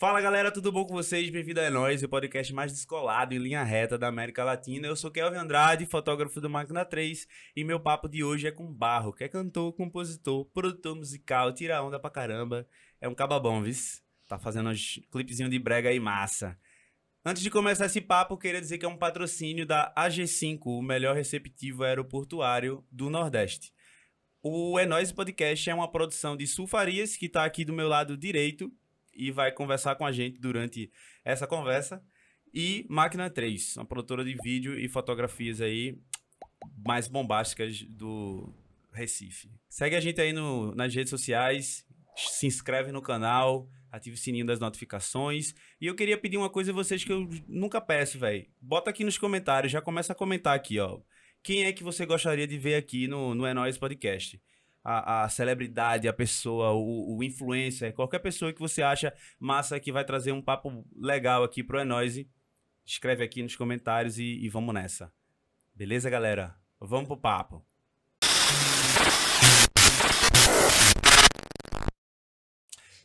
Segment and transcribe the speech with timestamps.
[0.00, 1.28] Fala galera, tudo bom com vocês?
[1.28, 4.86] Bem-vindo a Nós, o podcast mais descolado em linha reta da América Latina.
[4.86, 8.72] Eu sou Kelvin Andrade, fotógrafo do Máquina 3, e meu papo de hoje é com
[8.72, 12.64] Barro, que é cantor, compositor, produtor musical, tira onda pra caramba.
[13.00, 14.00] É um cababão, vis?
[14.28, 16.56] Tá fazendo uns clipezinhos de brega aí massa.
[17.24, 21.16] Antes de começar esse papo, queria dizer que é um patrocínio da AG5, o melhor
[21.16, 23.72] receptivo aeroportuário do Nordeste.
[24.40, 28.16] O É Nós Podcast é uma produção de Sulfarias, que está aqui do meu lado
[28.16, 28.72] direito
[29.18, 30.90] e vai conversar com a gente durante
[31.24, 32.02] essa conversa.
[32.54, 35.98] E Máquina 3, uma produtora de vídeo e fotografias aí
[36.86, 38.54] mais bombásticas do
[38.92, 39.50] Recife.
[39.68, 41.84] Segue a gente aí no, nas redes sociais,
[42.16, 45.54] se inscreve no canal, ative o sininho das notificações.
[45.80, 48.46] E eu queria pedir uma coisa a vocês que eu nunca peço, velho.
[48.60, 51.00] Bota aqui nos comentários, já começa a comentar aqui, ó.
[51.42, 54.40] Quem é que você gostaria de ver aqui no, no É Nóis Podcast?
[54.90, 59.92] A, a, celebridade, a pessoa, o, o influencer, qualquer pessoa que você acha massa que
[59.92, 62.24] vai trazer um papo legal aqui pro É Nóis,
[62.86, 65.12] escreve aqui nos comentários e, e vamos nessa.
[65.74, 66.56] Beleza, galera?
[66.80, 67.62] Vamos pro papo.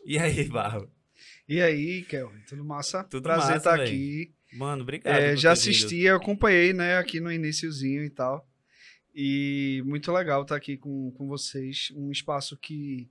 [0.05, 0.89] E aí, Barro?
[1.47, 3.03] E aí, Kelvin, tudo massa?
[3.03, 3.87] Tudo Prazer massa, estar véi.
[3.87, 4.35] aqui.
[4.53, 5.15] Mano, obrigado.
[5.15, 8.47] É, já assisti, acompanhei, né, aqui no iniciozinho e tal.
[9.13, 11.91] E muito legal estar aqui com, com vocês.
[11.95, 13.09] Um espaço que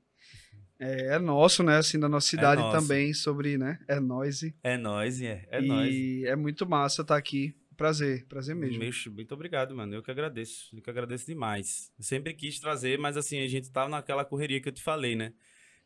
[0.78, 2.76] é, é nosso, né, assim, da nossa cidade nosso.
[2.76, 4.52] também, sobre, né, é noise.
[4.64, 7.54] É nóis, é, é e é muito massa estar aqui.
[7.76, 8.78] Prazer, prazer mesmo.
[8.80, 9.94] Mexo, muito obrigado, mano.
[9.94, 10.74] Eu que agradeço.
[10.76, 11.90] Eu que agradeço demais.
[11.98, 15.16] Eu sempre quis trazer, mas assim, a gente tava naquela correria que eu te falei,
[15.16, 15.32] né?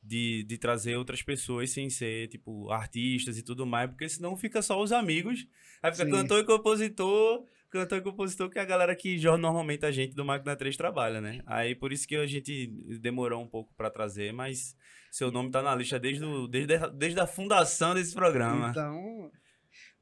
[0.03, 4.63] De, de trazer outras pessoas sem ser, tipo, artistas e tudo mais, porque senão fica
[4.63, 5.47] só os amigos.
[5.83, 6.11] Aí fica Sim.
[6.11, 10.25] cantor e compositor, cantor e compositor, que é a galera que normalmente a gente do
[10.25, 11.41] Máquina 3 trabalha, né?
[11.47, 12.67] Aí por isso que a gente
[13.01, 14.77] demorou um pouco pra trazer, mas
[15.11, 18.71] seu nome tá na lista desde, o, desde, a, desde a fundação desse programa.
[18.71, 19.31] Então,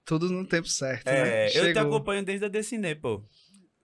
[0.05, 1.47] tudo no tempo certo, É, né?
[1.47, 1.83] eu te Chegou.
[1.83, 3.23] acompanho desde a Decine, pô.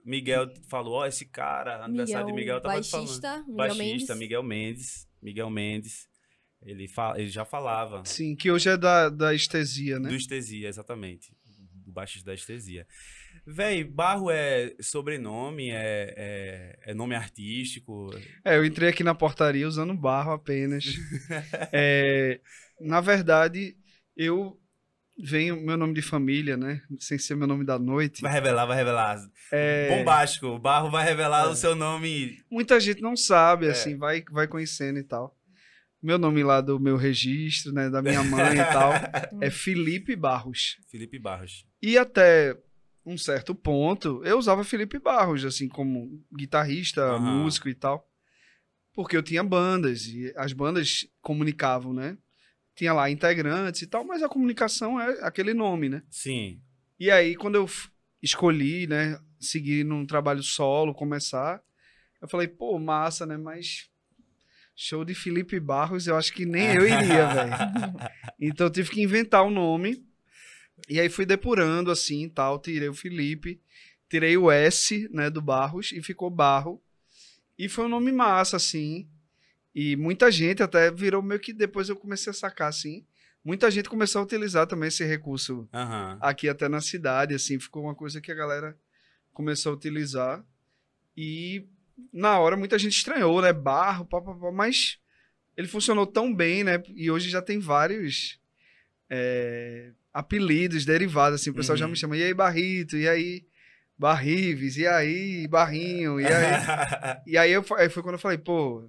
[0.05, 3.07] Miguel falou, ó, esse cara, aniversário de Miguel, tava te falando.
[3.07, 4.19] baixista, Miguel Baixista, Mendes.
[4.19, 5.09] Miguel Mendes.
[5.23, 6.09] Miguel Mendes.
[6.63, 7.15] Ele, fa...
[7.17, 10.09] ele já falava Sim, que hoje é da, da estesia, né?
[10.09, 11.35] do Estesia, exatamente.
[11.87, 12.87] Do baixista da Estesia.
[13.47, 18.11] Véi, Barro é sobrenome, é, é, é nome artístico.
[18.45, 20.85] É, eu entrei aqui na portaria usando barro apenas.
[21.73, 22.41] É,
[22.81, 23.77] na verdade,
[24.17, 24.59] eu
[25.23, 26.81] venho, meu nome de família, né?
[26.99, 28.23] Sem ser meu nome da noite.
[28.23, 29.19] Vai revelar, vai revelar.
[29.53, 30.47] É, Bombástico.
[30.47, 31.49] O Barro vai revelar É.
[31.49, 32.39] o seu nome.
[32.51, 33.71] muita gente não sabe, É.
[33.71, 35.37] assim, vai, vai conhecendo e tal.
[36.03, 37.91] Meu nome lá do meu registro, né?
[37.91, 38.93] Da minha mãe e tal,
[39.43, 40.79] é Felipe Barros.
[40.91, 41.67] Felipe Barros.
[41.83, 42.57] E até
[43.05, 47.19] um certo ponto, eu usava Felipe Barros, assim, como guitarrista, Aham.
[47.19, 48.09] músico e tal.
[48.93, 52.19] Porque eu tinha bandas, e as bandas comunicavam, né?
[52.75, 56.03] Tinha lá integrantes e tal, mas a comunicação é aquele nome, né?
[56.11, 56.61] Sim.
[56.99, 57.69] E aí, quando eu
[58.23, 61.63] escolhi, né, seguir num trabalho solo, começar,
[62.21, 63.37] eu falei, pô, massa, né?
[63.37, 63.89] Mas
[64.77, 67.55] show de Felipe Barros, eu acho que nem eu iria, velho.
[68.41, 70.05] Então eu tive que inventar o nome.
[70.91, 73.61] E aí fui depurando assim, e tal, tirei o Felipe,
[74.09, 76.83] tirei o S, né, do Barros e ficou Barro.
[77.57, 79.09] E foi um nome massa assim.
[79.73, 83.07] E muita gente até virou meio que depois eu comecei a sacar assim.
[83.45, 86.19] Muita gente começou a utilizar também esse recurso Aham.
[86.21, 88.77] aqui até na cidade, assim, ficou uma coisa que a galera
[89.33, 90.45] começou a utilizar.
[91.17, 91.69] E
[92.13, 93.53] na hora muita gente estranhou, né?
[93.53, 94.99] Barro, pá, pá, pá, mas
[95.57, 96.83] ele funcionou tão bem, né?
[96.97, 98.41] E hoje já tem vários
[99.09, 101.91] é, apelidos derivados, assim, o pessoal já Uhum.
[101.93, 103.45] me chama, e aí Barrito, e aí
[103.99, 106.53] Barrives, e aí Barrinho, e aí...
[107.27, 108.89] e aí, eu, aí foi quando eu falei, pô,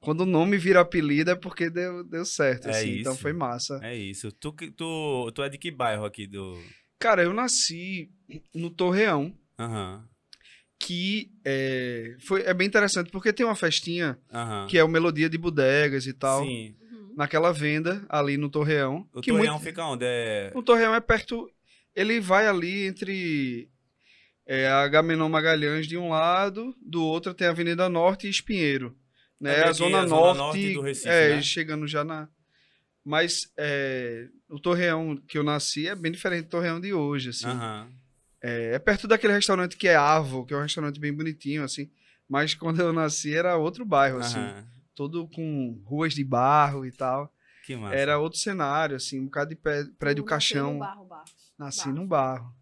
[0.00, 3.20] quando o nome vira apelido é porque deu, deu certo, É assim, então isso.
[3.22, 3.80] foi massa.
[3.82, 4.30] É isso.
[4.32, 6.62] Tu, tu, tu é de que bairro aqui do.
[6.98, 8.10] Cara, eu nasci
[8.54, 10.06] no Torreão, Aham.
[10.78, 14.66] que é, foi, é bem interessante, porque tem uma festinha Aham.
[14.68, 16.76] que é o Melodia de Bodegas e tal, Sim.
[17.14, 17.18] Uhum.
[17.18, 19.08] naquela venda ali no Torreão.
[19.12, 20.04] O que Torreão muito- fica onde?
[20.06, 20.50] É...
[20.54, 21.48] O Torreão é perto,
[21.94, 23.68] ele vai ali entre
[24.46, 28.94] é, a Agamenon Magalhães de um lado, do outro tem a Avenida Norte e Espinheiro.
[29.40, 29.56] É Né?
[29.56, 31.42] meio a Zona a Zona Norte, Norte do Recife, é, né?
[31.42, 32.28] chegando já na...
[33.04, 37.46] Mas é, o Torreão que eu nasci é bem diferente do Torreão de hoje, assim.
[37.46, 37.88] Aham.
[38.42, 41.90] É, é perto daquele restaurante que é Avo, que é um restaurante bem bonitinho, assim.
[42.28, 44.38] Mas quando eu nasci era outro bairro, assim.
[44.94, 47.32] Todo com ruas de barro e tal.
[47.66, 47.94] Que massa.
[47.96, 50.74] Era outro cenário, assim, um bocado de pé- prédio caixão.
[50.74, 51.32] no Barro, Barros.
[51.58, 51.94] Nasci Barro.
[51.96, 52.54] num barro.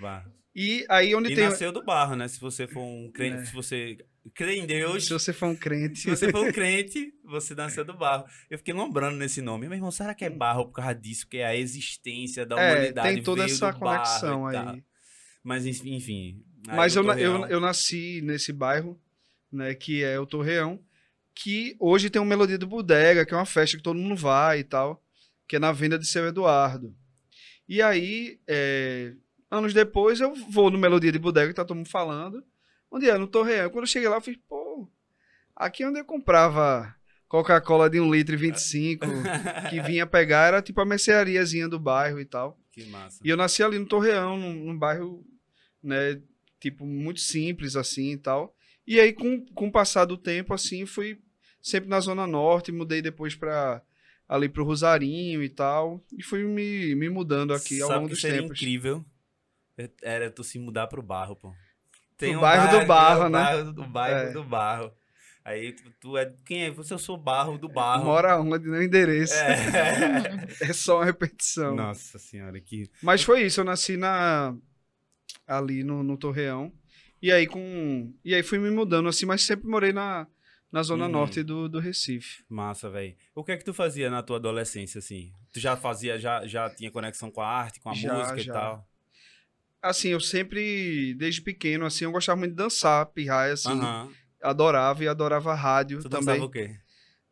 [0.00, 0.24] Vá.
[0.54, 1.44] E aí onde E tem.
[1.44, 2.26] nasceu do barro, né?
[2.26, 3.44] Se você for um crente, É.
[3.44, 3.96] se você
[4.34, 5.04] crê em Deus.
[5.06, 6.00] Se você for um crente.
[6.00, 8.24] Se você for um crente, você nasceu do barro.
[8.50, 9.68] Eu fiquei lembrando nesse nome.
[9.68, 11.28] Meu irmão, será que é barro por causa disso?
[11.28, 13.14] Que é a existência da É, humanidade.
[13.14, 14.82] tem toda veio essa barro conexão aí.
[15.44, 16.42] Mas enfim.
[16.66, 19.00] Mas no eu, eu, eu nasci nesse bairro,
[19.52, 20.80] né, que é o Torreão,
[21.40, 24.58] que hoje tem um Melodia do Bodega, que é uma festa que todo mundo vai
[24.58, 25.00] e tal,
[25.46, 26.92] que é na venda de Seu Eduardo.
[27.68, 29.14] E aí, é,
[29.48, 32.42] anos depois, eu vou no Melodia de Bodega, que tá todo mundo falando,
[32.90, 33.16] onde é?
[33.16, 33.70] No Torreão.
[33.70, 34.90] Quando eu cheguei lá, eu fiz, pô,
[35.54, 36.92] aqui onde eu comprava
[37.28, 39.06] Coca-Cola de 1 litro e 25,
[39.70, 42.58] que vinha pegar, era tipo a merceariazinha do bairro e tal.
[42.72, 43.20] Que massa.
[43.24, 45.24] E eu nasci ali no Torreão, num, num bairro,
[45.80, 46.20] né,
[46.58, 48.56] tipo, muito simples, assim, e tal.
[48.84, 51.20] E aí, com, com o passar do tempo, assim, fui
[51.60, 53.82] sempre na Zona Norte, mudei depois para
[54.28, 58.14] ali pro Rosarinho e tal, e fui me, me mudando aqui ao Sabe longo que
[58.14, 58.58] dos seria tempos.
[58.60, 59.04] incrível?
[60.02, 61.54] Era tu se mudar pro barro, pô.
[62.16, 63.38] Pro bairro do Barro, é o né?
[63.38, 64.32] Bairro do bairro É.
[64.32, 64.92] do barro.
[65.44, 66.34] Aí tu, tu é.
[66.44, 66.70] Quem é?
[66.72, 68.04] Você eu sou barro do barro.
[68.04, 69.32] Mora onde, no endereço.
[69.34, 70.46] É.
[70.60, 70.72] É.
[70.72, 71.74] só uma repetição.
[71.76, 72.90] Nossa senhora, que.
[73.02, 74.54] Mas foi isso, eu nasci na
[75.46, 76.72] ali no, no Torreão.
[77.22, 80.26] E aí com e aí fui me mudando assim, mas sempre morei na,
[80.70, 81.10] na zona Uhum.
[81.12, 82.44] norte do, do Recife.
[82.48, 83.16] Massa, velho.
[83.34, 85.32] O que é que tu fazia na tua adolescência, assim?
[85.52, 88.50] Tu já fazia, já, já tinha conexão com a arte, com a Já, música já.
[88.50, 88.88] e tal?
[89.80, 93.70] Assim, eu sempre desde pequeno assim, eu gostava muito de dançar, pirraia assim,
[94.42, 96.26] adorava e adorava rádio Tu também.
[96.26, 96.76] dançava o quê?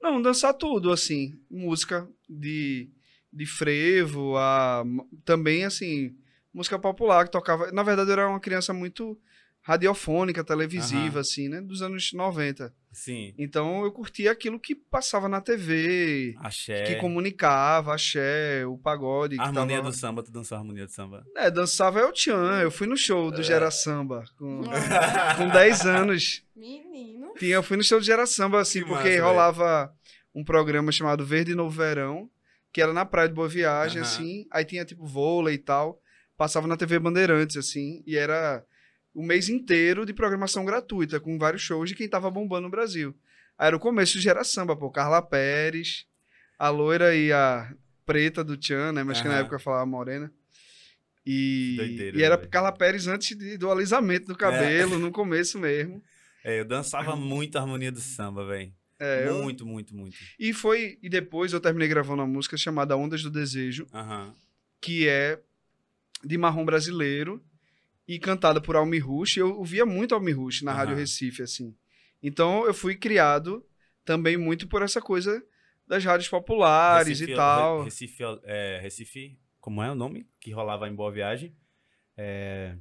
[0.00, 2.88] Não, dançar tudo assim, música de
[3.32, 4.82] de frevo, a
[5.24, 6.16] também assim,
[6.54, 7.70] música popular que tocava.
[7.70, 9.18] Na verdade, eu era uma criança muito
[9.60, 12.72] radiofônica, televisiva assim, né, dos anos 90.
[12.96, 13.34] Sim.
[13.36, 16.84] Então eu curtia aquilo que passava na TV, Axé.
[16.84, 19.38] que comunicava, axé, o pagode.
[19.38, 19.90] A harmonia tava...
[19.90, 21.22] do samba, tu dançou a harmonia do samba.
[21.36, 22.58] É, dançava El Tchan.
[22.62, 23.32] Eu fui no show É.
[23.32, 24.62] do Gera Samba com,
[25.36, 26.42] com 10 anos.
[26.56, 27.34] Menino.
[27.38, 29.92] Tinha, eu fui no show do Gera Samba, assim, Que porque massa, rolava
[30.34, 32.30] um programa chamado Verde Novo Verão,
[32.72, 34.46] que era na Praia de Boa Viagem, assim.
[34.50, 36.00] Aí tinha, tipo, vôlei e tal.
[36.34, 38.02] Passava na TV Bandeirantes, assim.
[38.06, 38.64] E era
[39.16, 43.16] o mês inteiro de programação gratuita, com vários shows de quem tava bombando no Brasil.
[43.58, 44.90] Aí era o começo do Gera Samba, pô.
[44.90, 46.06] Carla Pérez,
[46.58, 47.72] a loira e a
[48.04, 49.02] preta do Tchan, né?
[49.02, 50.30] Mas que na época falava morena.
[51.24, 52.48] E, Doideira, e era velho.
[52.50, 56.02] Carla Pérez antes de- do alisamento do cabelo, no começo mesmo.
[56.44, 58.72] É, eu dançava muito a harmonia do samba, velho.
[59.00, 60.16] É, eu- Muito, muito, muito.
[60.38, 60.98] E foi.
[61.02, 63.86] E depois eu terminei gravando uma música chamada Ondas do Desejo,
[64.80, 65.40] que é
[66.24, 67.42] de marrom brasileiro
[68.08, 69.36] e cantada por Almi Rush.
[69.38, 70.78] Eu ouvia muito Almi Rush na Aham.
[70.80, 71.74] Rádio Recife, assim.
[72.22, 73.64] Então eu fui criado
[74.04, 75.44] também muito por essa coisa
[75.86, 77.78] das rádios populares Recife- e tal.
[77.78, 81.54] Re- Recife, é, Recife, como é o nome que rolava em Boa Viagem?
[82.16, 82.76] É,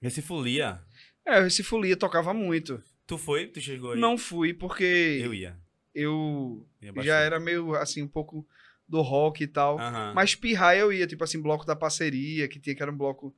[0.00, 0.80] Recifolia.
[1.24, 2.82] É, o Recife Folia tocava muito.
[3.06, 3.46] Tu foi?
[3.48, 4.00] Tu chegou aí?
[4.00, 5.56] Não fui porque Eu ia.
[5.94, 8.46] eu ia já era meio assim, um pouco
[8.88, 9.78] do rock e tal.
[9.78, 10.12] Aham.
[10.14, 13.34] Mas pirraia eu ia, tipo assim, bloco da parceria, que tinha que era um bloco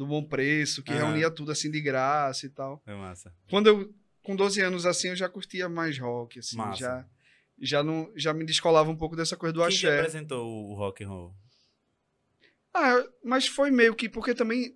[0.00, 2.82] do bom preço, que reunia tudo assim de graça e tal.
[2.86, 3.34] É massa.
[3.50, 6.78] Quando eu, com 12 anos assim, eu já curtia mais rock, assim, Massa.
[6.78, 7.06] já
[7.62, 9.98] já não já me descolava um pouco dessa coisa do Quem que axé.
[9.98, 11.34] apresentou o rock and roll?
[12.74, 14.74] Ah, mas foi meio que porque também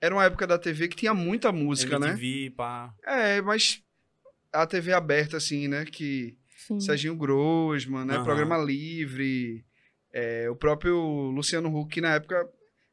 [0.00, 2.12] era uma época da TV que tinha muita música, né?
[2.12, 2.94] MTV, pá.
[3.04, 3.82] É, mas
[4.50, 6.80] a TV aberta assim, né, que Sim.
[6.80, 8.14] Serginho Grosman, né?
[8.14, 8.24] Aham.
[8.24, 9.66] Programa Livre,
[10.10, 10.96] é, o próprio
[11.30, 12.48] Luciano Huck, que na época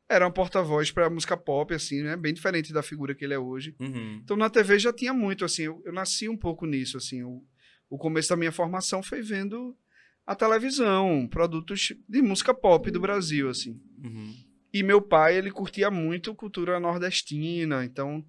[0.09, 2.17] era um porta-voz pra música pop, assim, né?
[2.17, 3.75] Bem diferente da figura que ele é hoje.
[3.79, 4.19] Uhum.
[4.23, 7.21] Então na TV já tinha muito, assim, eu, eu nasci um pouco nisso, assim.
[7.21, 7.43] O,
[7.89, 9.77] o começo da minha formação foi vendo
[10.25, 13.79] a televisão, produtos de música pop do Brasil, assim.
[14.03, 14.35] Uhum.
[14.73, 18.25] E meu pai, ele curtia muito cultura nordestina, então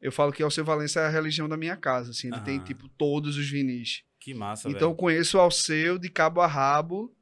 [0.00, 2.28] eu falo que Alceu Valença é a religião da minha casa, assim.
[2.28, 2.64] Ele tem, Aham.
[2.64, 4.02] tipo, todos os vinis.
[4.20, 7.15] Que massa, Então eu conheço o Alceu de cabo a rabo,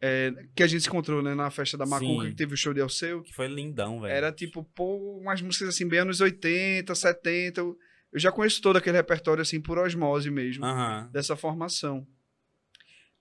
[0.00, 2.30] é, que a gente se encontrou né, na festa da Macuca, Sim.
[2.30, 3.22] que teve o show de Alceu.
[3.22, 4.12] Que foi lindão, velho.
[4.12, 7.60] Era tipo, pô, umas músicas assim, bem anos 80, 70.
[7.60, 7.78] Eu,
[8.12, 10.64] eu já conheço todo aquele repertório assim por osmose mesmo,
[11.10, 12.06] dessa formação.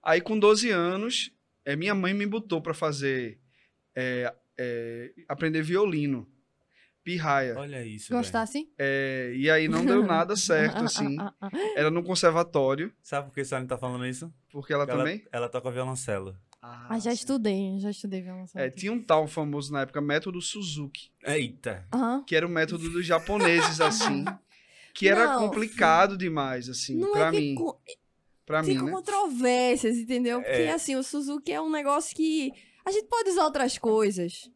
[0.04, 1.32] Aí com 12 anos,
[1.66, 3.40] é, minha mãe me botou pra fazer,
[3.96, 6.30] é, é, aprender violino,
[7.04, 7.58] pirraia.
[7.58, 8.20] Olha isso, velho.
[8.20, 8.70] Gostasse?
[8.78, 11.16] É, e aí não deu nada certo, assim.
[11.76, 14.32] Era no conservatório, Sabe por que a Sally tá falando isso?
[14.52, 15.26] porque ela, também...
[15.32, 16.38] Ela toca violoncelo.
[16.90, 17.16] Ah, já sim.
[17.16, 18.64] estudei, já estudei violoncelo.
[18.66, 21.88] É, tinha um tal famoso na época, método Suzuki, Eita.
[21.94, 22.24] Aham.
[22.26, 24.26] que era o método dos japoneses, assim,
[24.94, 25.40] que era Não.
[25.48, 27.56] complicado demais, assim, Não pra é mim.
[27.56, 27.80] co-
[28.46, 28.92] Pra mim, ficam né?
[28.92, 30.40] controvérsias, entendeu?
[30.40, 30.72] Porque É.
[30.72, 32.52] assim, o Suzuki é um negócio que
[32.86, 34.50] a gente pode usar outras coisas.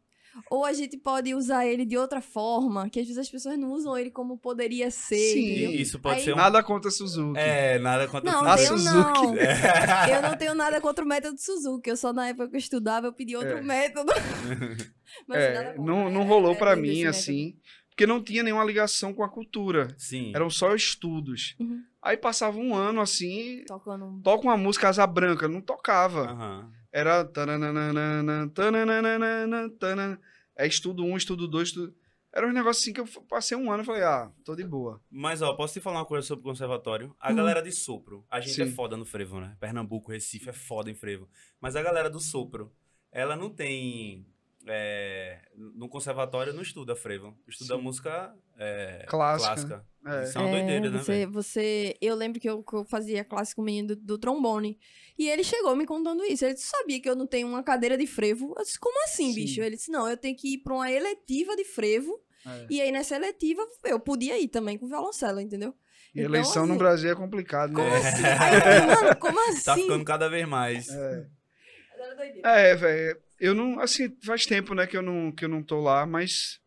[0.50, 3.72] Ou a gente pode usar ele de outra forma, que às vezes as pessoas não
[3.72, 5.72] usam ele como poderia ser, Sim, entendeu?
[5.81, 6.38] Isso pode Aí- ser um.
[6.38, 7.39] Nada contra Suzuki.
[7.39, 8.86] É, nada contra Não, A eu Suzuki.
[8.93, 9.36] não.
[9.36, 9.50] É.
[10.17, 11.89] Eu não tenho nada contra o método Suzuki.
[11.89, 13.62] Eu só na época que eu estudava, eu pedi outro É.
[13.62, 14.12] método.
[15.27, 17.10] Mas É, nada contra, não, não é- rolou é esse mim método.
[17.10, 17.55] assim,
[17.89, 19.93] porque não tinha nenhuma ligação com a cultura.
[19.98, 20.31] Sim.
[20.36, 21.55] Eram só estudos.
[21.60, 21.81] Uhum.
[22.01, 26.22] Aí passava um ano assim, Tocando toca uma música Asa Branca, não tocava.
[26.31, 26.72] Aham.
[26.91, 27.24] Era.
[27.25, 30.19] tananana, tananana, tanana.
[30.58, 31.96] É estudo um, estudo dois, estudo...
[32.31, 35.01] Era um negócio assim que eu passei um ano e falei, ah, tô de boa.
[35.10, 37.15] Mas, ó, posso te falar uma coisa sobre o conservatório?
[37.19, 37.36] A Hum.
[37.36, 38.72] galera de sopro, a gente é Sim.
[38.75, 39.55] foda no frevo, né?
[39.60, 41.27] Pernambuco, Recife é foda em frevo.
[41.60, 42.72] Mas a galera do sopro,
[43.12, 44.27] ela não tem.
[44.71, 47.35] É, no conservatório não estuda frevo.
[47.47, 47.81] Estuda Sim.
[47.81, 49.85] música é, Clássica, clássica.
[50.05, 50.23] É.
[50.23, 53.23] Isso é uma É, doideira, né, você, você, eu lembro que eu, que eu fazia
[53.23, 54.79] classe com o menino do, do trombone.
[55.17, 56.45] E ele chegou me contando isso.
[56.45, 58.53] Ele disse, sabia que eu não tenho uma cadeira de frevo?
[58.57, 59.35] Eu disse, como assim, Sim.
[59.35, 59.61] bicho?
[59.61, 62.19] Ele disse, não, eu tenho que ir pra uma eletiva de frevo.
[62.45, 62.67] É.
[62.69, 65.73] E aí, nessa eletiva, eu podia ir também com violoncelo, entendeu?
[66.15, 67.83] E Então, eleição no assim, Brasil é complicado, né?
[67.83, 68.23] Como assim?
[68.25, 69.63] Aí mano, como assim?
[69.63, 70.88] Tá ficando cada vez mais.
[70.89, 71.27] É.
[72.43, 73.28] É, velho.
[73.39, 73.79] Eu não.
[73.79, 76.60] Assim, faz tempo, né, que eu não, que eu não tô lá, mas.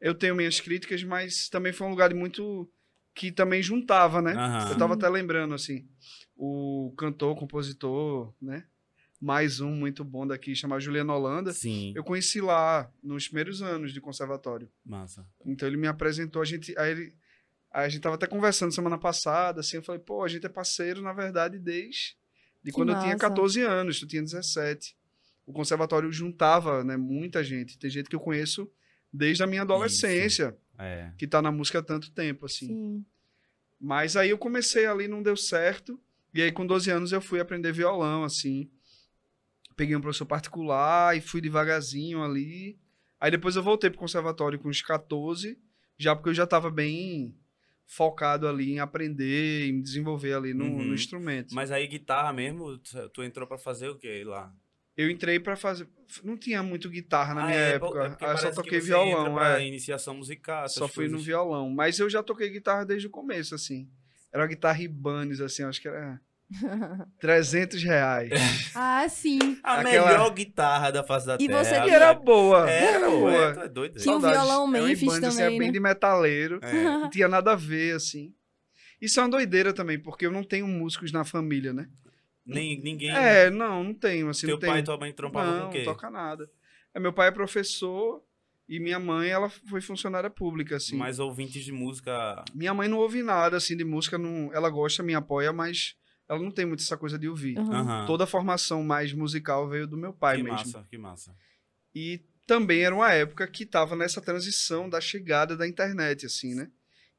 [0.00, 2.70] Eu tenho minhas críticas, mas também foi um lugar de muito.
[3.14, 4.32] que também juntava, né?
[4.32, 4.70] Aham.
[4.70, 5.86] Eu tava até lembrando, assim.
[6.36, 8.64] O cantor, compositor, né?
[9.20, 11.52] Mais um muito bom daqui, chamado Juliano Holanda.
[11.52, 11.92] Sim.
[11.94, 14.70] Eu conheci lá nos primeiros anos de conservatório.
[14.82, 15.26] Massa.
[15.44, 16.76] Então ele me apresentou, a gente.
[16.78, 17.14] Aí ele.
[17.70, 20.48] Aí a gente tava até conversando semana passada, assim, eu falei, pô, a gente é
[20.48, 22.16] parceiro, na verdade, desde
[22.62, 23.28] de Que quando eu tinha massa.
[23.28, 24.96] 14 anos, tu tinha 17.
[25.50, 27.76] O conservatório juntava, né, muita gente.
[27.76, 28.70] Tem gente que eu conheço
[29.12, 31.10] desde a minha adolescência, É.
[31.18, 32.68] que tá na música há tanto tempo, assim.
[32.68, 33.04] Sim.
[33.80, 36.00] Mas aí eu comecei ali, não deu certo.
[36.32, 38.70] E aí com 12 anos eu fui aprender violão, assim.
[39.76, 42.78] Peguei um professor particular e fui devagarzinho ali.
[43.18, 45.58] Aí depois eu voltei pro conservatório com uns 14,
[45.98, 47.34] já porque eu já tava bem
[47.86, 50.84] focado ali em aprender, em me desenvolver ali no, Uhum.
[50.84, 51.52] no instrumento.
[51.54, 54.54] Mas aí, guitarra mesmo, tu tu entrou pra fazer o quê lá?
[55.00, 55.88] Eu entrei pra fazer.
[56.22, 58.02] Não tinha muito guitarra na Ah, minha é, época.
[58.04, 59.34] é porque Aí eu só que toquei violão.
[59.34, 59.66] pra é.
[59.66, 61.26] iniciação musical, Só fui no coisas.
[61.26, 61.70] violão.
[61.70, 63.88] Mas eu já toquei guitarra desde o começo, assim.
[64.32, 66.20] Era uma guitarra Ibanez, assim, acho que era
[67.20, 68.30] 300 reais.
[68.74, 69.38] ah, sim.
[69.62, 71.64] A Aquela- melhor guitarra da face da E terra.
[71.64, 72.68] você a E era boa.
[72.70, 73.32] É, era boa.
[73.32, 74.00] é, tu é doido.
[74.00, 74.44] Tinha um Saudades.
[74.46, 75.72] violão É um Memphis Ibanez, assim, também, é bem né?
[75.72, 76.58] de metaleiro.
[76.62, 76.72] É.
[76.82, 78.34] Não tinha nada a ver, assim.
[79.00, 81.88] Isso é uma doideira também, porque eu não tenho músicos na família, né?
[82.54, 83.10] Nem, ninguém.
[83.10, 85.72] É, não, não tenho, assim, Teu não pai e tua mãe trompavam não, com o
[85.72, 85.78] quê?
[85.78, 86.50] não toca nada.
[86.94, 88.22] É, meu pai é professor
[88.68, 90.96] e minha mãe, ela foi funcionária pública, assim.
[90.96, 92.44] Mais ouvintes de música.
[92.54, 94.52] Minha mãe não ouve nada, assim, de música, não...
[94.52, 95.96] ela gosta, me apoia, mas
[96.28, 97.58] ela não tem muito essa coisa de ouvir.
[97.58, 98.06] Aham.
[98.06, 100.58] Toda a formação mais musical veio do meu pai que mesmo.
[100.58, 101.36] massa, que massa.
[101.92, 106.70] E também era uma época que tava nessa transição da chegada da internet, assim, né?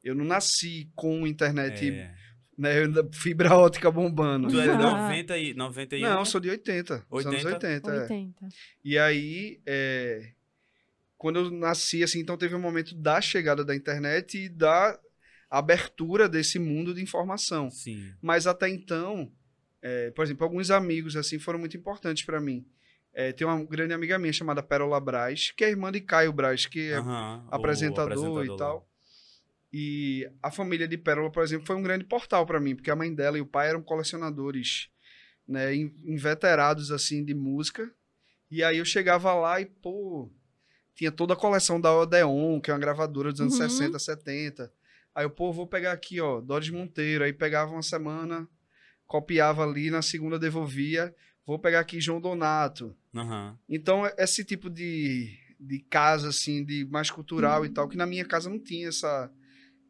[0.01, 2.15] Eu não nasci com internet, É.
[2.57, 2.71] né?
[3.13, 4.47] Fibra ótica bombando.
[4.49, 4.77] Tu é de Ah.
[5.07, 6.01] 90 e 91?
[6.09, 7.05] Não, sou de 80.
[7.09, 7.89] dos anos 80?
[7.89, 8.01] 80, é.
[8.01, 8.47] 80.
[8.83, 10.31] E aí, é,
[11.17, 14.99] quando eu nasci, assim, então teve um momento da chegada da internet e da
[15.49, 17.69] abertura desse mundo de informação.
[17.69, 18.13] Sim.
[18.21, 19.31] Mas até então,
[19.81, 22.65] é, por exemplo, alguns amigos, assim, foram muito importantes para mim.
[23.13, 26.65] É, tem uma grande amiga minha chamada Pérola Braz, que é irmã de Caio Braz,
[26.65, 28.55] que é Aham, o apresentador, e lá.
[28.57, 28.87] tal.
[29.73, 32.95] E a família de Pérola, por exemplo, foi um grande portal para mim, porque a
[32.95, 34.89] mãe dela e o pai eram colecionadores,
[35.47, 37.89] né, in- inveterados assim de música.
[38.49, 40.29] E aí eu chegava lá e, pô,
[40.93, 43.69] tinha toda a coleção da Odeon, que é uma gravadora dos anos Uhum.
[43.69, 44.73] 60, 70.
[45.15, 47.23] Aí eu, pô, vou pegar aqui, ó, Dodge Monteiro.
[47.23, 48.45] Aí pegava uma semana,
[49.07, 51.15] copiava ali, na segunda devolvia.
[51.45, 52.95] Vou pegar aqui João Donato.
[53.15, 53.57] Aham.
[53.69, 58.25] Então, esse tipo de, de casa, assim, de mais cultural e tal, que na minha
[58.25, 59.31] casa não tinha essa,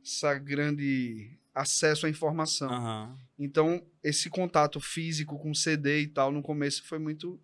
[0.04, 2.70] essa grande acesso à informação.
[2.70, 3.18] Aham.
[3.38, 7.40] Então, esse contato físico com CD e tal, no começo foi muito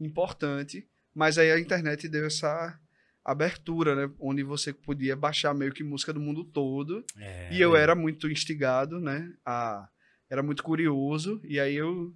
[0.00, 2.78] importante, mas aí a internet deu essa
[3.24, 4.14] abertura, né?
[4.18, 7.04] Onde você podia baixar meio que música do mundo todo.
[7.16, 7.52] É.
[7.52, 9.30] E eu era muito instigado, né?
[9.44, 9.88] A,
[10.30, 12.14] era muito curioso, e aí eu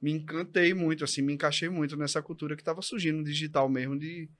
[0.00, 3.98] me encantei muito, assim, me encaixei muito nessa cultura que estava surgindo no digital mesmo,
[3.98, 4.30] de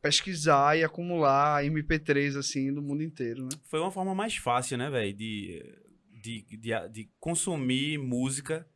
[0.00, 3.50] pesquisar e acumular MP3, assim, do mundo inteiro, né?
[3.64, 5.62] Foi uma forma mais fácil, né, velho, de,
[6.10, 8.66] de, de, de consumir música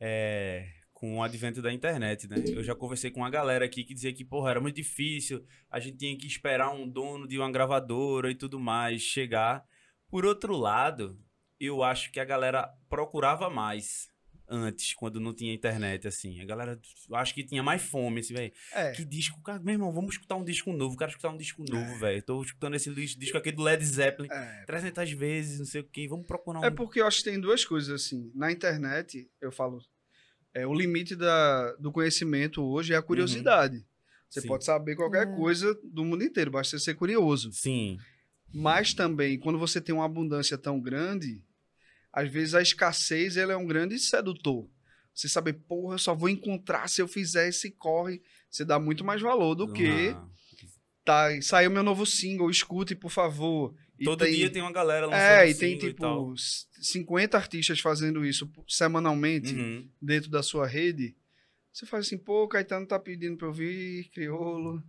[0.00, 2.42] é, com o advento da internet, né?
[2.48, 5.78] Eu já conversei com uma galera aqui que dizia que, porra, era muito difícil, a
[5.78, 9.64] gente tinha que esperar um dono de uma gravadora e tudo mais chegar.
[10.08, 11.18] Por outro lado,
[11.60, 14.08] eu acho que a galera procurava mais
[14.48, 16.40] antes, quando não tinha internet, assim.
[16.40, 18.52] A galera, eu acho que tinha mais fome, assim, velho.
[18.72, 18.92] É.
[18.92, 20.96] Que disco, cara, meu irmão, vamos escutar um disco novo.
[20.96, 21.70] Quero escutar um disco É.
[21.72, 22.22] novo, velho.
[22.22, 24.64] Tô escutando esse dis- disco aqui do Led Zeppelin É.
[24.66, 26.06] 300 vezes, não sei o quê.
[26.08, 26.64] Vamos procurar um.
[26.64, 28.30] É porque eu acho que tem duas coisas assim.
[28.34, 29.78] Na internet, eu falo,
[30.54, 33.84] é, o limite da, do conhecimento hoje é a curiosidade.
[34.28, 34.42] Você Uhum.
[34.42, 34.48] Sim.
[34.48, 35.36] pode saber qualquer É.
[35.36, 37.50] coisa do mundo inteiro, basta você ser curioso.
[37.52, 37.98] Sim.
[38.52, 41.42] Mas também, quando você tem uma abundância tão grande,
[42.16, 44.68] às vezes a escassez ela é um grande sedutor.
[45.14, 48.20] Você saber, porra, eu só vou encontrar se eu fizer esse corre.
[48.50, 50.30] Você dá muito mais valor do que Uma-
[51.04, 53.74] tá, saiu meu novo single, escute, por favor.
[53.98, 57.80] E Todo tem- dia tem uma galera lançando É, e tem tipo s- 50 artistas
[57.80, 59.88] fazendo isso semanalmente Uhum.
[60.02, 61.16] dentro da sua rede.
[61.72, 64.82] Você faz assim, pô, Caetano tá pedindo pra eu vir, Criolo,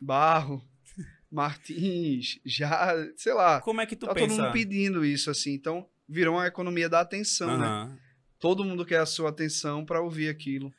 [0.00, 0.62] Barro,
[1.30, 3.60] Martins, já, sei lá.
[3.60, 4.42] Como é que tu tá todo pensa?
[4.42, 5.52] mundo pedindo isso, assim.
[5.52, 7.66] Então, virou uma economia da atenção, né?
[7.66, 7.98] Aham.
[8.38, 10.72] Todo mundo quer a sua atenção para ouvir aquilo.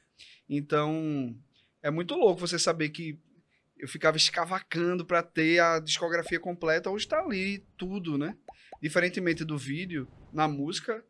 [0.49, 1.35] Então,
[1.81, 3.17] é muito louco você saber que
[3.77, 8.35] eu ficava escavacando para ter a discografia completa, hoje tá ali tudo, né?
[8.81, 11.03] Diferentemente do vídeo, na música,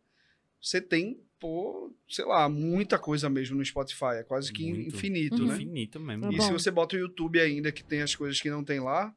[0.62, 4.96] você tem, pô, sei lá, muita coisa mesmo no Spotify, é quase que Muito.
[4.96, 5.48] infinito, Uhum.
[5.48, 5.56] né?
[5.56, 6.26] Infinito mesmo.
[6.26, 6.44] É E bom.
[6.44, 9.14] se você bota o YouTube ainda, que tem as coisas que não tem lá,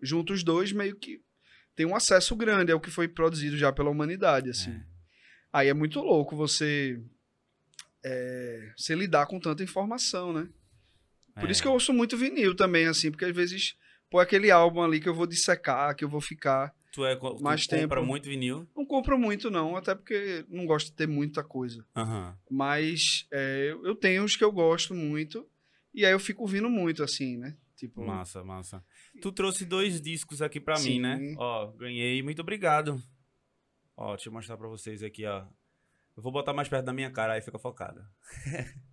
[0.00, 1.20] junta os dois, meio que
[1.76, 4.70] tem um acesso grande ao que foi produzido já pela humanidade, assim.
[4.70, 4.84] É.
[5.52, 7.00] Aí é muito louco você,
[8.04, 10.48] é, você lidar com tanta informação, né?
[11.40, 11.52] Por É.
[11.52, 13.74] isso que eu ouço muito vinil também, assim, porque às vezes,
[14.10, 16.74] pô, aquele álbum ali que eu vou dissecar, que eu vou ficar.
[16.92, 18.06] Tu, é, tu mais compra tempo.
[18.06, 18.68] muito vinil?
[18.76, 21.84] Não compro muito, não, até porque não gosto de ter muita coisa.
[21.96, 22.36] Aham.
[22.48, 25.44] Mas é, eu- eu tenho os que eu gosto muito,
[25.92, 27.56] e aí eu fico ouvindo muito, assim, né?
[27.76, 28.84] Tipo, Massa, massa.
[29.20, 31.34] Tu trouxe dois discos aqui pra mim, né?
[31.38, 32.22] Ó, ganhei.
[32.22, 33.02] Muito obrigado.
[33.96, 35.46] Ó, deixa eu mostrar pra vocês aqui, ó.
[36.16, 38.08] Eu vou botar mais perto da minha cara, aí fica focada.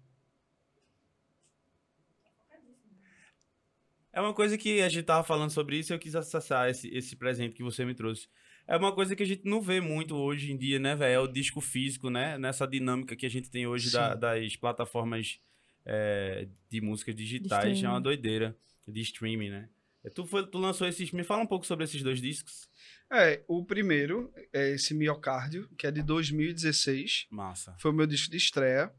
[4.13, 6.87] é uma coisa que a gente tava falando sobre isso e eu quis acessar esse,
[6.89, 8.27] esse presente que você me trouxe.
[8.67, 11.13] É uma coisa que a gente não vê muito hoje em dia, né, velho?
[11.13, 12.37] É o disco físico, né?
[12.37, 15.39] Nessa dinâmica que a gente tem hoje da- das plataformas
[15.85, 17.81] é, de músicas digitais.
[17.83, 18.55] é uma doideira.
[18.87, 19.69] De streaming, né?
[20.09, 21.11] Tu, foi, tu lançou esses.
[21.11, 22.67] Me fala um pouco sobre esses dois discos.
[23.11, 27.27] É, o primeiro é esse Miocárdio, que é de 2016.
[27.29, 27.75] Massa.
[27.79, 28.91] Foi o meu disco de estreia.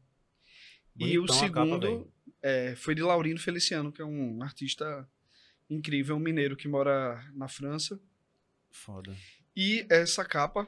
[0.97, 5.09] e o Bonitão a capa, segundo é, foi de Laurino Feliciano, que é um artista
[5.69, 7.99] incrível, um mineiro que mora na França.
[8.71, 9.15] Foda.
[9.55, 10.67] E essa capa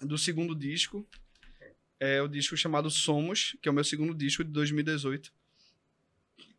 [0.00, 1.06] do segundo disco
[1.98, 5.32] é o disco chamado Somos, que é o meu segundo disco de 2018.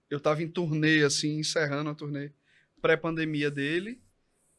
[0.09, 2.31] Eu tava em turnê, assim, encerrando a turnê
[2.83, 3.99] pré-pandemia dele,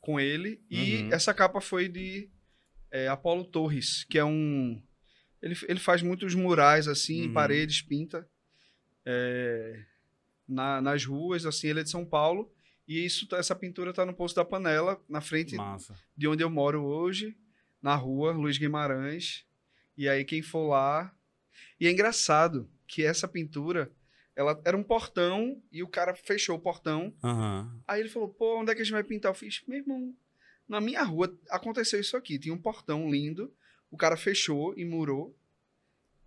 [0.00, 0.60] com ele.
[0.70, 1.12] E Uhum.
[1.12, 2.28] essa capa foi de
[2.90, 4.80] é, Apolo Torres, que é um.
[5.42, 7.32] Ele, ele faz muitos murais, assim, em Uhum.
[7.34, 8.26] paredes, pinta.
[9.06, 9.84] é,
[10.48, 12.50] na- nas ruas, assim, ele é de São Paulo.
[12.88, 15.94] E isso, tá- essa pintura tá no Poço da Panela, na frente Massa.
[16.16, 17.36] de onde eu moro hoje,
[17.82, 19.44] na rua Luiz Guimarães.
[19.98, 21.14] E aí quem for lá.
[21.78, 23.92] E é engraçado que essa pintura,
[24.36, 27.14] ela era um portão e o cara fechou o portão.
[27.22, 27.80] Aham.
[27.86, 30.14] Aí ele falou: "Pô, onde é que a gente vai pintar?" Eu fiz: "Meu irmão,
[30.68, 33.52] na minha rua aconteceu isso aqui, tinha um portão lindo,
[33.90, 35.36] o cara fechou e murou.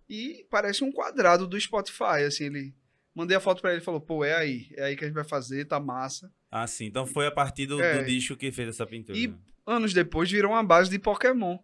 [0.08, 2.74] E parece um quadrado do Spotify, assim, ele
[3.18, 5.14] Mandei a foto pra ele e falou: "Pô, é aí, é aí que a gente
[5.16, 6.32] vai fazer, tá massa".
[6.48, 6.84] Ah, sim.
[6.86, 7.98] Então foi a partir do, É.
[7.98, 9.18] do disco que fez essa pintura.
[9.18, 9.36] E- né?
[9.66, 11.58] Anos depois virou uma base de Pokémon.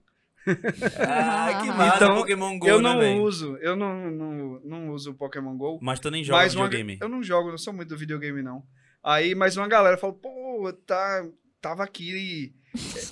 [1.07, 3.23] Ah, que massa, Então, Pokémon Go, eu né, não velho?
[3.23, 5.79] uso, eu não, não, não uso o Pokémon GO.
[5.83, 6.99] Mas tu nem joga Mas uma- videogame.
[7.01, 8.63] eu não jogo, não sou muito do videogame, não.
[9.03, 11.25] Aí, mas uma galera falou, pô, tá,
[11.61, 12.55] tava aqui e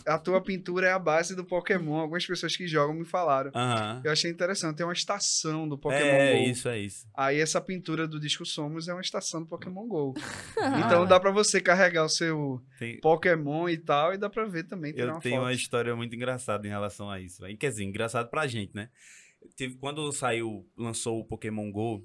[0.07, 1.95] a tua pintura é a base do Pokémon.
[1.99, 3.51] Algumas pessoas que jogam me falaram.
[3.55, 4.01] Aham.
[4.05, 6.51] Eu achei interessante, tem uma estação do Pokémon É, GO.
[6.51, 7.07] isso, é isso.
[7.17, 10.15] Aí essa pintura do disco Somos é uma estação do Pokémon GO.
[10.87, 14.65] Então dá pra você carregar o seu Tem- Pokémon e tal, e dá pra ver
[14.65, 15.45] também, Eu uma tenho foto.
[15.47, 17.43] uma história muito engraçada em relação a isso.
[17.59, 18.89] Quer dizer, engraçado pra gente, né?
[19.81, 22.05] Quando saiu, lançou o Pokémon GO,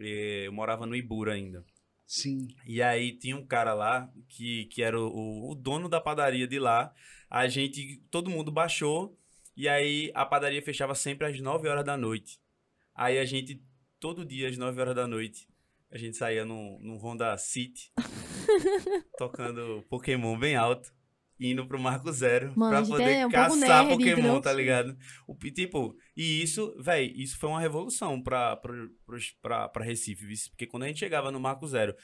[0.00, 1.64] eh, eu morava no Ibura ainda.
[2.08, 2.48] Sim.
[2.64, 6.58] E aí tinha um cara lá que, que era o, o dono da padaria de
[6.58, 6.90] lá.
[7.28, 9.14] A gente, todo mundo baixou.
[9.54, 12.40] E aí a padaria fechava sempre às 9 horas da noite.
[12.94, 13.62] Aí a gente,
[14.00, 15.46] todo dia às 9 horas da noite,
[15.90, 17.92] a gente saía num, num Honda City,
[19.18, 20.92] tocando Pokémon bem alto,
[21.38, 24.96] indo pro Marco Zero Mano, pra poder é um caçar nerd, Pokémon, tá ligado?
[25.26, 30.66] O, tipo, e isso, véi, isso foi uma revolução pra, pros- pra, pra Recife, porque
[30.66, 31.94] quando a gente chegava no Marco Zero,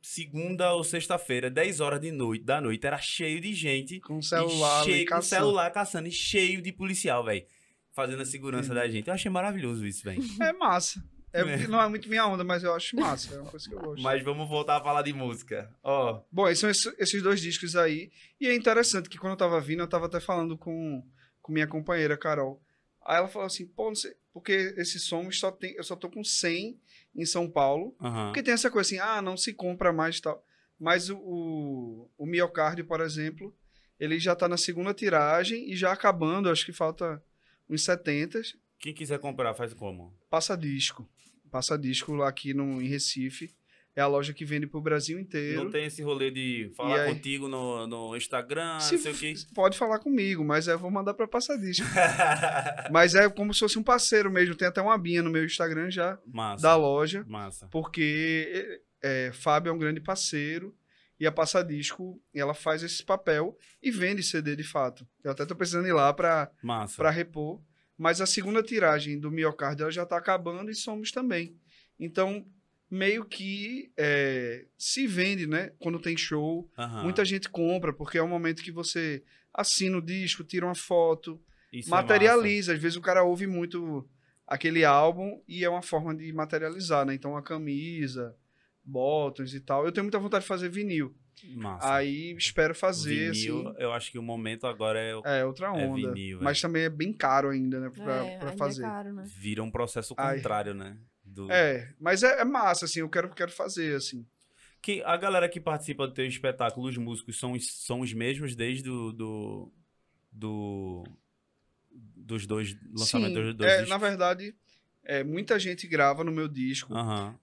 [0.00, 4.84] segunda ou sexta-feira, 10 horas de noite, da noite, era cheio de gente Com celular
[4.84, 7.44] cheio com celular caçando e cheio de policial, velho.
[7.92, 9.08] fazendo a segurança da gente.
[9.08, 10.22] Eu achei maravilhoso isso, velho.
[10.40, 11.02] É massa.
[11.32, 11.66] É, É.
[11.66, 13.34] não é muito minha onda, mas eu acho massa.
[13.34, 14.02] É uma coisa que eu gosto.
[14.02, 15.68] Mas vamos voltar a falar de música.
[15.82, 18.10] Ó, Bom, esses são esses, esses dois discos aí.
[18.40, 21.02] E é interessante que quando eu tava vindo, eu tava até falando com,
[21.42, 22.60] com minha companheira, Carol.
[23.04, 26.08] Aí ela falou assim, pô, não sei, porque esse som só tem, eu só tô
[26.08, 26.78] com 100
[27.14, 27.94] em São Paulo.
[28.00, 28.26] aham.
[28.26, 30.44] Porque tem essa coisa assim, ah, não se compra mais e tal.
[30.78, 33.54] Mas o, o, o miocárdio, por exemplo,
[33.98, 37.22] ele já tá na segunda tiragem e já acabando, acho que falta
[37.68, 38.42] uns 70.
[38.78, 40.12] Quem quiser comprar, faz como?
[40.28, 41.08] Passa disco.
[41.50, 43.54] Passa disco lá aqui no, em Recife.
[43.96, 45.62] É a loja que vende pro Brasil inteiro.
[45.62, 47.14] Não tem esse rolê de falar aí?
[47.14, 49.34] contigo no, no Instagram, Se não sei o quê.
[49.54, 51.86] Pode falar comigo, mas eu vou mandar pra Passa disco.
[52.90, 54.56] mas é como se fosse um parceiro mesmo.
[54.56, 56.62] Tem até uma abinha no meu Instagram já Massa.
[56.62, 57.24] da loja.
[57.28, 57.68] Massa.
[57.68, 60.74] porque é, Fábio é um grande parceiro
[61.18, 65.06] e a Passadisco ela faz esse papel e vende CD de fato.
[65.22, 66.50] Eu até tô precisando ir lá para
[67.10, 67.62] repor,
[67.96, 71.56] mas a segunda tiragem do Miocárdio ela já tá acabando e somos também.
[71.98, 72.44] Então
[72.94, 75.72] meio que é, se vende, né?
[75.78, 77.02] Quando tem show, Aham.
[77.02, 81.40] muita gente compra porque é o momento que você assina o disco, tira uma foto,
[81.72, 82.72] Isso é materializa.
[82.72, 84.08] Às vezes o cara ouve muito
[84.46, 87.14] aquele álbum e é uma forma de materializar, né?
[87.14, 88.36] Então a camisa,
[88.84, 89.84] bottoms e tal.
[89.84, 91.14] Eu tenho muita vontade de fazer vinil.
[91.56, 91.94] Massa.
[91.96, 93.76] Aí espero fazer, vinil, assim.
[93.82, 96.12] eu acho que o momento agora é, É, outra é onda.
[96.12, 97.90] vinil, Mas também é bem caro ainda, né?
[97.90, 98.82] Pra, é, pra ainda fazer.
[98.82, 99.24] é caro, né?
[99.26, 100.36] vira um processo Ai.
[100.36, 100.96] contrário, né?
[101.34, 101.50] Do...
[101.50, 103.00] É, mas é, é massa, assim.
[103.00, 104.24] Eu quero, quero fazer, assim.
[104.80, 108.54] Que a galera que participa do teu espetáculo, os músicos, são, os- são os mesmos
[108.54, 109.72] desde do, do,
[110.30, 111.04] do-
[111.90, 113.90] dos dois lançamentos Sim, dos dois é, discos?
[113.90, 114.54] na verdade,
[115.04, 116.92] é, muita gente grava no meu disco.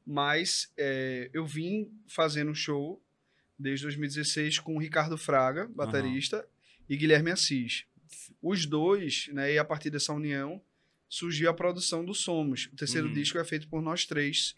[0.05, 3.01] Mas é, eu vim fazendo show
[3.57, 6.47] desde 2016 com o Ricardo Fraga, baterista,
[6.89, 7.85] e Guilherme Assis.
[8.41, 10.61] Os dois, né, e a partir dessa união,
[11.11, 12.69] surgiu a produção do Somos.
[12.71, 13.13] O terceiro Uhum.
[13.13, 14.55] disco é feito por nós três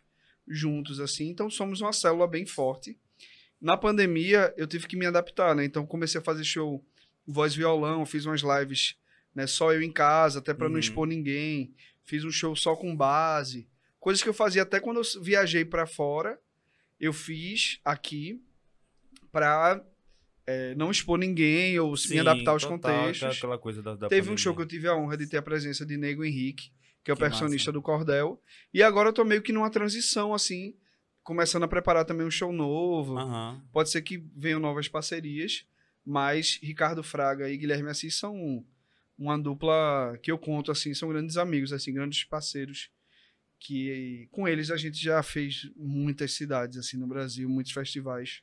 [0.48, 1.28] juntos, assim.
[1.30, 2.96] Então somos uma célula bem forte.
[3.60, 5.66] Na pandemia, eu tive que me adaptar, né?
[5.66, 6.86] Então comecei a fazer show
[7.26, 8.96] voz violão, fiz umas lives,
[9.34, 10.74] né, só eu em casa, até para Uhum.
[10.74, 11.74] não expor ninguém.
[12.04, 13.68] Fiz um show só com base.
[14.00, 16.40] Coisas que eu fazia até quando eu viajei para fora,
[17.00, 18.40] eu fiz aqui
[19.32, 19.84] para
[20.76, 23.38] não expor ninguém ou se me Sim, adaptar aos total, contextos.
[23.38, 24.38] Aquela coisa da, da Teve um pandemia.
[24.38, 26.72] show que eu tive a honra de ter a presença de Nego Henrique,
[27.04, 27.74] que é o Que personista massa.
[27.74, 28.42] do Cordel.
[28.74, 30.76] E agora eu tô meio que numa transição, assim,
[31.24, 33.18] começando a preparar também um show novo.
[33.18, 33.62] Aham.
[33.72, 35.66] Pode ser que venham novas parcerias,
[36.06, 38.66] mas Ricardo Fraga e Guilherme Assis são um-
[39.18, 42.90] uma dupla que eu conto, assim, são grandes amigos, assim, grandes parceiros.
[43.60, 48.42] Que com eles a gente já fez muitas cidades, assim, no Brasil, muitos festivais.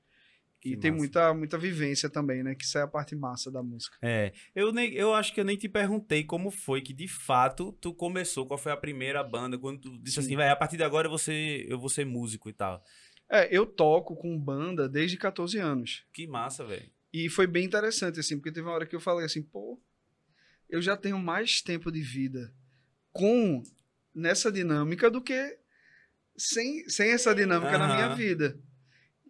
[0.60, 2.54] Que e tem muita, muita vivência também, né?
[2.54, 3.96] Que isso é a parte massa da música.
[4.02, 7.72] É, eu, nem, eu acho que eu nem te perguntei como foi que de fato
[7.80, 10.20] tu começou, qual foi a primeira banda, quando tu disse Sim.
[10.20, 12.84] assim, vai, a partir de agora eu vou ser, eu vou ser músico e tal.
[13.30, 16.04] É, eu toco com banda desde 14 anos.
[16.12, 16.90] Que massa, velho.
[17.12, 19.80] E foi bem interessante, assim, porque teve uma hora que eu falei assim, pô,
[20.68, 22.52] eu já tenho mais tempo de vida
[23.12, 23.62] com
[24.14, 25.58] nessa dinâmica do que
[26.36, 28.58] sem, sem essa dinâmica na minha vida.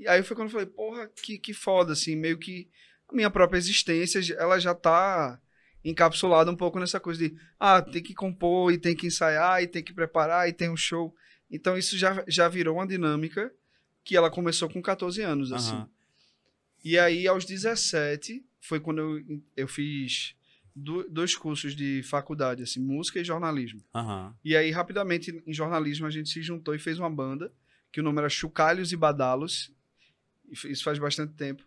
[0.00, 2.68] E aí foi quando eu falei, porra, que, que foda, assim, meio que
[3.08, 5.38] a minha própria existência, ela já tá
[5.84, 9.66] encapsulada um pouco nessa coisa de, ah, tem que compor, e tem que ensaiar, e
[9.66, 11.14] tem que preparar, e tem um show.
[11.50, 13.52] Então isso já, já virou uma dinâmica
[14.04, 15.74] que ela começou com 14 anos, assim.
[15.74, 15.88] Aham.
[16.82, 20.34] E aí, aos 17, foi quando eu, eu fiz
[20.74, 23.84] do- dois cursos de faculdade, assim, música e jornalismo.
[23.94, 24.34] Aham.
[24.42, 27.52] E aí, rapidamente, em jornalismo, a gente se juntou e fez uma banda,
[27.92, 29.70] que o nome era Chucalhos e Badalos.
[30.50, 31.64] Isso faz bastante tempo.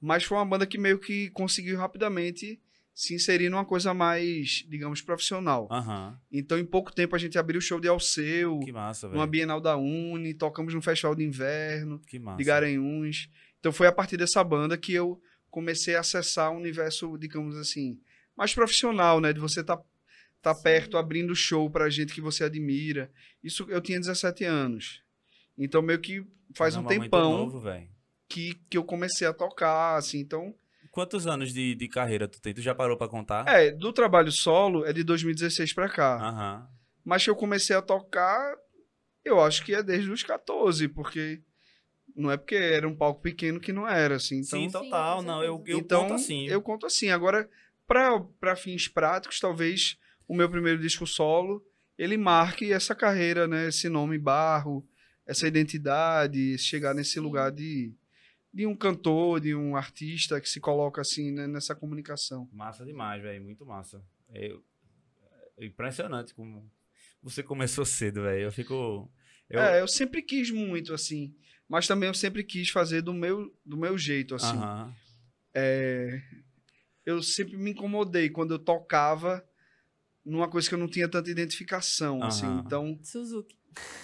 [0.00, 2.60] Mas foi uma banda que meio que conseguiu rapidamente
[2.94, 5.68] se inserir numa coisa mais, digamos, profissional.
[5.70, 6.18] Aham.
[6.30, 9.30] Então, em pouco tempo, a gente abriu o show de Alceu, Que massa, numa velho.
[9.30, 12.38] Bienal da Uni, tocamos no Festival de Inverno Que massa.
[12.38, 13.30] de Garanhuns.
[13.58, 17.98] Então foi a partir dessa banda que eu comecei a acessar um universo, digamos assim,
[18.36, 19.32] mais profissional, né?
[19.32, 19.78] De você estar
[20.42, 20.62] tá, Sim.
[20.62, 23.10] perto, abrindo show pra gente que você admira.
[23.44, 25.02] Isso eu tinha 17 anos.
[25.58, 27.88] Então meio que faz um Caramba, muito tempão novo, velho.
[28.30, 30.20] Que, que eu comecei a tocar, assim.
[30.20, 30.54] Então,
[30.90, 32.54] Quantos anos de, de carreira tu tem?
[32.54, 33.46] Tu já parou pra contar?
[33.48, 36.16] é, do trabalho solo é de 2016 pra cá.
[36.16, 36.68] Aham.
[37.04, 38.56] Mas que eu comecei a tocar,
[39.24, 41.42] eu acho que é desde os 14, porque
[42.16, 44.40] não é porque era um palco pequeno que não era, assim.
[44.40, 45.18] Então, Sim, total.
[45.18, 46.46] com não, eu, eu então, conto assim.
[46.46, 47.10] Eu conto assim.
[47.10, 47.48] Agora,
[47.86, 49.96] para fins práticos, talvez
[50.28, 51.64] o meu primeiro disco solo
[51.96, 53.68] ele marque essa carreira, né?
[53.68, 54.86] Esse nome Barro,
[55.26, 57.20] essa identidade, chegar nesse Sim.
[57.20, 57.92] lugar de,
[58.52, 62.48] de um cantor, de um artista que se coloca assim né, nessa comunicação.
[62.52, 63.42] Massa demais, velho.
[63.42, 64.02] Muito massa.
[64.34, 64.62] Eu,
[65.60, 66.70] Impressionante como
[67.22, 68.44] você começou cedo, velho.
[68.44, 69.10] Eu fico.
[69.48, 69.60] Eu...
[69.60, 71.34] É, eu sempre quis muito, assim.
[71.68, 74.56] Mas também eu sempre quis fazer do meu, do meu jeito, assim.
[74.56, 74.94] Aham.
[75.52, 76.20] É,
[77.04, 79.44] eu sempre me incomodei quando eu tocava
[80.24, 82.46] numa coisa que eu não tinha tanta identificação, assim.
[82.46, 82.62] Aham.
[82.64, 83.56] Então, Suzuki.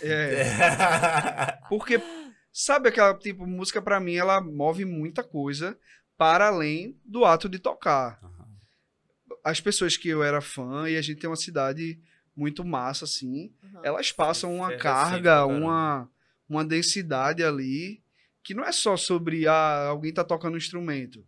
[0.03, 0.45] é,
[1.69, 2.01] porque
[2.59, 5.79] sabe aquela tipo música pra mim, ela move muita coisa
[6.17, 8.19] para além do ato de tocar.
[8.23, 8.47] Aham.
[9.45, 12.01] As pessoas que eu era fã e a gente tem uma cidade
[12.35, 13.81] muito massa assim, Aham.
[13.83, 16.11] elas passam uma É carga, recente uma
[16.49, 18.01] uma densidade ali
[18.43, 21.27] que não é só sobre ah, alguém tá tocando um instrumento.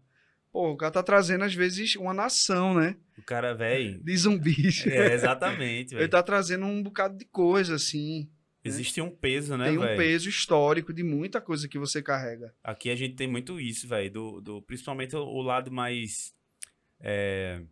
[0.51, 2.97] Pô, o cara tá trazendo às vezes uma nação, né?
[3.19, 4.01] O cara, velho.
[4.03, 4.87] De zumbis.
[4.87, 8.31] É, exatamente, Ele tá trazendo um bocado de coisa assim.
[8.69, 9.97] Existe um peso, né, tem um velho?
[9.97, 12.55] peso histórico de muita coisa que você carrega.
[12.63, 14.11] Aqui a gente tem muito isso, velho.
[14.11, 16.33] Do, do, principalmente o, lado mais.
[17.01, 17.63] é,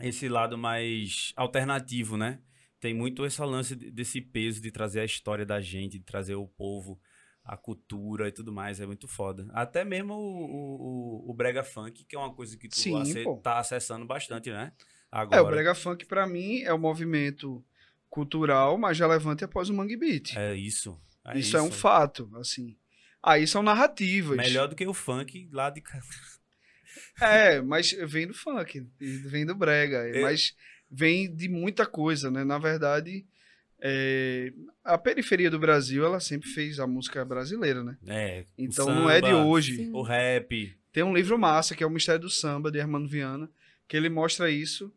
[0.00, 2.40] esse lado mais alternativo, né?
[2.80, 6.34] Tem muito esse lance de- desse peso de trazer a história da gente, de trazer
[6.36, 6.98] o povo,
[7.44, 8.80] a cultura e tudo mais.
[8.80, 9.46] É muito foda.
[9.52, 13.22] Até mesmo o, o, o- Brega Funk, que é uma coisa que tu Sim, ace-
[13.24, 13.36] pô.
[13.36, 14.72] tá acessando bastante, né?
[15.12, 15.42] É, Agora.
[15.42, 17.62] o brega funk pra mim é o movimento
[18.10, 20.36] cultural mais relevante após o Mangue Beat.
[20.36, 21.00] É isso.
[21.24, 22.76] É isso, é um fato, assim.
[23.22, 24.36] Aí são narrativas.
[24.36, 25.82] Melhor do que o funk lá de.
[27.20, 30.22] É, mas vem do funk, vem do brega, É.
[30.22, 30.56] mas
[30.90, 32.44] vem de muita coisa, né?
[32.44, 33.26] Na verdade,
[33.80, 37.96] é, a periferia do Brasil, ela sempre fez a música brasileira, né?
[38.06, 38.44] É.
[38.56, 39.76] Então não é de samba, hoje.
[39.76, 39.92] Sim.
[39.92, 40.74] O rap.
[40.92, 43.48] Tem um livro massa, que é o Mistério do Samba, de Hermano Viana,
[43.86, 44.92] que ele mostra isso.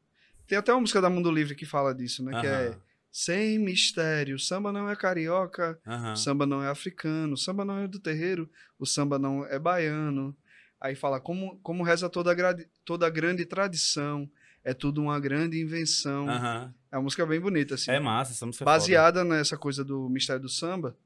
[0.48, 2.40] Tem até uma música da Mundo Livre que fala disso, né?
[2.40, 2.78] Que é
[3.16, 6.14] Sem mistério, samba não é carioca, aham.
[6.14, 8.50] o samba não é africano, o samba não é do terreiro,
[8.80, 10.36] o samba não é baiano.
[10.82, 12.36] Aí fala como, como reza toda
[12.84, 14.28] toda grande tradição,
[14.64, 16.28] é tudo uma grande invenção.
[16.28, 16.74] Aham.
[16.92, 17.92] É uma música bem bonita, assim.
[17.92, 18.80] É massa, essa música é foda.
[18.80, 20.98] baseada nessa coisa do mistério do samba.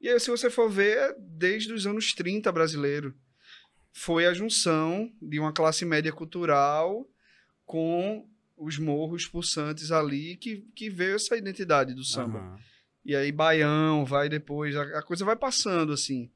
[0.00, 3.14] E aí, se você for ver, é desde os anos 30 brasileiro.
[3.92, 7.08] Foi a junção de uma classe média cultural
[7.64, 12.38] com os morros pulsantes ali que, que veio essa identidade do samba.
[12.38, 12.58] Aham.
[13.04, 16.30] E aí Baião vai depois, a, a coisa vai passando assim.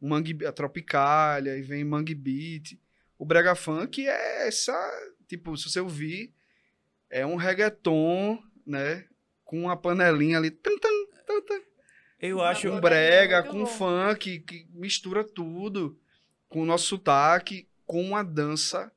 [0.00, 2.78] O mangue, a Tropicália, e vem Mangue Beat.
[3.18, 4.72] O Brega Funk é essa,
[5.28, 6.32] tipo, se você ouvir,
[7.10, 9.06] é um reggaeton, né,
[9.44, 11.60] com uma panelinha ali, tum, tum, tum,
[12.20, 12.68] Eu acho.
[12.68, 12.80] com bom.
[12.80, 13.66] brega, Muito com bom.
[13.66, 15.98] funk, que mistura tudo,
[16.48, 18.92] com o nosso sotaque, com uma dança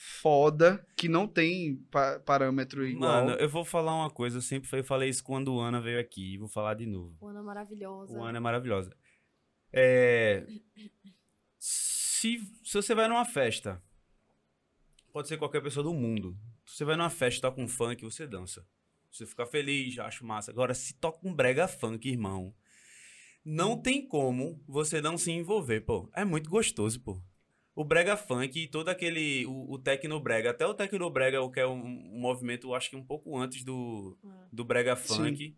[0.00, 3.26] foda que não tem pa- parâmetro igual.
[3.26, 4.38] Mano, eu vou falar uma coisa.
[4.38, 6.34] Eu sempre falei- falei isso quando o Ana veio aqui.
[6.34, 7.16] E vou falar de novo.
[7.26, 8.16] Ana maravilhosa.
[8.16, 8.96] O Ana é maravilhosa.
[9.72, 10.46] É,
[11.58, 13.82] Se, se você vai numa festa,
[15.12, 16.36] pode ser qualquer pessoa do mundo.
[16.64, 18.64] Se você vai numa festa e toca um funk, você dança.
[19.10, 20.50] Você fica feliz, acho massa.
[20.50, 22.54] Agora, se toca um brega funk, irmão,
[23.44, 26.08] não tem como você não se envolver, pô.
[26.14, 27.20] É muito gostoso, pô.
[27.80, 31.48] O brega funk e todo aquele, o, o tecno brega, até o tecno brega, o
[31.48, 34.28] que é um, um movimento, acho que um pouco antes do, É.
[34.52, 35.56] do brega funk,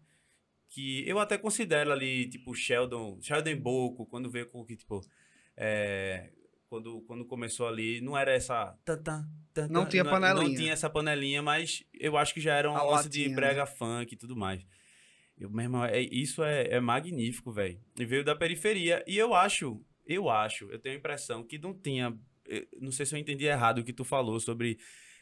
[0.68, 5.00] que eu até considero ali, tipo, Sheldon, Sheldon Boco, quando veio com que, tipo,
[5.56, 6.30] é,
[6.68, 8.76] quando, quando começou ali, não era essa...
[9.70, 10.56] Não tinha Não panelinha.
[10.58, 13.64] tinha essa panelinha, mas eu acho que já era um A lance de latinha, brega
[13.64, 14.62] funk e tudo mais.
[15.38, 17.80] Eu, meu irmão, é, isso é, é magnífico, velho.
[17.98, 19.02] E veio da periferia.
[19.06, 22.16] E eu acho, eu acho, eu tenho a impressão que não tinha.
[22.48, 24.78] eh, Não sei se eu entendi errado o que tu falou sobre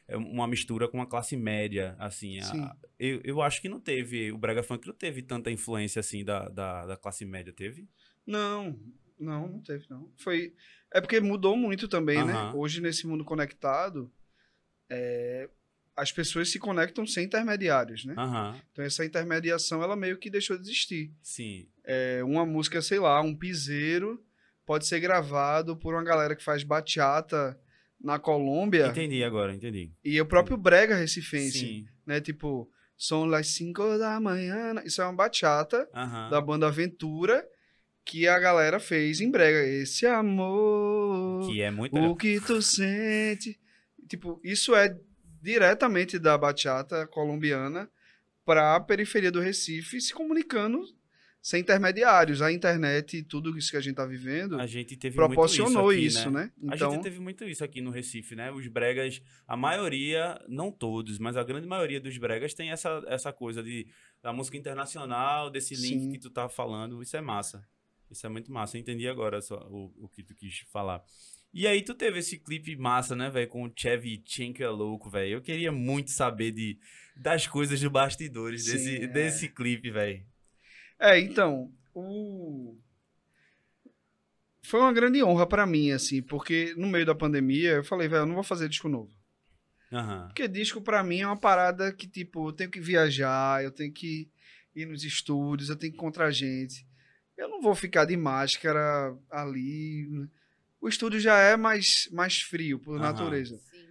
[0.09, 2.39] eh, uma mistura com a classe média, assim.
[2.39, 2.71] a- Sim.
[2.99, 4.33] eu, eu acho que não teve.
[4.33, 7.89] O Brega Funk não teve tanta influência assim da, da, da classe média, teve?
[8.27, 8.79] Não,
[9.19, 10.13] não, não teve, não.
[10.17, 10.55] Foi.
[10.93, 12.33] É porque mudou muito também, né?
[12.33, 12.55] Aham.
[12.57, 14.11] Hoje, nesse mundo conectado,
[14.91, 15.49] é,
[15.97, 18.15] as pessoas se conectam sem intermediários, né?
[18.17, 21.13] Aham, Então, essa intermediação, ela meio que deixou de existir.
[21.23, 21.69] sim.
[21.85, 24.23] É, uma música, sei lá, um piseiro,
[24.69, 27.59] pode ser gravado por uma galera que faz bachata
[27.99, 28.89] na Colômbia.
[28.89, 29.91] Entendi agora, entendi.
[30.05, 31.87] E o próprio brega recifense, Sim.
[32.07, 32.21] né?
[32.21, 34.75] Tipo, são las 5 da manhã.
[34.85, 35.89] Isso é uma bachata
[36.31, 37.43] da banda Aventura
[38.05, 39.67] que a galera fez em brega.
[39.67, 41.97] Esse amor, Que é muito.
[41.99, 43.59] o que tu sente.
[44.07, 44.95] Tipo, isso é
[45.41, 47.89] diretamente da bachata colombiana
[48.45, 50.85] para a periferia do Recife se comunicando
[51.49, 52.43] sem intermediários.
[52.43, 55.99] A internet e tudo isso que a gente tá vivendo A gente teve proporcionou muito
[55.99, 56.53] isso, aqui, né?
[56.59, 56.71] né?
[56.71, 58.53] A Então, gente teve muito isso aqui no Recife, né?
[58.53, 63.33] Os bregas, a maioria, não todos, mas a grande maioria dos bregas tem essa, essa
[63.33, 63.87] coisa de
[64.23, 66.13] da música internacional, desse link Sim.
[66.13, 67.01] que tu tá falando.
[67.01, 67.67] Isso é massa.
[68.11, 68.77] Isso é muito massa.
[68.77, 71.03] Eu entendi agora só o, o que tu quis falar.
[71.55, 75.09] E aí tu teve esse clipe massa, né, velho, com o Chevy Chenko é louco,
[75.09, 75.37] velho.
[75.37, 76.79] Eu queria muito saber de,
[77.17, 79.07] das coisas de bastidores Sim, desse, é.
[79.07, 80.28] desse clipe, velho.
[80.99, 82.77] É, então, o...
[84.63, 88.23] foi uma grande honra pra mim, assim, porque no meio da pandemia eu falei, velho,
[88.23, 89.13] eu não vou fazer disco novo.
[89.93, 90.27] Aham.
[90.27, 93.93] Porque disco pra mim é uma parada que, tipo, eu tenho que viajar, eu tenho
[93.93, 94.29] que
[94.75, 96.87] ir nos estúdios, eu tenho que encontrar gente.
[97.37, 100.29] Eu não vou ficar de máscara ali.
[100.81, 103.01] O estúdio já é mais, mais frio, por Aham.
[103.01, 103.59] natureza.
[103.71, 103.87] Sim.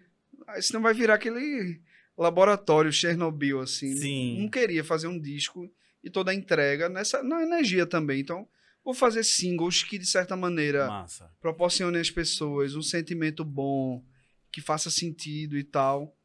[0.48, 1.82] Aí senão vai virar aquele
[2.18, 3.96] laboratório Chernobyl, assim.
[3.96, 4.42] Sim.
[4.42, 5.70] Não queria fazer um disco
[6.04, 8.20] e toda a entrega nessa, na energia também.
[8.20, 8.48] Então,
[8.84, 11.32] vou fazer singles que, de certa maneira, Massa.
[11.42, 14.04] proporcionem às pessoas um sentimento bom,
[14.52, 16.16] que faça sentido e tal.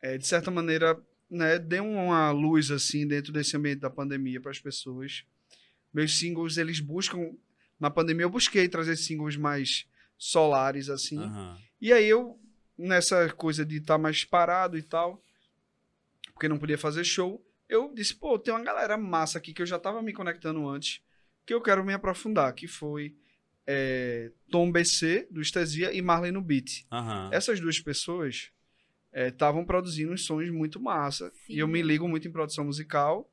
[0.00, 1.00] É, de certa maneira,
[1.30, 5.24] né, dê uma luz assim dentro desse ambiente da pandemia para as pessoas.
[5.92, 7.34] Meus singles, eles buscam
[7.82, 11.18] na pandemia eu busquei trazer singles mais solares assim.
[11.18, 11.58] Aham.
[11.80, 12.38] E aí eu
[12.78, 15.20] nessa coisa de estar mais parado e tal,
[16.32, 19.66] porque não podia fazer show, eu disse, pô, tem uma galera massa aqui que eu
[19.66, 21.00] já tava me conectando antes,
[21.46, 23.16] que eu quero me aprofundar, que foi
[23.66, 26.84] é, Tom BC, do Estesia, e Marley no Beat.
[26.92, 27.30] Aham.
[27.32, 28.50] Essas duas pessoas
[29.12, 31.30] estavam produzindo uns sons muito massa.
[31.46, 31.54] Sim.
[31.54, 33.30] E eu me ligo muito em produção musical.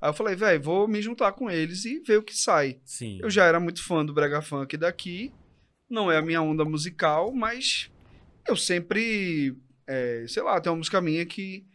[0.00, 2.80] Aí eu falei, velho, vou me juntar com eles e ver o que sai.
[2.84, 3.18] Sim.
[3.22, 5.32] Eu já era muito fã do Brega Funk daqui.
[5.88, 7.90] Não é a minha onda musical, mas
[8.48, 11.66] eu sempre, é, sei lá, tem uma música minha que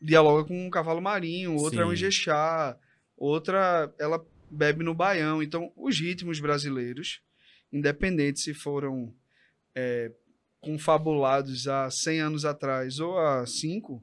[0.00, 1.94] dialoga com um cavalo marinho, outra é um Sim.
[1.94, 2.78] Ijexá,
[3.16, 5.42] outra ela bebe no baião.
[5.42, 7.20] Então, os ritmos brasileiros,
[7.72, 9.12] independente se foram
[9.74, 10.12] é,
[10.60, 14.02] confabulados há 100 anos atrás ou há 5,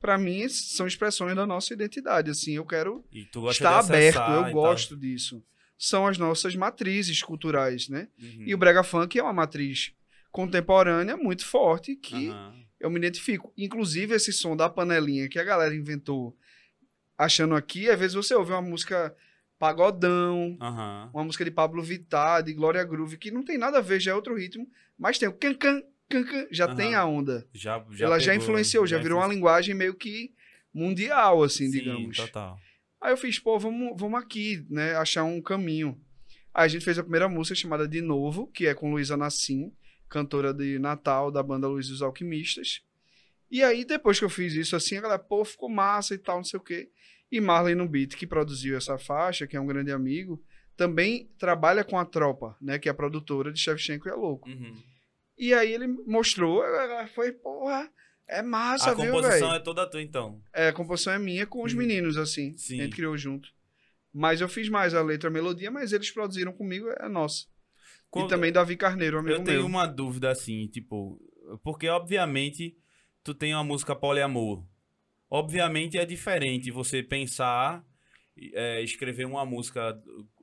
[0.00, 2.30] para mim são expressões da nossa identidade.
[2.30, 5.42] Assim, eu quero E de aberto, eu gosto disso.
[5.78, 8.08] São as nossas matrizes culturais, né?
[8.20, 8.44] Uhum.
[8.46, 9.92] E o Brega Funk é uma matriz
[10.30, 12.63] contemporânea muito forte que Aham.
[12.84, 13.50] Eu me identifico.
[13.56, 16.36] Inclusive, esse som da panelinha que a galera inventou
[17.16, 19.16] achando aqui, às vezes você ouve uma música
[19.58, 21.10] pagodão, Aham.
[21.14, 24.12] uma música de Pablo Vittar, de Glória Groove, que não tem nada a ver, já
[24.12, 24.68] é outro ritmo,
[24.98, 26.76] mas tem o can-can, can-can, já Aham.
[26.76, 27.48] tem a onda.
[27.54, 30.34] Já, já Ela já pegou, influenciou, já virou uma linguagem meio que
[30.72, 32.16] mundial, assim, Sim, digamos.
[32.16, 32.58] total.
[33.00, 35.98] Aí eu fiz, pô, vamos, vamos aqui, né, achar um caminho.
[36.52, 39.72] Aí a gente fez a primeira música chamada De Novo, que é com Luísa Nassim,
[40.14, 42.82] cantora de Natal da banda Luiz dos Alquimistas.
[43.50, 46.36] E aí, depois que eu fiz isso, assim, a galera, pô, ficou massa e tal,
[46.36, 46.88] não sei o quê.
[47.30, 50.42] E Marley no Beat, que produziu essa faixa, que é um grande amigo,
[50.76, 54.48] também trabalha com a Tropa, né, que é a produtora de Shevchenko e é louco.
[54.48, 54.74] Uhum.
[55.36, 57.90] E aí ele mostrou, a foi, porra,
[58.28, 59.60] é massa, A viu, composição velho?
[59.60, 60.40] é toda tua, então.
[60.52, 61.78] É, a composição é minha com os Uhum.
[61.78, 62.56] meninos, assim.
[62.56, 62.80] Sim.
[62.80, 63.48] A gente criou junto.
[64.12, 67.46] Mas eu fiz mais a letra e a melodia, mas eles produziram comigo, é nossa.
[68.14, 69.66] Quando- E também Davi Carneiro, amigo Eu tenho meu.
[69.66, 71.20] uma dúvida assim, tipo,
[71.62, 72.76] porque obviamente
[73.22, 74.64] tu tem uma música poliamor.
[75.28, 77.84] Obviamente é diferente você pensar,
[78.52, 80.00] é, escrever uma música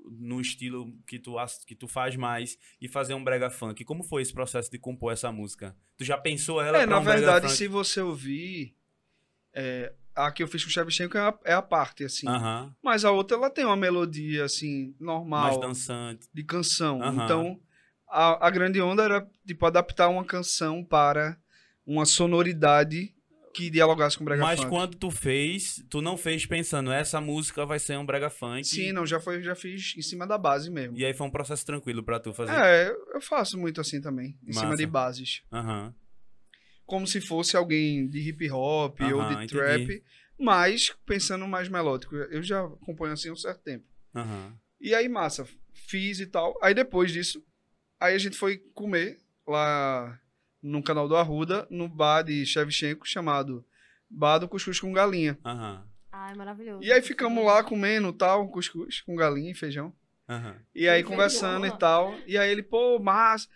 [0.09, 3.85] no estilo que tu, que tu faz mais e fazer um brega funk.
[3.85, 5.75] Como foi esse processo de compor essa música?
[5.95, 8.75] Tu já pensou ela É, pra na um verdade, se você ouvir,
[9.53, 12.27] é, a que eu fiz com o Shevchenko é a, é a parte, assim.
[12.27, 12.73] Aham.
[12.83, 16.27] Mas a outra, ela tem uma melodia, assim, normal, Mais dançante.
[16.33, 17.01] de canção.
[17.01, 17.23] Aham.
[17.23, 17.59] Então,
[18.09, 21.37] a, a grande onda era, tipo, adaptar uma canção para
[21.85, 23.13] uma sonoridade
[23.53, 24.69] que dialogasse com o brega Mas funk.
[24.69, 28.63] quando tu fez, tu não fez pensando, essa música vai ser um brega funk.
[28.65, 30.97] Sim, não, já, foi, já fiz em cima da base mesmo.
[30.97, 32.53] E aí foi um processo tranquilo pra tu fazer.
[32.53, 34.77] É, eu faço muito assim também, em cima Massa.
[34.77, 35.41] de bases.
[35.51, 35.93] Aham.
[36.91, 39.47] Como se fosse alguém de hip hop ou de entendi.
[39.47, 40.03] trap,
[40.37, 42.17] mas pensando mais melódico.
[42.17, 43.85] Eu já acompanho assim há um certo tempo.
[44.77, 46.53] E aí, massa, fiz e tal.
[46.61, 47.41] Aí depois disso,
[47.97, 50.19] aí a gente foi comer lá
[50.61, 53.65] no canal do Arruda, no bar de Shevchenko, chamado
[54.09, 55.39] Bar do Cuscuz com Galinha.
[55.45, 55.87] Aham.
[56.11, 56.83] Ai, maravilhoso.
[56.83, 59.93] E aí ficamos lá comendo tal, cuscuz com galinha e feijão.
[60.27, 60.57] Aham.
[60.75, 62.19] E aí conversando e tal.
[62.27, 63.47] E aí ele, pô, mas.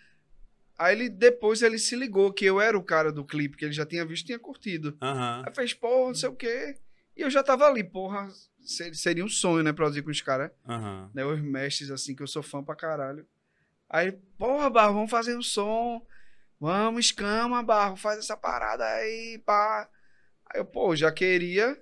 [0.78, 3.72] Aí ele depois ele se ligou que eu era o cara do clipe, que ele
[3.72, 4.96] já tinha visto e tinha curtido.
[5.00, 5.42] Aham.
[5.46, 6.76] Aí fez, pô, não sei o quê.
[7.16, 8.28] E eu já tava ali, porra.
[8.62, 11.10] ser- Seria um sonho, né, produzir com os caras, Aham.
[11.14, 11.24] né?
[11.24, 13.26] Os mestres, assim, que eu sou fã pra caralho.
[13.88, 16.04] Aí, porra, Barro, vamos fazer um som.
[16.60, 19.88] Vamos, escama, Barro, faz essa parada aí, pá.
[20.52, 21.80] Aí eu, pô, já queria,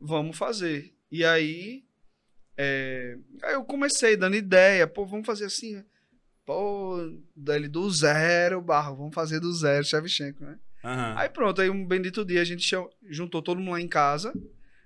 [0.00, 0.94] vamos fazer.
[1.10, 1.84] E aí,
[2.56, 5.84] é, aí eu comecei dando ideia, pô, vamos fazer assim.
[6.44, 6.96] Pô,
[7.36, 10.58] dali do zero, Barro, vamos fazer do zero, Shevchenko, né?
[10.84, 11.14] Aham.
[11.16, 14.34] Aí pronto, aí um bendito dia a gente cham- juntou todo mundo lá em casa,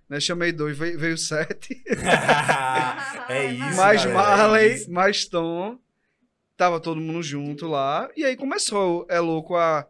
[0.09, 0.21] né?
[0.21, 1.83] Chamei dois, veio, veio sete.
[3.29, 3.77] é isso.
[3.77, 4.91] mais galera, é Marley, isso.
[4.93, 5.79] mais Tom.
[6.57, 8.09] Tava todo mundo junto lá.
[8.17, 9.87] E aí começou, é louco, a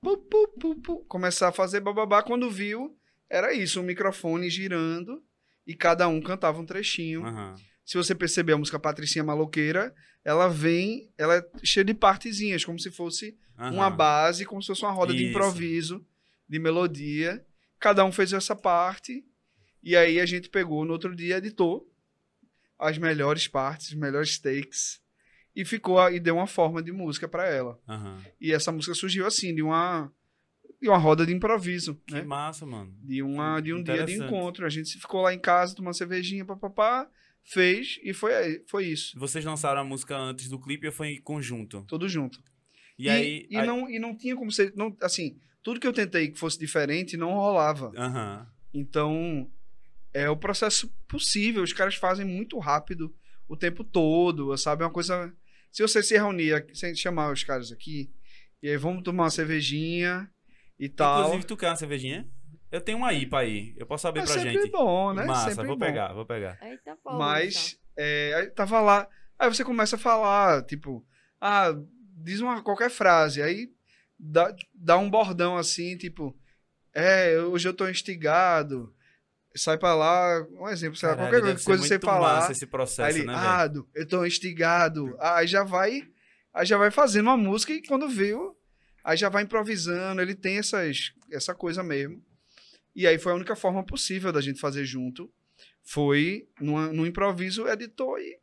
[0.00, 2.22] pu, pu, pu, pu, começar a fazer bababá.
[2.22, 2.96] Quando viu,
[3.28, 5.22] era isso, um microfone girando
[5.66, 7.24] e cada um cantava um trechinho.
[7.24, 7.54] Aham.
[7.84, 9.94] Se você perceber a música Patricinha Maloqueira,
[10.26, 13.96] ela vem, ela é cheia de partezinhas, como se fosse uma aham.
[13.96, 15.28] base, como se fosse uma roda de Isso.
[15.30, 16.04] improviso,
[16.48, 17.46] de melodia.
[17.78, 19.24] Cada um fez essa parte.
[19.80, 21.88] E aí a gente pegou no outro dia, editou
[22.76, 25.00] as melhores partes, os melhores takes.
[25.54, 27.78] E ficou e deu uma forma de música pra ela.
[27.88, 28.20] Aham.
[28.40, 30.12] E essa música surgiu assim, de uma,
[30.82, 32.22] de uma roda de improviso, Que né?
[32.22, 32.92] massa, mano.
[33.00, 34.66] De, uma, de um dia de encontro.
[34.66, 37.08] A gente ficou lá em casa, tomando cervejinha, papapá,
[37.46, 39.18] fez e foi, foi isso.
[39.18, 41.84] Vocês lançaram a música antes do clipe ou foi em conjunto?
[41.88, 42.42] Tudo junto.
[42.98, 43.46] E, aí.
[43.50, 44.72] e, aí- não, e não tinha como ser.
[44.76, 47.92] Não, assim, tudo que eu tentei que fosse diferente não rolava.
[47.96, 48.46] Aham.
[48.74, 49.50] Então,
[50.12, 51.62] é o processo possível.
[51.62, 53.14] Os caras fazem muito rápido
[53.48, 54.82] o tempo todo, sabe?
[54.82, 55.32] É uma coisa.
[55.70, 58.10] Se você se reunir, sem chamar os caras aqui,
[58.62, 60.30] e aí vamos tomar uma cervejinha
[60.78, 61.20] e tal.
[61.20, 62.28] Inclusive, tu quer uma cervejinha?
[62.70, 63.74] Eu tenho uma IPA aí.
[63.76, 64.70] Eu posso abrir é pra sempre gente.
[64.70, 65.24] bom, né?
[65.24, 65.84] Massa, sempre vou bom.
[65.86, 66.58] pegar, vou pegar.
[66.62, 67.16] Eita porra.
[67.16, 69.08] Mas, é, aí tava lá.
[69.38, 71.04] Aí você começa a falar, tipo,
[71.40, 71.74] ah,
[72.16, 73.42] diz uma qualquer frase.
[73.42, 73.70] Aí
[74.18, 76.36] dá, dá um bordão assim, tipo,
[76.94, 78.92] é, hoje eu tô instigado.
[79.54, 82.04] Sai pra lá, um exemplo, sei lá, Caralho, qualquer deve ser coisa que você muito
[82.04, 82.50] falar.
[82.50, 85.16] esse processo, Aí ele, né, ah, do- eu tô instigado.
[85.18, 86.02] Aí já vai,
[86.52, 88.54] aí já vai fazendo uma música e quando viu,
[89.02, 90.20] aí já vai improvisando.
[90.20, 92.22] Ele tem essas, essa coisa mesmo.
[92.96, 95.30] E aí foi a única forma possível da gente fazer junto.
[95.84, 98.38] Foi numa, num improviso, editor e,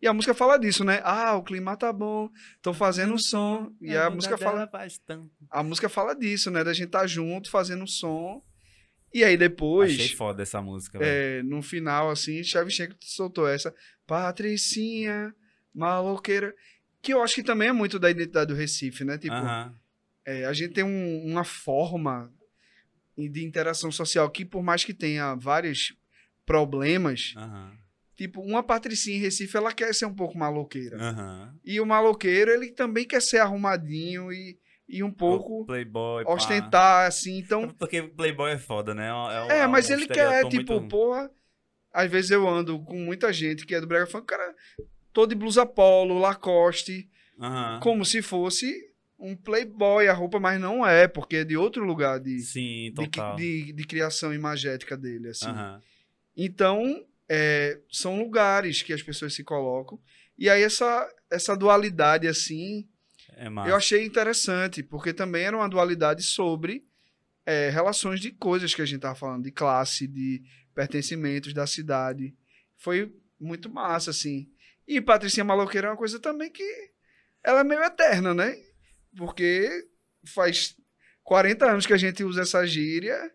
[0.00, 1.00] e a música fala disso, né?
[1.02, 2.30] Ah, o clima tá bom,
[2.62, 3.74] tô fazendo um som.
[3.82, 4.70] E a música fala,
[5.50, 6.62] a música fala disso, né?
[6.62, 8.40] Da gente tá junto fazendo um som.
[9.12, 11.10] E aí depois, Achei foda essa música, velho.
[11.10, 13.74] é, no final, assim, Shevchenko soltou essa
[14.06, 15.34] Patricinha,
[15.74, 16.54] maloqueira,
[17.02, 19.18] que eu acho que também é muito da identidade do Recife, né?
[19.18, 19.74] Tipo, Aham.
[20.24, 22.32] é, a gente tem um- uma forma
[23.26, 25.94] de interação social que, por mais que tenha vários
[26.44, 27.72] problemas, Aham.
[28.16, 30.96] tipo, uma Patricinha em Recife, ela quer ser um pouco maloqueira.
[31.00, 31.54] Aham.
[31.64, 34.58] E o maloqueiro, ele também quer ser arrumadinho e,
[34.88, 36.32] e um O pouco Playboy, pá.
[36.32, 37.38] ostentar, assim.
[37.38, 39.12] Então, Porque Playboy é foda, né?
[39.12, 39.16] um-
[39.46, 41.30] um- É, um mas ele quer, tipo, muito- porra.
[41.92, 44.54] Às vezes eu ando com muita gente que é do Brega Funk, cara,
[45.12, 47.08] todo de blusa polo, Lacoste,
[47.40, 47.80] Aham.
[47.80, 48.87] como se fosse
[49.18, 53.08] um playboy a roupa, mas não é, porque é de outro lugar de, Sim, de,
[53.08, 53.36] total.
[53.36, 55.48] de, de criação imagética dele, assim.
[55.48, 55.82] Aham.
[56.36, 59.98] Então, é, são lugares que as pessoas se colocam.
[60.38, 62.88] E aí essa, essa dualidade, assim,
[63.36, 66.84] É eu achei interessante, porque também era uma dualidade sobre
[67.44, 70.42] é, relações de coisas que a gente tava falando, de classe, de
[70.74, 72.34] pertencimentos da cidade.
[72.76, 74.48] Foi muito massa, assim.
[74.86, 76.62] E Patricinha Maloqueira é uma coisa também que
[77.42, 78.56] ela é meio eterna, né?
[79.18, 79.68] Porque
[80.34, 80.74] faz
[81.24, 83.30] 40 anos que a gente usa essa gíria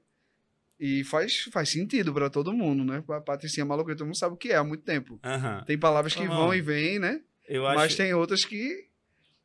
[0.79, 3.03] e faz, faz sentido pra todo mundo, né?
[3.05, 5.19] Pa- Patricinha Maloqueira, todo mundo sabe o que é há muito tempo.
[5.23, 5.63] Aham.
[5.67, 6.35] Tem palavras que Não.
[6.35, 7.21] vão e vêm, né?
[7.47, 7.75] Eu acho.
[7.77, 8.91] Mas tem outras que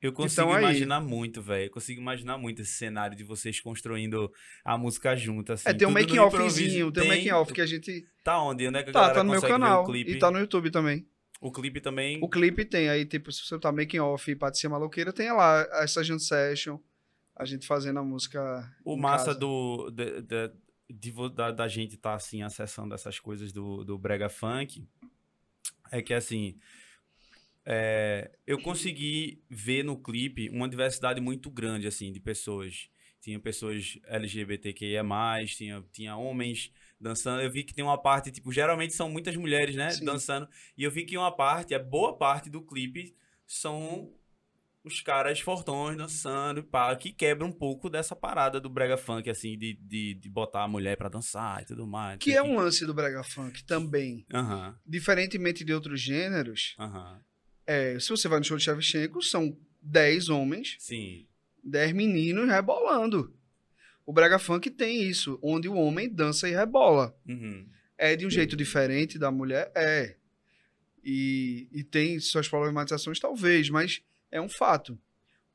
[0.00, 1.66] Eu consigo Então aí- imaginar muito, velho.
[1.66, 4.32] Eu consigo imaginar muito esse cenário de vocês construindo
[4.64, 5.68] a música junto, assim.
[5.68, 8.06] É, tem um making offzinho, tem um Tem- making off que a gente.
[8.22, 8.68] Tá onde?
[8.68, 9.82] Onde é que a Tá, galera tá no meu canal.
[9.82, 10.12] o clipe?
[10.12, 11.04] E tá no YouTube também.
[11.40, 12.18] O clipe também.
[12.22, 15.66] O clipe tem aí, tipo, se você tá making off e Patricia Maloqueira, tem lá
[15.82, 16.78] essa jam session,
[17.36, 18.68] a gente fazendo a música.
[18.84, 19.38] O massa casa.
[19.38, 20.52] do, de- de-
[20.90, 24.88] de da, da gente estar assim acessando essas coisas do, do brega funk
[25.92, 26.58] é que assim
[27.64, 32.88] é, eu consegui ver no clipe uma diversidade muito grande assim de pessoas
[33.20, 35.04] tinha pessoas LGBTQIA+,
[35.54, 37.42] tinha, tinha homens dançando.
[37.42, 40.04] Eu vi que tem uma parte, tipo, geralmente são muitas mulheres, né, Sim.
[40.04, 40.48] dançando.
[40.76, 43.14] E eu vi que uma parte, a boa parte do clipe
[43.46, 44.12] são
[44.84, 49.58] os caras fortões dançando, pá, que quebra um pouco dessa parada do brega funk, assim,
[49.58, 52.18] de, de, de botar a mulher pra dançar e tudo mais.
[52.18, 54.24] Que é um lance do Brega Funk também.
[54.32, 57.20] Aham, Diferentemente de outros gêneros, aham.
[57.66, 61.26] é, se você vai no show de Shevchenko, são 10 homens, Sim.
[61.62, 63.36] 10 meninos rebolando.
[64.08, 67.14] O Brega Funk tem isso, onde o homem dança e rebola.
[67.28, 67.66] Uhum.
[67.98, 69.70] É de um jeito diferente da mulher?
[69.74, 70.14] É.
[71.04, 74.00] E, e tem suas problematizações, talvez, mas
[74.32, 74.98] é um fato.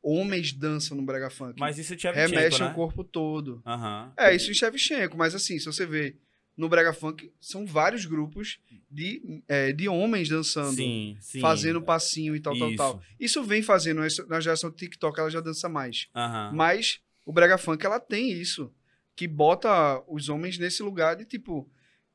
[0.03, 1.59] Homens dançam no Brega Funk.
[1.59, 2.71] Mas isso é Tchevchenko, remexem né?
[2.71, 3.59] o corpo todo.
[3.65, 4.13] Aham.
[4.15, 6.15] É, isso em Shevchenko, mas assim, se você vê
[6.55, 11.39] no Brega Funk, são vários grupos de, é, de homens dançando, Sim, sim.
[11.39, 12.77] fazendo passinho e tal, tal, Isso.
[12.77, 13.01] tal.
[13.19, 16.07] Isso vem fazendo, na geração do TikTok ela já dança mais.
[16.13, 16.51] Aham.
[16.53, 18.73] Mas o Brega Funk, ela tem isso,
[19.15, 21.69] que bota os homens nesse lugar de, tipo,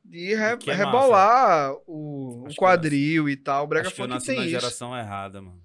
[0.05, 3.65] de re- Que é rebolar o, o que quadril e tal.
[3.65, 4.51] O Brega Acho que eu Funk nasci tem na isso.
[4.51, 5.63] geração errada, mano.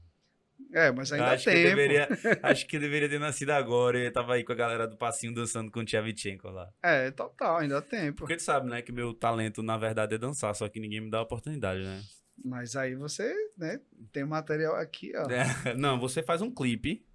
[0.76, 1.64] É, mas ainda acho, que tem.
[1.64, 2.08] deveria,
[2.42, 3.98] acho que deveria ter nascido agora.
[4.00, 6.68] Eu tava aí com a galera do passinho dançando com o Tchevchenko lá.
[6.82, 8.20] É, total, ainda tem, pô.
[8.20, 11.12] Porque tu sabe, né, que meu talento, na verdade, é dançar, só que ninguém me
[11.12, 12.02] dá a oportunidade, né?
[12.44, 13.80] Mas aí você, né,
[14.12, 15.30] tem material aqui, ó.
[15.30, 15.44] É,
[15.78, 17.06] Não, você faz um clipe.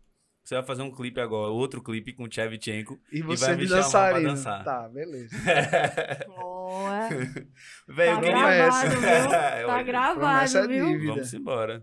[0.48, 2.98] Você vai fazer um clipe agora, outro clipe com o Tchevchenko.
[3.12, 4.28] E vai você me chamar pra dançarino.
[4.30, 4.64] dançar.
[4.64, 5.36] Tá, beleza.
[6.26, 7.08] Boa.
[7.86, 8.32] Velho, Tá eu queria...
[8.32, 9.28] gravado, viu?
[9.68, 11.06] Tá gravado, é viu?
[11.08, 11.82] Vamos embora.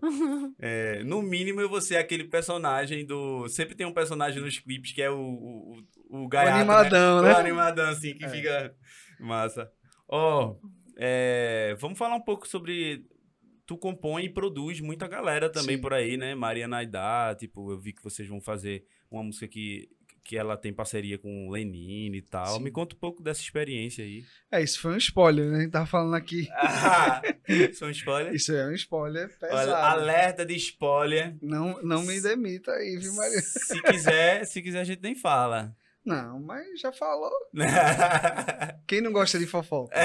[0.57, 3.47] É, no mínimo, eu vou ser aquele personagem do.
[3.49, 5.77] Sempre tem um personagem nos clipes que é o, o,
[6.09, 7.27] o, o O gaiato, animadão, né?
[7.29, 7.35] né?
[7.35, 8.29] O animadão, assim, que É.
[8.29, 8.73] fica
[9.19, 9.69] massa.
[10.09, 10.55] Ó,
[10.97, 13.05] é, vamos falar um pouco sobre.
[13.65, 15.81] Tu compõe e produz muita galera também Sim.
[15.81, 16.35] por aí, né?
[16.35, 19.89] Maria Naidá, tipo, eu vi que vocês vão fazer uma música que,
[20.23, 22.57] que ela tem parceria com o Lenine e tal.
[22.57, 22.63] Sim.
[22.63, 24.23] Me conta um pouco dessa experiência aí.
[24.51, 25.57] É, isso foi um spoiler, né?
[25.57, 26.47] A gente tava falando aqui.
[26.57, 27.21] Ah,
[27.73, 28.33] São spoiler?
[28.33, 29.71] Isso é um spoiler pesado.
[29.71, 31.35] Olha, alerta de spoiler.
[31.41, 33.41] Não, não me demita aí, viu, Maria?
[33.41, 35.75] Se quiser, se quiser a gente nem fala.
[36.05, 37.31] Não, mas já falou.
[38.87, 39.95] Quem não gosta de fofoca?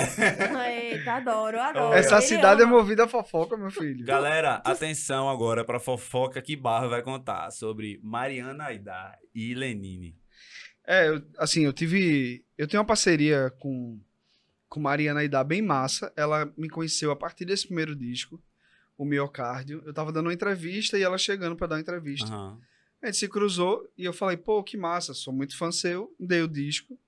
[0.69, 1.95] Eita, adoro, adoro.
[1.95, 4.05] Essa Ele cidade é movida a fofoca, meu filho.
[4.07, 10.17] Galera, atenção agora pra fofoca que Barro vai contar sobre Mariana Aidar e Lenine.
[10.87, 12.45] É, eu- assim, eu tive.
[12.57, 14.01] Eu tenho uma parceria com,
[14.69, 16.11] com Mariana Aidá bem massa.
[16.17, 18.43] Ela me conheceu a partir desse primeiro disco,
[18.97, 19.83] o Miocárdio.
[19.85, 22.27] Eu tava dando uma entrevista e ela chegando pra dar uma entrevista.
[22.27, 22.59] Aham.
[23.03, 26.43] A gente se cruzou e eu falei, pô, que massa, sou muito fã seu, dei
[26.43, 26.99] o disco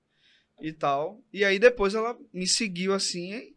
[0.59, 1.21] e tal.
[1.31, 3.55] E aí depois ela me seguiu assim, e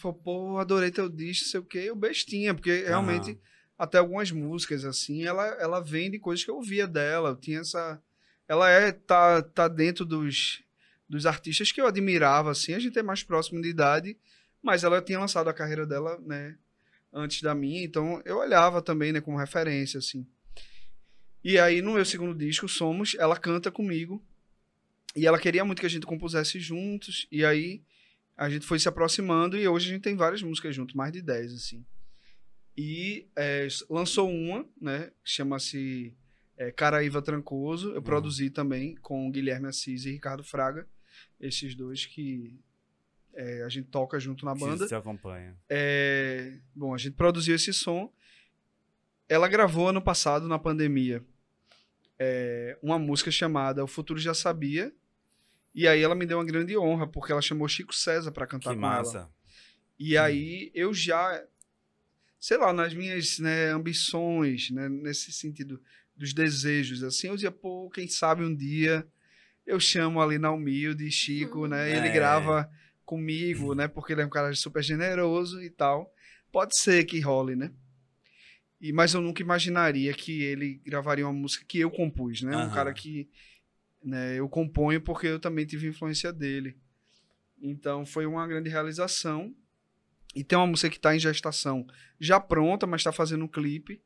[0.00, 3.38] falou, pô, adorei teu disco, sei o quê, eu bestinha, porque realmente
[3.78, 7.60] até algumas músicas assim, ela, ela vem de coisas que eu ouvia dela, eu tinha
[7.60, 8.00] essa...
[8.46, 10.62] Ela é, tá, tá dentro dos,
[11.08, 14.18] dos artistas que eu admirava, assim, a gente é mais próximo de idade,
[14.62, 16.58] mas ela tinha lançado a carreira dela, né,
[17.12, 20.26] antes da minha, então eu olhava também, né, como referência, assim.
[21.42, 24.22] E aí, no meu segundo disco, Somos, ela canta comigo.
[25.16, 27.26] E ela queria muito que a gente compusesse juntos.
[27.32, 27.82] E aí,
[28.36, 29.56] a gente foi se aproximando.
[29.56, 31.84] E hoje a gente tem várias músicas juntos, mais de 10, assim.
[32.76, 35.10] E é, lançou uma, né?
[35.24, 36.14] Que chama-se
[36.56, 37.92] é, Caraíva Trancoso.
[37.92, 40.86] Eu produzi também com Guilherme Assis e Ricardo Fraga.
[41.40, 42.58] Esses dois que
[43.34, 44.86] é, a gente toca junto na banda.
[44.86, 45.56] Se acompanha.
[45.68, 48.12] É, bom, a gente produziu esse som.
[49.30, 51.24] Ela gravou ano passado, na pandemia,
[52.18, 54.92] é, uma música chamada O Futuro Já Sabia.
[55.72, 58.70] E aí ela me deu uma grande honra, porque ela chamou Chico César para cantar
[58.74, 58.96] Que com ela.
[58.96, 59.30] massa.
[59.96, 61.44] E aí eu já,
[62.40, 65.80] sei lá, nas minhas né, ambições, né, nesse sentido
[66.16, 69.06] dos desejos, assim, eu dizia, pô, quem sabe um dia
[69.64, 72.12] eu chamo ali na Humilde, Chico, né, ele É.
[72.12, 72.68] grava
[73.04, 76.12] comigo, né, porque ele é um cara super generoso e tal.
[76.50, 77.70] Pode ser que role, né?
[78.80, 82.56] E, mas eu nunca imaginaria que ele gravaria uma música que eu compus, né?
[82.56, 82.70] Um Aham.
[82.70, 83.28] cara que
[84.02, 86.76] né, eu componho porque eu também tive influência dele.
[87.60, 89.54] Então foi uma grande realização.
[90.34, 91.84] E tem uma música que está em gestação,
[92.18, 94.00] já pronta, mas está fazendo um clipe,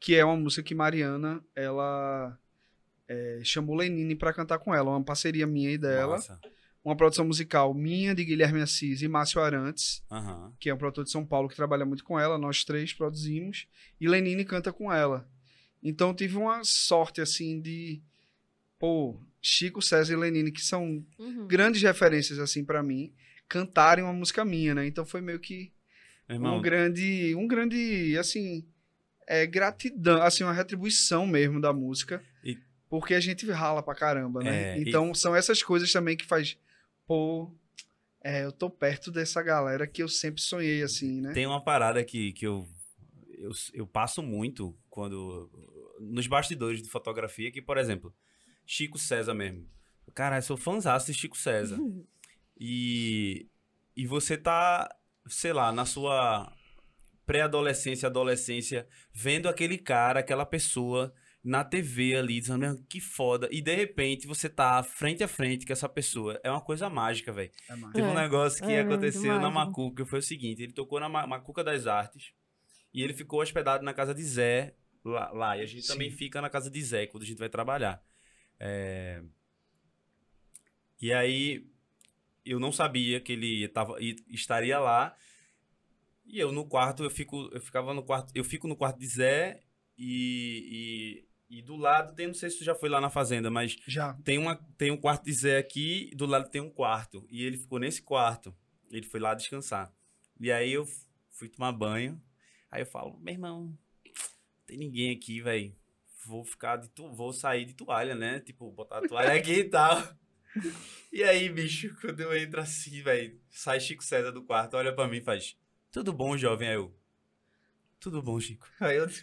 [0.00, 2.36] que é uma música que Mariana ela
[3.06, 6.40] é, chamou Lenine para cantar com ela, uma parceria minha e dela, Massa.
[6.84, 10.52] Uma produção musical minha de Guilherme Assis e Márcio Arantes, Aham.
[10.58, 13.66] que é um produtor de São Paulo que trabalha muito com ela, nós três produzimos,
[14.00, 15.28] e Lenine canta com ela.
[15.82, 18.02] Então tive uma sorte assim de
[18.78, 21.46] pô, Chico César e Lenine, que são Uhum.
[21.46, 23.12] grandes referências assim para mim,
[23.48, 24.86] cantarem uma música minha, né?
[24.86, 25.72] Então foi meio que
[26.28, 28.64] irmão, um grande, um grande, assim,
[29.26, 32.58] é, gratidão, assim, uma retribuição mesmo da música, E-
[32.88, 34.74] porque a gente rala pra caramba, né?
[34.74, 36.56] É, e- então são essas coisas também que faz,
[37.08, 37.50] pô,
[38.22, 41.32] é, eu tô perto dessa galera que eu sempre sonhei, assim, né?
[41.32, 42.68] tem uma parada que, que eu,
[43.38, 45.50] eu, eu passo muito quando.
[45.98, 48.14] Nos bastidores de fotografia, que, por exemplo,
[48.64, 49.66] Chico César mesmo.
[50.14, 51.78] Cara, eu sou fãzaço de Chico César.
[52.60, 53.48] E,
[53.96, 54.92] e você tá,
[55.28, 56.52] sei lá, na sua
[57.24, 63.48] pré-adolescência, adolescência, vendo aquele cara, aquela pessoa na TV ali, dizendo, "Meu, que foda.
[63.50, 66.38] E de repente você tá frente a frente com essa pessoa.
[66.42, 67.50] É uma coisa mágica, velho.
[67.68, 67.74] É.
[67.92, 69.50] Teve um É, negócio que é aconteceu na.
[69.50, 72.32] Macuca, foi o seguinte, ele tocou na Ma- Macuca das Artes
[72.92, 74.74] e ele ficou hospedado na casa de Zé
[75.04, 75.56] lá, lá.
[75.56, 75.92] e a gente Sim.
[75.92, 78.02] também fica na casa de Zé quando a gente vai trabalhar.
[78.60, 79.22] É,
[81.00, 81.64] E aí
[82.44, 83.96] eu não sabia que ele tava,
[84.28, 85.16] estaria lá
[86.26, 89.06] e eu no quarto, eu fico, eu ficava no quarto, eu fico no quarto de
[89.06, 89.60] Zé
[89.96, 93.76] e, e, do lado tem, não sei se tu já foi lá na fazenda, mas
[93.86, 94.12] Já.
[94.24, 97.26] tem, uma, tem um quarto de Zé aqui, do lado tem um quarto.
[97.30, 98.54] E ele ficou nesse quarto.
[98.90, 99.92] Ele foi lá descansar.
[100.38, 100.86] E aí eu
[101.30, 102.20] fui tomar banho.
[102.70, 103.76] Aí eu falo, meu irmão,
[104.66, 105.74] tem ninguém aqui, velho.
[106.26, 107.10] vou ficar de tu...
[107.12, 108.40] vou sair de toalha, né?
[108.40, 109.96] Tipo, botar a toalha aqui e tal.
[111.12, 115.06] E aí, bicho, quando eu entro assim, velho, sai Chico César do quarto, olha pra
[115.06, 115.56] mim e faz:
[115.90, 116.68] Tudo bom, jovem?
[116.68, 116.92] Aí eu.
[118.00, 118.66] Tudo bom, Chico.
[118.80, 119.06] Aí eu.
[119.08, 119.16] De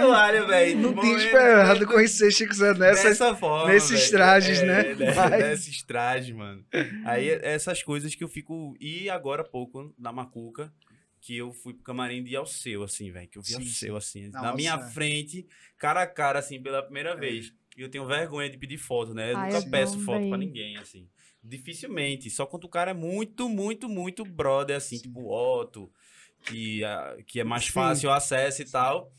[0.00, 0.78] toalha, velho.
[0.80, 3.08] Não tinha esperado conhecer Chico Zé nessa.
[3.08, 3.72] Dessa forma.
[3.72, 4.10] nesses velho.
[4.12, 4.94] trajes, É, né?
[4.94, 5.14] né?
[5.14, 6.64] Mas- Nesses trajes, mano.
[7.06, 8.76] Aí essas coisas que eu fico.
[8.78, 10.70] E agora há pouco, na Macuca,
[11.22, 13.28] que eu fui pro camarim de Alceu, assim, velho.
[13.28, 14.56] Que eu vi Sim, Alceu, assim, na Nossa.
[14.56, 15.46] minha frente,
[15.78, 17.52] cara a cara, assim, pela primeira vez.
[17.76, 19.32] E eu tenho vergonha de pedir foto, né?
[19.32, 20.46] Eu Ai, nunca eu peço foto pra também.
[20.48, 21.08] ninguém, assim.
[21.42, 22.28] Dificilmente.
[22.28, 25.30] Só quando o cara é muito, muito, muito brother, assim, tipo o
[25.60, 25.90] Otto,
[26.46, 27.72] que, ah, que é mais Sim.
[27.72, 29.12] fácil o acesso e tal.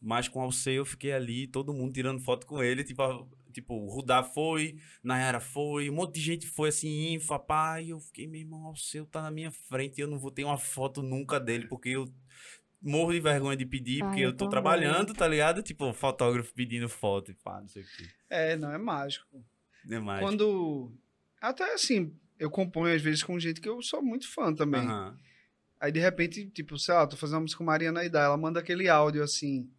[0.00, 3.26] Mas com o Alceu eu fiquei ali, todo mundo tirando foto com ele, tipo, a-
[3.52, 7.98] tipo, o Rudá foi, Nayara foi, um monte de gente foi assim, infa, pai, eu
[7.98, 11.02] fiquei, meu irmão, o Alceu tá na minha frente, eu não vou ter uma foto
[11.02, 12.04] nunca dele, porque eu
[12.80, 14.50] morro de vergonha de pedir, Ai, porque eu eu tô também.
[14.50, 15.62] trabalhando, tá ligado?
[15.62, 18.06] Tipo, fotógrafo pedindo foto e pá, não sei o que.
[18.28, 19.42] É, não, é mágico.
[19.84, 20.20] Demais.
[20.22, 20.92] Quando.
[21.40, 24.82] Até assim, eu componho às vezes com gente que eu sou muito fã também.
[24.82, 25.18] Aham.
[25.86, 28.58] Aí de repente, tipo, sei lá, tô fazendo uma música com Mariana Aidá, ela manda
[28.58, 29.70] aquele áudio assim,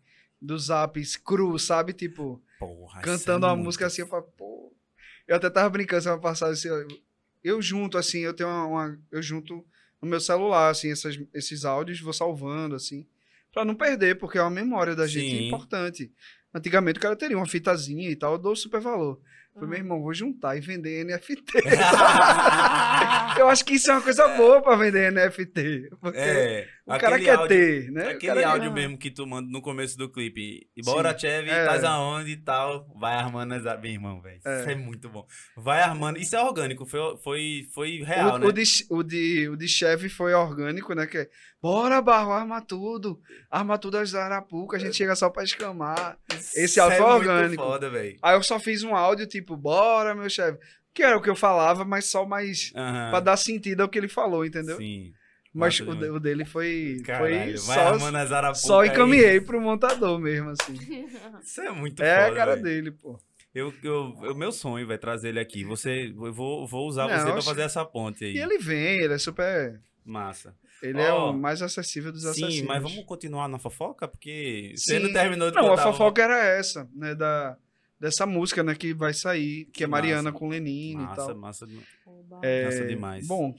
[0.41, 1.91] do zap cru, sabe?
[1.91, 4.73] Tipo, Porra, cantando isso é uma muito música assim, eu falo, pô.
[5.27, 6.87] Eu até tava brincando semana passada, assim, eu,
[7.43, 9.65] eu junto, assim, eu tenho uma, uma- Eu junto
[10.01, 13.05] no meu celular, assim, essas, esses áudios, vou salvando, assim,
[13.51, 15.45] pra não perder, porque é uma memória da gente Sim.
[15.45, 16.09] importante.
[16.53, 19.19] Antigamente o cara teria uma fitazinha e tal, eu dou super valor.
[19.59, 19.77] Falei, meu Aham.
[19.85, 21.53] irmão, vou juntar e vender NFT.
[23.39, 25.89] eu acho que isso é uma coisa boa pra vender NFT.
[25.99, 28.01] Porque É, o cara aquele quer áudio- ter, né?
[28.11, 28.73] Aquele cara quer- áudio Ah.
[28.73, 30.67] mesmo que tu manda no começo do clipe.
[30.75, 31.17] E bora.
[31.17, 31.65] Chevy, É.
[31.65, 32.87] tás aonde e tal.
[32.99, 33.63] Vai armando as.
[33.81, 34.39] Meu irmão, velho.
[34.45, 34.59] É.
[34.61, 35.25] Isso é muito bom.
[35.55, 36.17] Vai armando.
[36.19, 38.45] Isso é orgânico, foi, foi, foi real, o, né?
[38.47, 41.05] o de, o, de, o de chefe foi orgânico, né?
[41.05, 41.29] Que é,
[41.61, 43.19] bora, Barro, arma tudo.
[43.51, 46.17] Arma tudo as Arapuca, a gente chega só pra escamar.
[46.55, 47.63] esse áudio é foi orgânico.
[47.63, 48.17] foda, velho.
[48.23, 50.57] Aí eu só fiz um áudio tipo, bora, meu chefe.
[50.93, 53.09] Que era o que eu falava, mas só mais Aham.
[53.11, 54.77] pra dar sentido ao que ele falou, entendeu?
[54.77, 55.11] Sim.
[55.57, 58.89] Mas Massa o, o dele foi, Caralho, foi vai só, só aí.
[58.89, 60.73] encaminhei pro montador mesmo, assim.
[61.43, 62.31] Isso é muito é foda.
[62.31, 62.63] a cara velho.
[62.63, 63.19] dele, pô.
[63.55, 65.63] Eu, eu, o meu sonho vai trazer ele aqui.
[65.63, 68.35] Você, eu vou, vou usar Não, você acho- fazer essa ponte aí.
[68.35, 69.81] E ele vem, ele é super.
[70.05, 70.53] Massa.
[70.83, 72.57] Ele é Ó, o mais acessível dos acessíveis.
[72.59, 74.07] Sim, mas vamos continuar na fofoca?
[74.07, 74.93] Porque Sim.
[74.93, 77.15] você não terminou de Não, a contar o- fofoca era essa, né?
[77.15, 77.57] Da,
[77.99, 78.75] dessa música, né?
[78.75, 80.37] Que vai sair, que, Que é Mariana massa.
[80.37, 81.35] com Lenine e Massa, tal.
[81.35, 81.87] massa, demais.
[82.43, 83.27] É, massa demais.
[83.27, 83.55] Bom,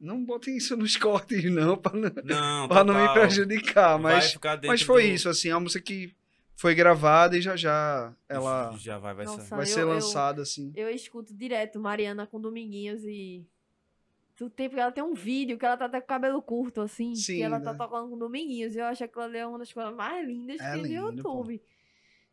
[0.00, 3.98] não botem isso nos cortes, não, pra não, Não, pra não me prejudicar.
[3.98, 4.36] Mas,
[4.66, 6.14] mas foi do- isso, assim, é uma música que
[6.56, 10.42] foi gravada e já já ela Já vai, vai Nossa, vai eu- ser eu- lançada,
[10.42, 10.72] assim.
[10.74, 13.44] Eu escuto direto Mariana com Dominguinhos e.
[14.36, 16.80] Do tempo que ela tem um vídeo que ela tá até com o cabelo curto,
[16.80, 17.14] assim.
[17.14, 17.64] Sim, que ela né?
[17.66, 18.74] tá tocando com Dominguinhos.
[18.74, 20.86] E eu acho que ali é uma das coisas mais lindas que É tem no
[21.10, 21.28] lindo, pô.
[21.40, 21.62] YouTube.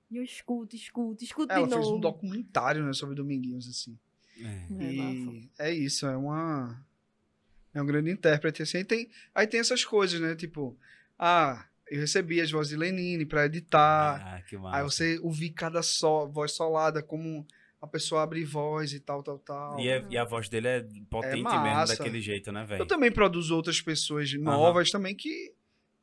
[0.10, 1.98] E eu escuto, escuto, escuto Ela de fez novo.
[1.98, 4.00] um documentário, né, sobre Dominguinhos, assim.
[4.40, 4.86] É.
[4.86, 4.94] É.
[4.94, 6.82] E é isso, é uma.
[7.78, 8.78] É um grande intérprete, assim.
[8.80, 10.36] Aí tem, aí tem essas coisas, né?
[10.36, 10.78] Tipo,
[11.18, 14.22] ah, eu recebi as vozes de Lenine pra editar.
[14.36, 14.78] Ah, que massa.
[14.78, 17.46] Aí você ouvir cada só, voz solada, como
[17.82, 19.80] a pessoa abre voz e tal, tal, tal.
[19.80, 21.96] E, é- e a voz dele é potente mesmo, massa.
[21.98, 22.82] daquele jeito, né, velho?
[22.82, 25.54] Eu também produzo outras pessoas novas também que,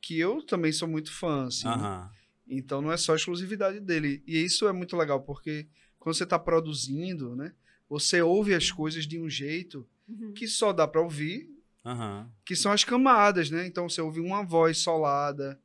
[0.01, 1.67] que eu também sou muito fã, assim.
[1.67, 1.73] né?
[1.73, 2.09] Aham.
[2.47, 4.23] Então não é só exclusividade dele.
[4.25, 5.67] E isso é muito legal, porque
[5.99, 7.51] quando você tá produzindo, né?
[7.89, 10.33] Você ouve as coisas de um jeito Uhum.
[10.33, 11.49] que só dá pra ouvir,
[11.85, 12.29] Aham.
[12.43, 13.65] que são as camadas, né?
[13.67, 15.59] Então você ouve uma voz solada,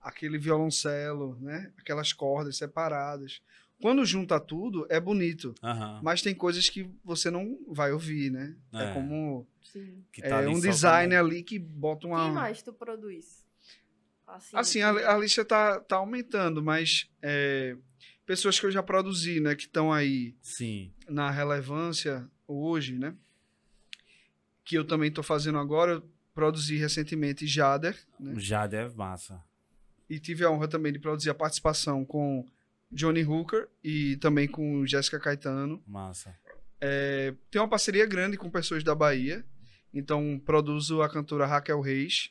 [0.00, 1.72] aquele violoncelo, né?
[1.78, 3.40] Aquelas cordas separadas.
[3.80, 5.54] Quando junta tudo, é bonito.
[5.62, 6.00] Aham.
[6.04, 8.54] Mas tem coisas que você não vai ouvir, né?
[8.72, 8.94] É, É.
[8.94, 10.04] como Sim.
[10.12, 10.60] Que tá é, um
[11.14, 12.22] como- ali que bota uma.
[12.24, 13.44] Quem mais tu produz?
[14.26, 17.76] Assim, Assim, que- a, a lista tá, tá aumentando, mas é,
[18.24, 19.54] pessoas que eu já produzi, né?
[19.56, 20.92] Que estão aí Sim.
[21.08, 23.14] na relevância hoje, né?
[24.64, 25.92] Que eu também tô fazendo agora.
[25.92, 26.02] Eu
[26.34, 28.34] produzi recentemente Jader, né?
[28.38, 29.42] Já deve massa.
[30.08, 32.46] E tive a honra também de produzir a participação com
[32.90, 35.82] Johnny Hooker e também com Jéssica Caetano.
[35.86, 36.36] Massa.
[36.80, 39.44] É, tem uma parceria grande com pessoas da Bahia.
[39.94, 42.30] Então, produzo a cantora Raquel Reis.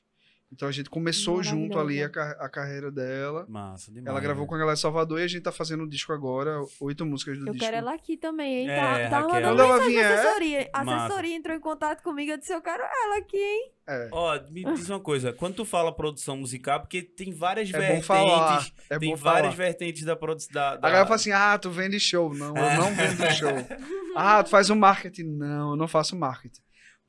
[0.53, 3.45] Então, a gente começou junto ali a, a carreira dela.
[3.47, 4.07] Massa demais.
[4.07, 6.59] Ela gravou com a galera de Salvador e a gente tá fazendo um disco agora,
[6.81, 7.65] oito músicas do Eu disco.
[7.65, 8.69] quero ela aqui também, hein?
[8.69, 9.33] É, tá tá Raquel.
[9.35, 10.69] mandando Quando ela vier- assessoria.
[10.73, 13.71] A assessoria entrou em contato comigo, eu disse, eu quero ela aqui, hein?
[13.87, 15.31] É, Ó, me diz uma coisa.
[15.33, 18.05] Quando tu fala produção musical, porque tem várias é bom vertentes.
[18.05, 18.65] falar.
[18.89, 19.65] É tem bom várias falar.
[19.67, 20.53] vertentes da produção.
[20.53, 20.81] Da, A da...
[20.89, 22.33] galera fala assim, ah, tu vende show.
[22.33, 23.49] Não, eu não vendo show.
[24.15, 25.23] Ah, tu faz um marketing.
[25.23, 26.59] Não, eu não faço marketing.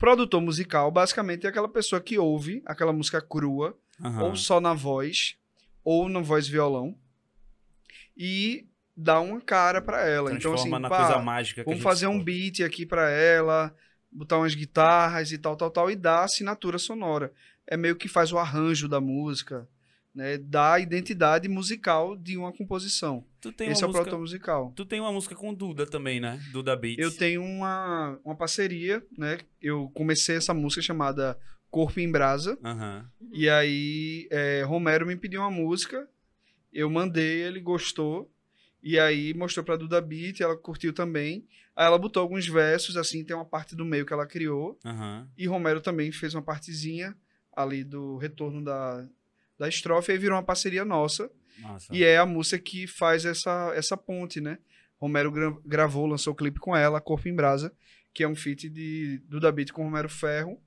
[0.02, 4.24] Produtor musical, basicamente, é aquela pessoa que ouve aquela música crua, Aham.
[4.24, 5.36] ou só na voz,
[5.84, 6.98] ou na voz violão,
[8.16, 10.30] e dar uma cara pra ela.
[10.30, 13.72] Então, Transforma assim, na pá, coisa mágica vamos fazer um beat aqui pra ela,
[14.10, 17.32] botar umas guitarras e tal, tal, tal, e dar assinatura sonora.
[17.64, 19.68] É meio que faz o arranjo da música,
[20.14, 20.38] né?
[20.38, 23.24] Dá a identidade musical de uma composição.
[23.44, 23.92] Esse uma é o música...
[23.92, 24.72] produtor musical.
[24.76, 26.40] Tu tem uma música com Duda também, né?
[26.52, 26.98] Duda Beats.
[26.98, 29.38] Eu tenho uma, uma parceria, né?
[29.60, 31.38] Eu comecei essa música chamada
[31.70, 32.58] Corpo em Brasa.
[32.62, 33.10] Aham.
[33.32, 36.06] E aí, é, Romero me pediu uma música,
[36.72, 38.30] eu mandei, ele gostou,
[38.82, 41.46] e aí mostrou pra Duda Beat, ela curtiu também.
[41.74, 45.26] Aí ela botou alguns versos, assim, tem uma parte do meio que ela criou, Aham.
[45.38, 47.16] e Romero também fez uma partezinha
[47.56, 49.08] ali do retorno da,
[49.62, 51.94] da estrofe, aí virou uma parceria nossa, Massa.
[51.94, 54.58] e é a música que faz essa, essa ponte, né?
[54.98, 57.72] Romero gra- gravou, lançou o clipe com ela, Corpo em Brasa,
[58.12, 60.60] que é um feat de Duda Beat com Romero Ferro,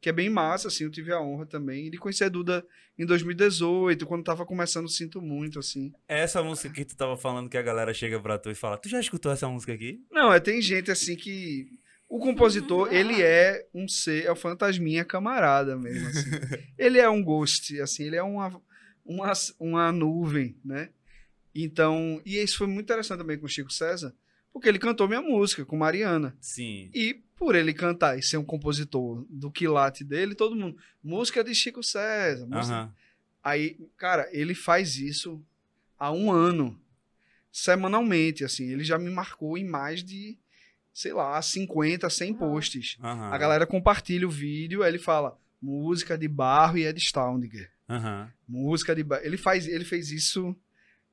[0.00, 2.64] que é bem massa, assim, eu tive a honra também de conhecer a Duda
[2.98, 5.92] em 2018, quando tava começando Sinto Muito, assim.
[6.08, 8.78] É Essa música que tu tava falando que a galera chega pra tu e fala,
[8.78, 10.00] tu já escutou essa música aqui?
[10.10, 11.77] Não, é, tem gente, assim, que...
[12.08, 16.30] O compositor, ele é um ser, é um fantasminha camarada mesmo, assim.
[16.78, 18.60] ele é um ghost, assim, ele é uma,
[19.04, 20.88] uma, uma nuvem, né?
[21.54, 24.14] Então, e isso foi muito interessante também com o Chico César,
[24.52, 26.36] porque ele cantou minha música com Mariana.
[26.40, 26.90] Sim.
[26.94, 31.54] E por ele cantar e ser um compositor do quilate dele, todo mundo, música de
[31.54, 32.46] Chico César.
[32.46, 32.92] música-.
[33.42, 35.42] Aí, cara, ele faz isso
[35.98, 36.80] há um ano,
[37.52, 38.70] semanalmente, assim.
[38.70, 40.38] Ele já me marcou em mais de,
[40.98, 42.38] sei lá, 50, 100 Aham.
[42.38, 42.96] posts.
[43.00, 43.30] Aham.
[43.32, 47.70] A galera compartilha o vídeo, aí ele fala música de Barro e Ed Staudinger.
[47.88, 48.28] Aham.
[48.48, 49.24] Música de Barro.
[49.24, 50.56] Ele, faz, ele fez isso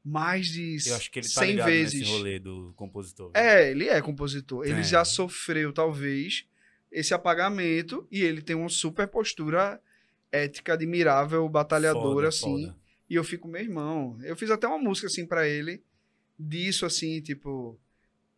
[0.03, 1.99] mais de Eu acho que ele tá 100 ligado vezes.
[1.99, 3.29] nesse rolê do compositor.
[3.35, 4.65] É, ele é compositor.
[4.65, 4.83] Ele É.
[4.83, 6.47] já sofreu, talvez,
[6.91, 9.79] esse apagamento e ele tem uma super postura
[10.31, 12.65] ética, admirável, batalhadora, Foda, assim.
[12.65, 12.75] foda.
[13.07, 14.17] E eu fico, meu irmão.
[14.23, 15.83] Eu fiz até uma música, assim, pra ele,
[16.39, 17.79] disso, assim, tipo.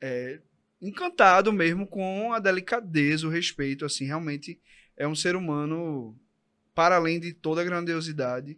[0.01, 0.41] é,
[0.81, 4.05] encantado mesmo com a delicadeza, o respeito, assim.
[4.05, 4.59] Realmente
[4.95, 6.17] é um ser humano,
[6.75, 8.57] para além de toda a grandiosidade.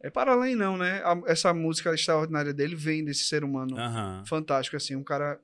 [0.00, 1.02] É para além, não, né?
[1.04, 4.22] A- essa música extraordinária dele vem desse ser humano Aham.
[4.26, 5.40] fantástico, assim, um cara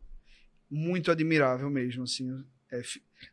[0.70, 2.44] muito admirável mesmo, assim.
[2.70, 2.82] É,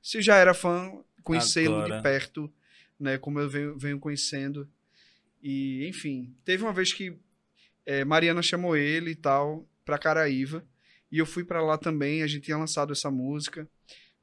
[0.02, 0.92] se já era fã,
[1.24, 2.52] conhecê-lo de perto,
[3.00, 4.68] né, como eu venho, venho conhecendo.
[5.42, 7.16] E, enfim, teve uma vez que
[7.86, 10.66] é, Mariana chamou ele e tal, pra Caraíva,
[11.12, 13.68] e eu fui pra lá também, a gente tinha lançado essa música,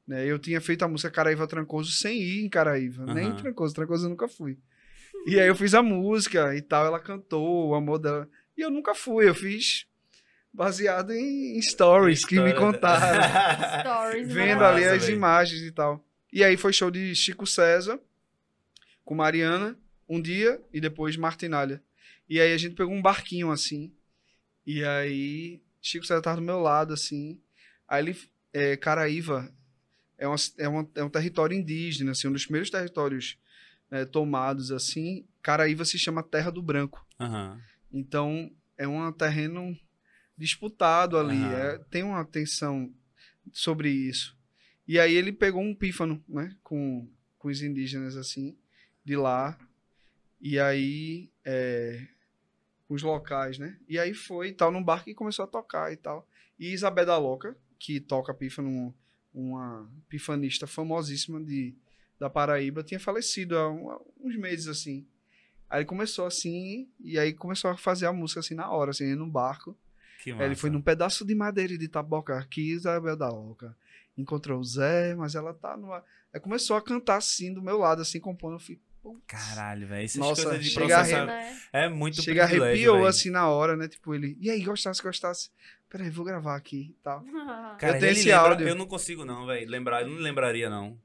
[0.07, 3.35] né, eu tinha feito a música Caraíva Trancoso sem ir em Caraíva, nem em.
[3.35, 4.57] Trancoso, Trancoso eu nunca fui.
[5.25, 8.69] E aí eu fiz a música e tal, ela cantou, o amor dela, e eu
[8.69, 9.87] nunca fui, eu fiz
[10.53, 13.19] baseado em, em stories que me contaram,
[13.81, 14.31] Stories.
[14.31, 15.15] vendo Massa, ali as velho.
[15.17, 16.05] imagens e tal.
[16.31, 17.99] E aí foi show de Chico César
[19.03, 19.77] com Mariana
[20.07, 21.81] um dia e depois Martinalha.
[22.29, 23.91] E aí a gente pegou um barquinho assim.
[24.65, 27.39] E aí Chico César tava do meu lado assim.
[27.87, 28.17] Aí ele
[28.51, 29.53] é, Caraíva
[30.17, 33.37] é, uma, é, uma- é um território indígena, assim, um dos primeiros territórios
[33.91, 35.25] né, tomados assim.
[35.41, 37.05] Caraíva se chama Terra do Branco.
[37.19, 37.61] Aham.
[37.93, 39.77] Então, é um terreno
[40.37, 41.53] disputado ali.
[41.53, 41.53] Aham.
[41.75, 42.91] é- tem uma tensão
[43.53, 44.35] sobre isso.
[44.87, 46.55] E aí ele pegou um pífano, né?
[46.63, 47.07] Com,
[47.37, 48.57] com os indígenas, assim,
[49.03, 49.57] de lá.
[50.41, 52.07] E aí, é,
[52.89, 53.77] os locais, né?
[53.89, 56.27] E aí foi e tal, num barco e começou a tocar e tal.
[56.59, 58.93] E Isabel da Loca, que toca pífano,
[59.33, 61.75] uma pifanista famosíssima de,
[62.19, 65.05] da Paraíba, tinha falecido há um- há uns meses, assim.
[65.69, 69.15] Aí ele começou assim, e aí começou a fazer a música assim na hora, assim,
[69.15, 69.77] no barco.
[70.23, 73.75] Que ele foi num pedaço de madeira de taboca, aqui Isabel da Loca.
[74.17, 75.91] Encontrou o Zé, mas ela tá no.
[75.93, 78.53] Aí começou a cantar assim do meu lado, assim, compondo.
[78.53, 78.81] Eu fiquei,
[79.13, 79.23] putz.
[79.27, 80.03] Caralho, velho.
[80.05, 81.59] Essas Nossa, coisas de processar Né?
[81.71, 83.87] é muito Chega, arrepiou assim na hora, né?
[83.87, 84.37] Tipo, ele.
[84.39, 85.49] E aí, gostasse, gostasse.
[85.89, 87.23] Peraí, vou gravar aqui e tal.
[87.79, 88.67] Cara, Eu tenho esse lembra- áudio.
[88.67, 89.69] Eu não consigo não, velho.
[89.69, 90.97] Lembrar, eu não lembraria não.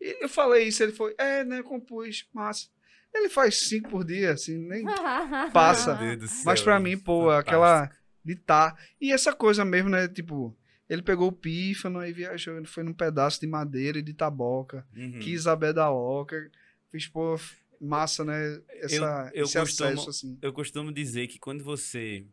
[0.00, 1.62] E eu falei isso, ele foi, é, né?
[1.62, 2.68] Compus, massa.
[3.14, 4.84] Ele faz cinco por dia, assim, nem
[5.52, 5.98] Passa.
[6.44, 6.80] Mas velho.
[6.82, 7.48] mim, pô, Fantástico.
[7.50, 7.90] aquela
[8.24, 8.76] de tá.
[9.00, 10.06] E essa coisa mesmo, né?
[10.08, 10.54] Tipo,
[10.90, 12.56] ele pegou o pífano e viajou.
[12.58, 14.86] Ele foi num pedaço de madeira e de taboca.
[14.94, 15.18] Uhum.
[15.20, 16.50] Que Isabel da Loca.
[16.96, 17.36] Fiz, pô,
[17.80, 18.60] massa, né?
[18.70, 20.38] Essa, eu esse costumo- acesso, assim.
[20.40, 22.24] Eu costumo dizer que quando você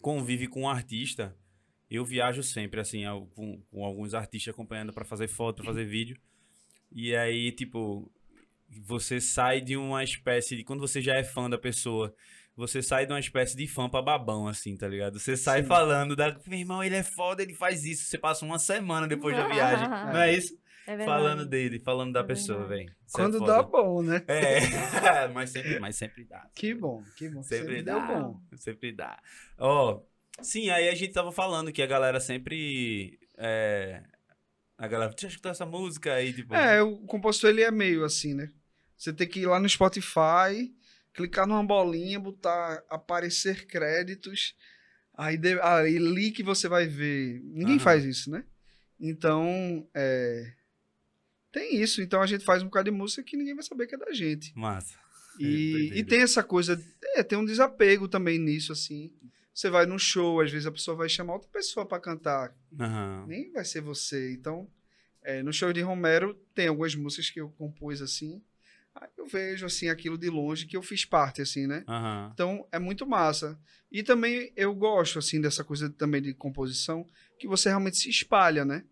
[0.00, 1.34] convive com um artista,
[1.90, 5.84] eu viajo sempre, assim, ao- com, com alguns artistas acompanhando pra fazer foto, pra fazer
[5.84, 6.16] vídeo.
[6.92, 8.10] E aí, tipo,
[8.82, 10.64] você sai de uma espécie de.
[10.64, 12.14] Quando você já é fã da pessoa,
[12.56, 15.18] você sai de uma espécie de fã pra babão, assim, tá ligado?
[15.18, 15.68] Você sai Sim.
[15.68, 16.38] falando da.
[16.46, 18.04] Meu irmão, ele é foda, ele faz isso.
[18.04, 19.88] Você passa uma semana depois da viagem.
[20.12, 20.56] Não é isso?
[20.86, 21.04] É.
[21.04, 22.92] Falando dele, falando da É pessoa, velho.
[23.12, 24.22] Quando dá bom, né?
[24.28, 26.46] É, mas sempre, mas sempre dá.
[26.54, 27.42] Que bom, que bom.
[27.42, 28.06] Sempre Sempre dá.
[28.06, 28.40] deu bom.
[28.56, 29.18] Sempre dá.
[29.58, 30.02] Ó,
[30.42, 33.18] Sim, aí a gente tava falando que a galera sempre.
[33.36, 34.02] É...
[34.76, 36.54] A galera, deixa eu escutar essa música aí, tipo.
[36.54, 38.50] É, o compositor ele é meio assim, né?
[38.96, 40.74] Você tem que ir lá no Spotify,
[41.12, 44.54] clicar numa bolinha, botar aparecer créditos,
[45.16, 47.40] aí, de, aí ali que você vai ver.
[47.44, 47.84] Ninguém Aham.
[47.84, 48.44] faz isso, né?
[48.98, 50.52] Então, é,
[51.54, 52.02] tem isso.
[52.02, 54.12] Então a gente faz um bocado de música que ninguém vai saber que é da
[54.12, 54.52] gente.
[54.58, 54.98] Massa.
[55.38, 55.98] E, doideira.
[55.98, 56.80] e tem essa coisa,
[57.14, 59.12] é, tem um desapego também nisso, assim.
[59.52, 63.24] Você vai num show, às vezes a pessoa vai chamar outra pessoa pra cantar, Aham.
[63.28, 64.32] nem vai ser você.
[64.32, 64.68] Então,
[65.22, 68.42] é, no show de Romero, tem algumas músicas que eu compus assim.
[68.96, 71.84] Aí eu vejo, assim, aquilo de longe que eu fiz parte, assim, né?
[71.88, 72.30] Aham.
[72.32, 73.58] Então, é muito massa.
[73.90, 78.64] E também eu gosto, assim, dessa coisa também de composição, que você realmente se espalha,
[78.64, 78.84] né?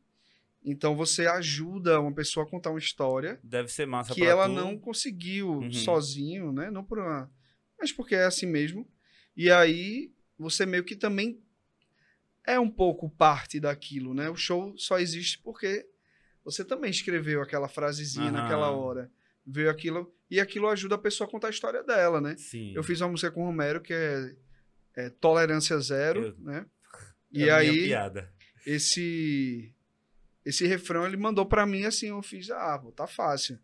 [0.65, 4.47] Então, você ajuda uma pessoa a contar uma história Deve ser massa que pra ela
[4.49, 4.53] tu.
[4.55, 5.73] não conseguiu Uhum.
[5.73, 6.71] sozinho, né?
[6.71, 7.31] Não por uma...
[7.79, 8.89] Mas porque é assim mesmo.
[9.37, 11.43] E aí, você meio que também
[12.47, 14.31] é um pouco parte daquilo, né?
[14.31, 15.85] O show só existe porque
[16.45, 18.43] você também escreveu aquela frasezinha Aham.
[18.43, 19.11] naquela hora.
[19.45, 20.15] Veio aquilo...
[20.31, 22.37] E aquilo ajuda a pessoa a contar a história dela, né?
[22.39, 22.73] Sim.
[22.75, 24.35] Eu fiz uma música com o Romero que é,
[24.97, 26.67] é Tolerância Zero, Eu- né?
[27.35, 28.33] É E aí, piada.
[28.65, 29.75] esse
[30.45, 33.59] esse refrão ele mandou pra mim assim, eu fiz, ah, pô, tá fácil.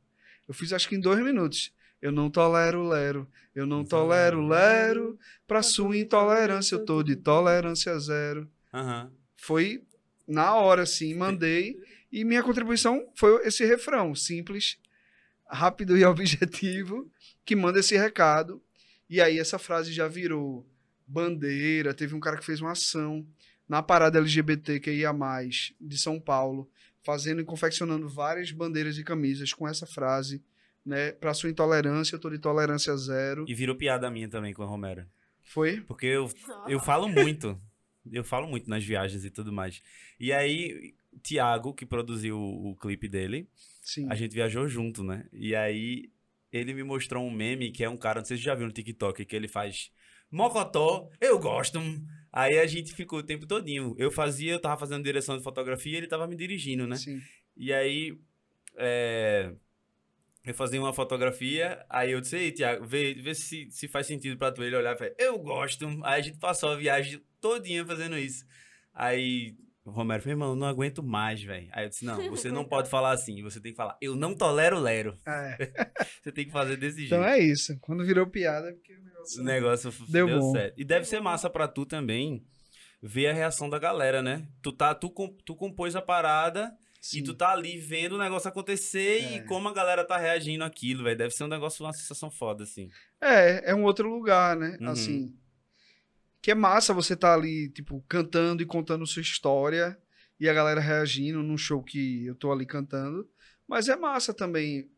[0.46, 1.72] Eu fiz acho que em dois minutos.
[2.00, 5.18] Eu não tolero lero, eu não tolero lero,
[5.48, 8.48] pra sua intolerância eu tô de tolerância zero.
[8.72, 9.10] Aham.
[9.36, 9.82] Foi
[10.26, 11.76] na hora assim, mandei
[12.12, 14.78] e minha contribuição foi esse refrão, simples,
[15.46, 17.10] rápido e objetivo,
[17.44, 18.62] que manda esse recado.
[19.10, 20.66] E aí essa frase já virou
[21.06, 23.26] bandeira, teve um cara que fez uma ação
[23.68, 26.70] na parada LGBT que ia mais de São Paulo,
[27.02, 30.42] fazendo e confeccionando várias bandeiras e camisas com essa frase,
[30.84, 31.12] né?
[31.12, 33.44] Para sua intolerância, eu tô de tolerância zero.
[33.46, 35.06] E virou piada minha também com a Romero.
[35.42, 35.80] Foi?
[35.82, 36.30] Porque eu,
[36.66, 37.60] eu falo muito.
[38.10, 39.82] Eu falo muito nas viagens e tudo mais.
[40.18, 43.46] E aí, Tiago, que produziu o, o clipe dele,
[43.82, 44.06] Sim.
[44.10, 45.26] a gente viajou junto, né?
[45.32, 46.10] E aí,
[46.50, 48.66] ele me mostrou um meme que é um cara, não sei se você já viu
[48.66, 49.90] no TikTok, que ele faz
[50.30, 51.80] Mocotó, eu gosto.
[52.38, 53.96] Aí a gente ficou o tempo todinho.
[53.98, 56.94] Eu fazia, eu tava fazendo direção de fotografia ele tava me dirigindo, né?
[56.94, 57.20] Sim.
[57.56, 58.16] E aí,
[58.76, 59.52] é,
[60.46, 64.38] eu fazia uma fotografia, aí eu disse, ei, Tiago, vê, vê se, se faz sentido
[64.38, 64.62] pra tu.
[64.62, 65.88] Ele olhar e falou, eu gosto.
[66.04, 68.46] Aí a gente passou a viagem todinha fazendo isso.
[68.94, 69.56] Aí
[69.88, 71.68] o Romero falou, irmão, eu não aguento mais, velho.
[71.72, 74.34] Aí eu disse, não, você não pode falar assim, você tem que falar, eu não
[74.34, 75.16] tolero lero.
[75.26, 75.56] É.
[76.22, 77.14] Você tem que fazer desse jeito.
[77.14, 77.76] Então é isso.
[77.80, 80.52] Quando virou piada, é porque o negócio O negócio Deu deu, bom.
[80.52, 80.74] certo.
[80.78, 82.44] E deve ser massa pra tu também
[83.02, 84.46] ver a reação da galera, né?
[84.62, 85.08] Tu, tá, tu,
[85.44, 86.70] tu compôs a parada
[87.00, 87.20] Sim.
[87.20, 89.36] e tu tá ali vendo o negócio acontecer É.
[89.36, 91.16] e como a galera tá reagindo àquilo, velho.
[91.16, 92.90] Deve ser um negócio, uma sensação foda, assim.
[93.22, 94.76] É, é um outro lugar, né?
[94.80, 94.88] Uhum.
[94.90, 95.34] Assim.
[96.40, 99.98] Que é massa você tá ali, tipo, cantando e contando sua história
[100.38, 103.28] e a galera reagindo num show que eu tô ali cantando.
[103.66, 104.88] Mas é massa também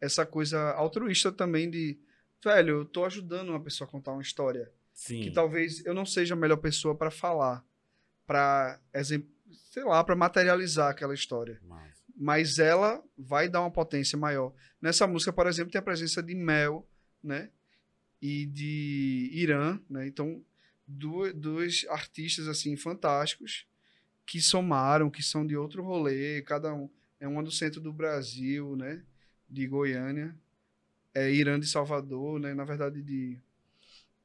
[0.00, 1.98] essa coisa altruísta também de,
[2.44, 5.22] velho, eu tô ajudando uma pessoa a contar uma história Sim.
[5.22, 7.64] que talvez eu não seja a melhor pessoa pra falar,
[8.26, 9.28] pra, exemp-
[9.72, 12.02] sei lá, para materializar aquela história Massa.
[12.16, 14.52] mas ela vai dar uma potência maior.
[14.82, 16.86] Nessa música, por exemplo, tem a presença de Mel,
[17.22, 17.50] né?
[18.20, 20.06] E de Irã, né?
[20.06, 20.42] Então,
[20.90, 23.66] du- dois artistas assim fantásticos
[24.26, 26.88] que somaram, que são de outro rolê, cada um
[27.18, 29.02] é uma do centro do Brasil, né?
[29.48, 30.36] De Goiânia,
[31.14, 32.54] é Irã de Salvador, né?
[32.54, 33.38] Na verdade de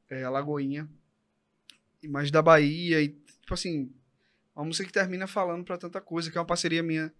[0.09, 0.87] é, Alagoinha,
[2.07, 3.91] mais da Bahia e tipo assim,
[4.55, 7.11] uma música que termina falando pra tanta coisa, que é uma parceria minha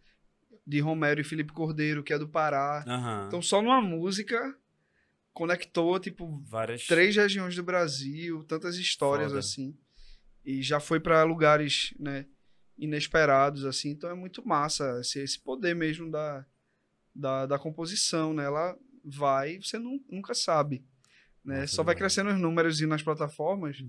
[0.66, 2.84] de Romero e Felipe Cordeiro, que é do Pará.
[2.88, 3.26] Aham.
[3.28, 4.56] Então, só numa música
[5.36, 6.88] conectou, tipo, Várias.
[6.88, 9.39] três regiões do Brasil, tantas histórias Foda.
[9.39, 9.77] assim.
[10.45, 12.25] E já foi para lugares, né,
[12.77, 13.89] inesperados, assim.
[13.89, 16.45] Então, é muito massa esse, esse poder mesmo da,
[17.13, 18.45] da, da composição, né?
[18.45, 20.86] Ela vai, você nu- nunca sabe.
[21.43, 21.59] Né?
[21.61, 23.83] Massa Só vai crescendo os números e nas plataformas,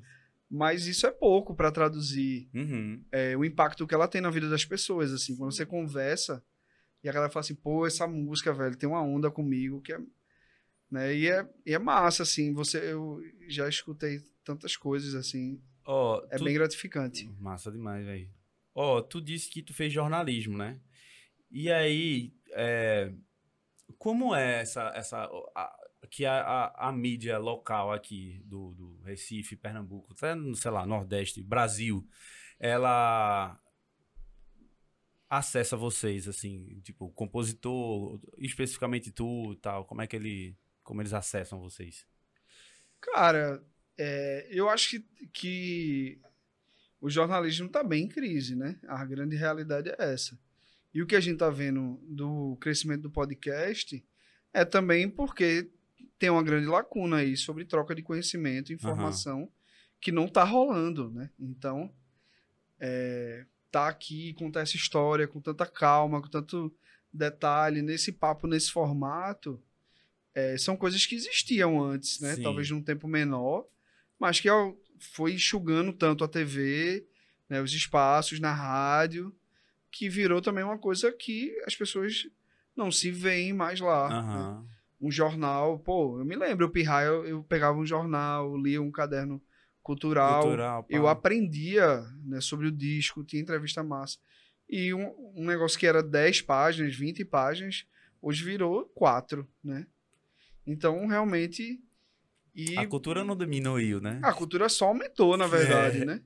[0.50, 3.02] mas isso é pouco para traduzir Uhum.
[3.12, 6.42] é, o impacto que ela tem na vida das pessoas, assim, quando você conversa
[7.04, 9.98] e a galera fala assim, pô, essa música, velho, tem uma onda comigo que é,
[10.90, 16.22] né, e é, e é massa, assim, você, eu já escutei tantas coisas, assim, Ó,
[16.30, 17.28] é tu- bem gratificante.
[17.40, 18.30] Massa demais, velho.
[18.74, 20.80] Ó, tu disse que tu fez jornalismo, né?
[21.50, 23.12] E aí, é,
[23.98, 25.24] como é essa, essa
[25.54, 25.76] a-
[26.10, 31.42] que a, a, a mídia local aqui do, do Recife, Pernambuco, até, sei lá, Nordeste,
[31.42, 32.06] Brasil,
[32.60, 33.58] ela
[35.28, 40.56] acessa vocês, assim, tipo, compositor, especificamente tu e tal, como é que ele,
[40.86, 42.06] como eles acessam vocês?
[43.00, 43.62] Cara,
[43.98, 46.20] é, eu acho que, que
[47.00, 48.78] o jornalismo está bem em crise, né?
[48.86, 50.38] A grande realidade é essa.
[50.94, 54.02] E o que a gente está vendo do crescimento do podcast
[54.54, 55.68] é também porque
[56.18, 59.50] tem uma grande lacuna aí sobre troca de conhecimento, informação,
[60.00, 61.30] que não está rolando, né?
[61.38, 61.92] Então,
[62.78, 66.72] é, tá aqui, contar essa história com tanta calma, com tanto
[67.12, 69.60] detalhe, nesse papo, nesse formato,
[70.36, 72.34] é, são coisas que existiam antes, né?
[72.36, 72.42] Sim.
[72.42, 73.66] Talvez num tempo menor,
[74.20, 74.76] mas que ao-
[75.14, 77.04] foi enxugando tanto a TV,
[77.48, 79.34] né, os espaços na rádio,
[79.90, 82.28] que virou também uma coisa que as pessoas
[82.76, 84.08] não se veem mais lá.
[84.10, 84.16] né?
[84.18, 84.66] Aham.
[85.00, 88.90] Um jornal, pô, eu me lembro, o Pirraia, eu, eu pegava um jornal, lia um
[88.90, 89.42] caderno
[89.82, 94.18] cultural, Cultural, eu aprendia né, sobre o disco, tinha entrevista massa.
[94.68, 97.86] E um, um negócio que era 10 páginas, 20 páginas,
[98.20, 99.86] hoje virou 4, né?
[100.66, 101.80] Então, realmente...
[102.54, 104.18] E A cultura não diminuiu, né?
[104.22, 106.04] a cultura só aumentou, na verdade, É.
[106.06, 106.22] né?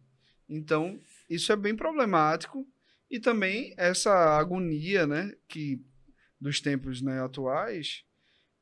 [0.49, 2.67] Então, isso é bem problemático.
[3.11, 5.81] E também essa agonia, né, que
[6.41, 8.05] dos tempos né, atuais,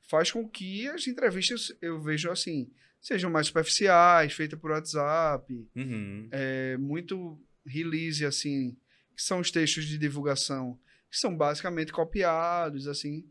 [0.08, 2.70] faz com que as entrevistas, eu vejo assim,
[3.00, 6.28] sejam mais superficiais, feitas por WhatsApp, Uhum.
[6.32, 8.74] é, muito release, assim,
[9.14, 10.78] que são os textos de divulgação,
[11.10, 13.24] que são basicamente copiados, assim.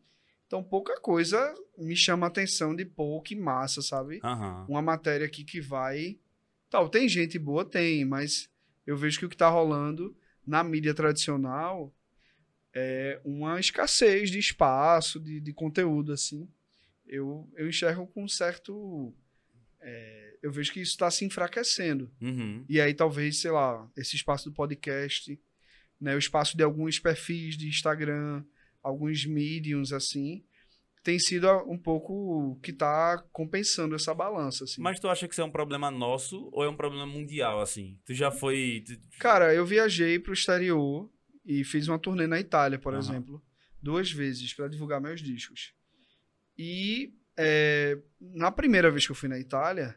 [0.47, 4.19] Então, pouca coisa me chama a atenção de pouco e massa, sabe?
[4.23, 4.65] Aham.
[4.67, 6.17] uma matéria aqui que vai.
[6.69, 8.49] Tal, tem gente boa, tem, mas
[8.85, 11.93] eu vejo que o que está rolando na mídia tradicional
[12.73, 16.47] é uma escassez de espaço, de, de conteúdo, assim.
[17.05, 19.13] Eu, eu enxergo com um certo.
[19.81, 22.09] é, eu vejo que isso está se enfraquecendo.
[22.21, 22.63] Uhum.
[22.69, 25.39] E aí, talvez, sei lá, esse espaço do podcast,
[25.99, 28.43] né, o espaço de alguns perfis de Instagram,
[28.83, 30.43] alguns mediums, assim,
[31.03, 34.81] tem sido um pouco o que está compensando essa balança, assim.
[34.81, 37.97] Mas tu acha que isso é um problema nosso ou é um problema mundial, assim?
[38.05, 38.83] Tu já foi.
[39.19, 41.09] Cara, eu viajei pro exterior
[41.45, 42.99] e fiz uma turnê na Itália, por Aham.
[42.99, 43.41] exemplo,
[43.81, 45.73] duas vezes para divulgar meus discos.
[46.57, 49.95] E é, na primeira vez que eu fui na Itália,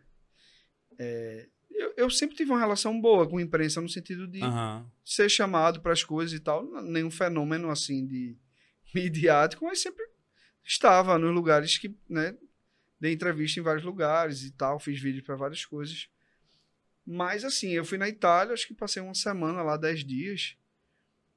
[0.97, 4.89] é, eu, eu sempre tive uma relação boa com a imprensa no sentido de Aham.
[5.05, 8.39] ser chamado para as coisas e tal, nenhum fenômeno assim de
[8.95, 10.05] midiático, mas sempre
[10.65, 12.37] estava nos lugares que, né,
[13.01, 16.09] dei entrevista em vários lugares e tal, fiz vídeo para várias coisas.
[17.07, 20.57] Mas assim, eu fui na Itália, acho que passei uma semana lá, 10 dias.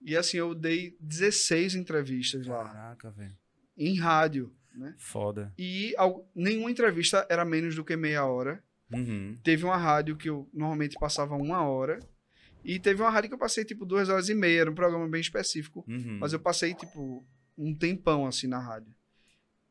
[0.01, 3.35] E assim, eu dei 16 entrevistas lá, Caraca, velho.
[3.77, 4.93] em rádio, né?
[4.97, 5.53] Foda.
[5.57, 8.61] E al- nenhuma entrevista era menos do que meia hora.
[8.91, 9.37] Uhum.
[9.43, 11.99] Teve uma rádio que eu normalmente passava uma hora.
[12.65, 14.61] E teve uma rádio que eu passei, tipo, duas horas e meia.
[14.61, 15.83] Era um programa bem específico.
[15.87, 16.17] Uhum.
[16.19, 17.25] Mas eu passei, tipo,
[17.57, 18.93] um tempão, assim, na rádio.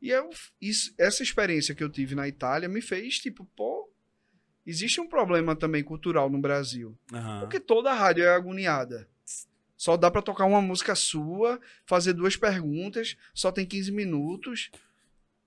[0.01, 0.29] E eu,
[0.61, 3.89] isso, essa experiência que eu tive na Itália me fez, tipo, pô,
[4.65, 6.97] existe um problema também cultural no Brasil.
[7.13, 7.39] Aham.
[7.39, 9.07] Porque toda rádio é agoniada.
[9.77, 14.71] Só dá pra tocar uma música sua, fazer duas perguntas, só tem 15 minutos.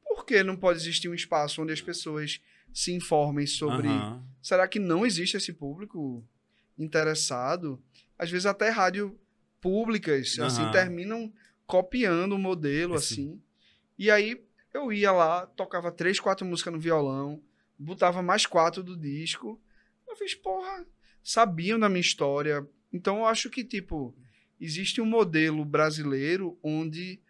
[0.04, 2.40] Por que não pode existir um espaço onde as pessoas
[2.72, 4.26] se informem sobre Aham.
[4.42, 6.24] Será que não existe esse público
[6.78, 7.82] interessado?
[8.16, 9.18] Às vezes até rádio
[9.60, 10.70] públicas assim Aham.
[10.70, 11.32] terminam
[11.66, 13.42] copiando o modelo Esse- assim.
[13.98, 14.42] E aí
[14.72, 17.42] eu ia lá, tocava três, quatro músicas no violão,
[17.78, 19.60] botava mais quatro do disco.
[20.08, 20.86] Eu fiz, porra,
[21.22, 22.66] sabiam da minha história.
[22.92, 24.14] Então eu acho que tipo
[24.60, 27.20] existe um modelo brasileiro onde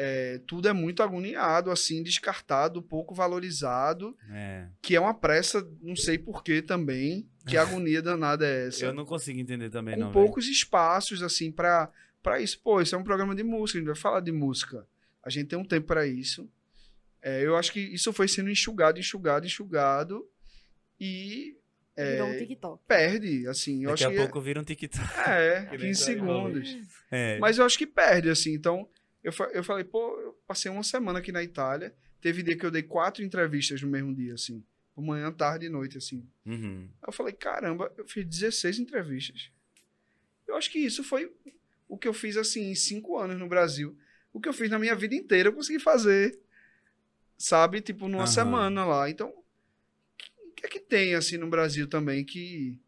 [0.00, 4.68] é, tudo é muito agoniado, assim, descartado, pouco valorizado É.
[4.80, 8.84] que é uma pressa, não sei porquê também, que agonia danada é essa.
[8.86, 10.12] Eu não consigo entender também, com não.
[10.12, 11.90] poucos espaços, assim, pra,
[12.28, 12.60] pra isso.
[12.60, 14.86] Pô, isso é um programa de música, a gente vai falar de música.
[15.22, 16.50] A gente tem um tempo pra isso.
[17.20, 20.26] É, eu acho que isso foi sendo enxugado, enxugado, enxugado.
[21.00, 21.56] E
[21.96, 22.82] é, Virou um TikTok.
[22.86, 23.82] perde, assim.
[23.84, 25.04] Eu Daqui acho a que pouco vira um TikTok.
[25.26, 26.52] é, Que nem 15 Davi falou.
[26.54, 26.88] segundos.
[27.10, 27.38] É.
[27.38, 28.52] Mas eu acho que perde, assim.
[28.54, 28.88] Então,
[29.22, 31.92] eu, eu falei, pô, eu passei uma semana aqui na Itália.
[32.20, 34.62] Teve dia que eu dei quatro entrevistas no mesmo dia, assim.
[34.96, 36.26] Manhã, tarde e noite, assim.
[36.44, 36.88] Uhum.
[37.00, 39.48] Aí eu falei, caramba, eu fiz 16 entrevistas.
[40.46, 41.32] Eu acho que isso foi
[41.88, 43.96] o que eu fiz, assim, em cinco anos no Brasil.
[44.32, 46.38] O que eu fiz na minha vida inteira, eu consegui fazer.
[47.36, 47.80] Sabe?
[47.80, 48.26] Tipo, numa Aham.
[48.32, 49.08] semana lá.
[49.10, 52.78] Então, o que é que tem, assim, no Brasil também que...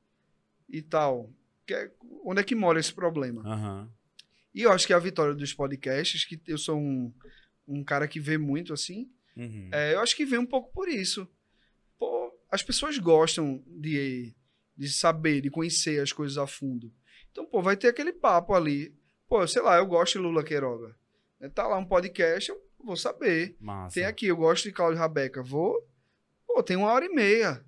[0.69, 1.33] E tal.
[1.67, 1.91] Que é-
[2.25, 3.43] onde é que mora esse problema?
[3.47, 3.91] Aham.
[4.55, 7.13] E eu acho que a vitória dos podcasts, que eu sou um,
[7.67, 9.69] um cara que vê muito, assim, Uhum.
[9.73, 11.27] é, eu acho que vem um pouco por isso.
[11.99, 14.35] Pô, as pessoas gostam de,
[14.77, 16.93] de saber, de conhecer as coisas a fundo.
[17.31, 18.95] Então, pô, vai ter aquele papo ali.
[19.28, 20.95] Pô, sei lá, eu gosto de Lula Queiroga.
[21.41, 23.57] É, Tá lá um podcast, eu vou saber.
[23.61, 23.95] Massa.
[23.95, 25.43] Tem aqui, eu gosto de Cláudio Rabeca.
[25.43, 25.87] Vou.
[26.47, 27.64] Pô, tem uma hora e meia.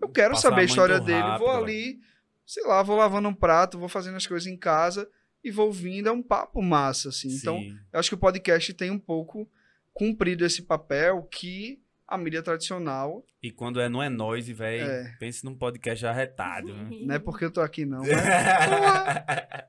[0.00, 1.18] Eu quero Passar saber a história dele.
[1.20, 2.00] rápido, vou ali,
[2.44, 5.08] sei lá, vou lavando um prato, vou fazendo as coisas em casa
[5.44, 7.28] e vou ouvindo, é um papo massa, assim.
[7.28, 7.78] Então, Sim.
[7.92, 9.48] eu acho que o podcast tem um pouco
[9.92, 15.16] cumprido esse papel que a mídia tradicional, E quando é não é nós, velho, É.
[15.18, 16.72] pense num podcast arretado.
[16.74, 16.88] né?
[17.02, 18.08] não é porque eu tô aqui não, mas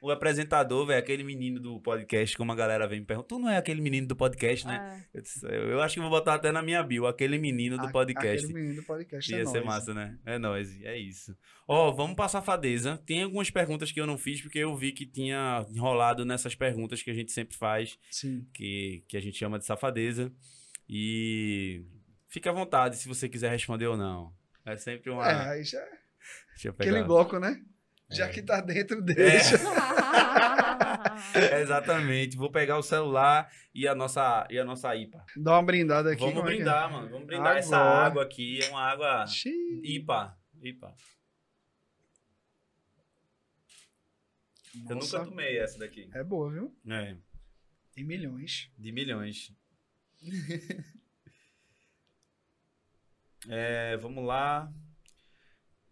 [0.00, 3.48] o apresentador, velho, aquele menino do podcast, como a galera vem me perguntar, tu não
[3.48, 4.78] é aquele menino do podcast, né?
[4.80, 7.78] Ah, Eu, disse, eu- eu acho que vou botar até na minha bio, aquele menino
[7.78, 8.44] do a- podcast.
[8.44, 9.66] aquele menino do podcast é Ia ser nóis.
[9.66, 10.18] massa, né?
[10.26, 11.34] É nóis, é isso.
[11.66, 12.98] Ó, vamos pra safadeza.
[13.06, 17.02] Tem algumas perguntas que eu não fiz, porque eu vi que tinha enrolado nessas perguntas
[17.02, 18.46] que a gente sempre faz, Sim.
[18.52, 20.30] que, que a gente chama de safadeza.
[20.88, 21.84] E
[22.28, 24.32] fica à vontade se você quiser responder ou não.
[24.64, 25.28] É sempre uma.
[25.28, 25.98] É, aí já é
[26.50, 26.90] Deixa eu pegar.
[26.90, 27.62] aquele bloco, né?
[28.10, 28.28] Já É.
[28.30, 29.56] que tá dentro, deixa.
[31.34, 32.36] É, exatamente.
[32.36, 35.24] Vou pegar o celular e a nossa, e a nossa IPA.
[35.36, 36.20] Dá uma brindada aqui.
[36.20, 36.44] Vamos é é?
[36.44, 37.08] brindar, mano.
[37.08, 38.06] Vamos brindar essa Agora.
[38.06, 38.62] água aqui.
[38.62, 39.80] É uma água Xiii.
[39.96, 40.38] IPA.
[40.62, 40.94] IPA.
[44.88, 46.08] Eu Nossa, nunca tomei essa daqui.
[46.12, 46.74] É boa, viu?
[46.88, 47.16] É,
[47.96, 48.70] Em milhões.
[48.76, 49.52] de milhões.
[53.48, 54.72] É, vamos lá.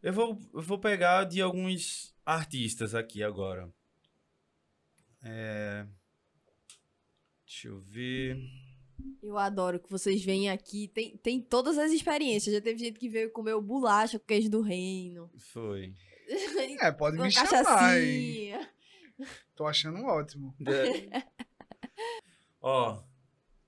[0.02, 3.70] Eu vou, eu vou pegar de alguns artistas aqui agora.
[5.22, 5.86] É,
[7.46, 8.38] deixa eu ver.
[9.22, 10.88] Eu adoro que vocês vêm aqui.
[10.88, 12.54] Tem, tem todas as experiências.
[12.54, 15.30] Já teve gente que veio comer o bolacha com queijo do reino.
[15.38, 15.94] Foi.
[16.80, 18.00] É, pode me chamar.
[18.00, 18.52] hein?
[18.56, 18.72] cachaçinha.
[19.54, 20.54] Tô achando ótimo.
[22.60, 23.02] Ó,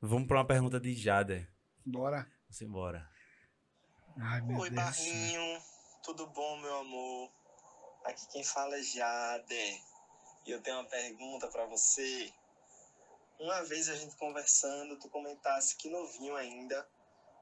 [0.06, 1.50] vamos pra uma pergunta de Jader.
[1.84, 2.30] Bora.
[2.42, 3.10] Vamos embora.
[4.16, 4.82] Ai, meu Oi, Deus.
[4.82, 5.62] Barrinho.
[6.02, 7.32] Tudo bom, meu amor?
[8.04, 9.82] Aqui quem fala é Jade.
[10.46, 12.32] E eu tenho uma pergunta pra você.
[13.40, 16.86] Uma vez a gente conversando, tu comentasse que novinho ainda,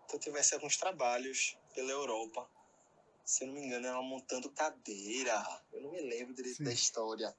[0.09, 2.49] tu tivesse alguns trabalhos pela Europa.
[3.25, 5.45] Se eu não me engano, era montando cadeira.
[5.73, 6.65] Eu não me lembro direito Sim.
[6.65, 7.37] da história.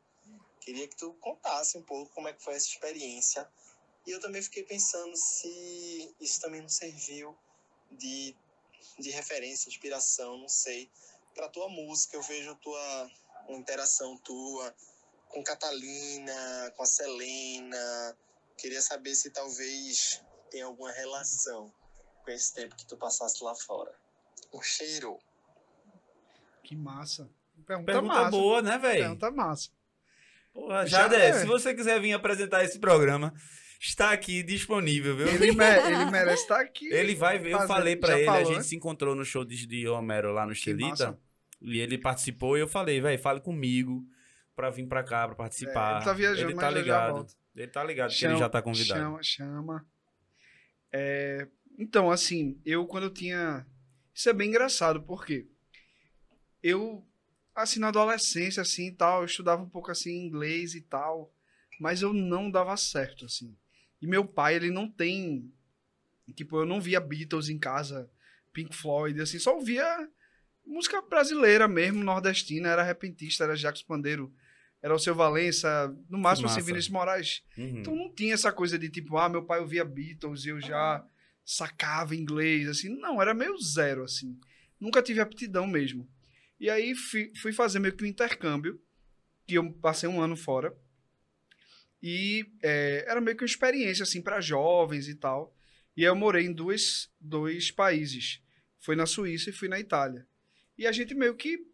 [0.60, 3.50] Queria que tu contasse um pouco como é que foi essa experiência.
[4.06, 7.38] E eu também fiquei pensando se isso também não serviu
[7.92, 8.36] de
[9.00, 10.90] de referência, inspiração, não sei,
[11.34, 12.16] para tua música.
[12.16, 13.10] Eu vejo tua
[13.48, 14.74] uma interação tua
[15.30, 18.18] com Catalina, com a Selena.
[18.58, 21.74] Queria saber se talvez tem alguma relação
[22.24, 23.94] com esse tempo que tu passasse lá fora.
[24.54, 25.18] Um cheiro.
[26.64, 27.30] Que massa.
[27.66, 28.32] Pergunta, Pergunta massa.
[28.32, 29.02] boa, né, velho?
[29.02, 29.70] Pergunta massa.
[30.54, 31.40] Porra, Já Jader, é.
[31.40, 33.34] se você quiser vir apresentar esse programa,
[33.88, 35.28] está aqui disponível, viu?
[35.28, 36.88] Ele, me- ele merece estar aqui.
[36.92, 38.64] Ele vai ver, eu falei pra já ele, a falou, gente né?
[38.64, 41.20] se encontrou no show de, de Homero lá no Que Estelita.
[41.62, 44.06] E ele participou e eu falei, velho, fale comigo
[44.56, 45.94] pra vir pra cá, pra participar.
[45.94, 47.28] É, ele tá viajando, Ele tá ligado.
[47.56, 49.00] ele tá ligado que Chama- ele já tá convidado.
[49.00, 49.86] Chama, chama.
[50.92, 53.66] É, então, assim, eu quando eu tinha.
[54.14, 55.48] Isso é bem engraçado, porque
[56.62, 57.04] eu,
[57.56, 61.34] assim, na adolescência, assim, e tal, eu estudava um pouco, assim, inglês e tal,
[61.80, 63.56] mas eu não dava certo, assim.
[64.04, 65.50] E meu pai, ele não tem.
[66.36, 68.12] Tipo, eu não via Beatles em casa,
[68.52, 69.86] Pink Floyd, assim, só ouvia
[70.66, 74.34] música brasileira mesmo, nordestina, era repentista, era Jacques Pandeiro,
[74.82, 76.60] era o seu Valença, no máximo, assim.
[76.60, 77.44] Vinícius Moraes.
[77.58, 77.80] Uhum.
[77.80, 81.06] Então não tinha essa coisa de tipo, ah, meu pai ouvia Beatles e eu já
[81.46, 82.90] sacava inglês, assim.
[82.90, 84.38] Não, era meio zero, assim.
[84.78, 86.10] Nunca tive aptidão mesmo.
[86.60, 88.82] E aí fui, fui fazer meio que um intercâmbio,
[89.48, 90.76] que eu passei um ano fora.
[92.06, 95.56] E é, era meio que uma experiência, assim, para jovens e tal.
[95.96, 98.42] E eu morei em dois, dois países.
[98.82, 100.28] Fui na Suíça e fui na Itália.
[100.78, 101.66] E a gente meio que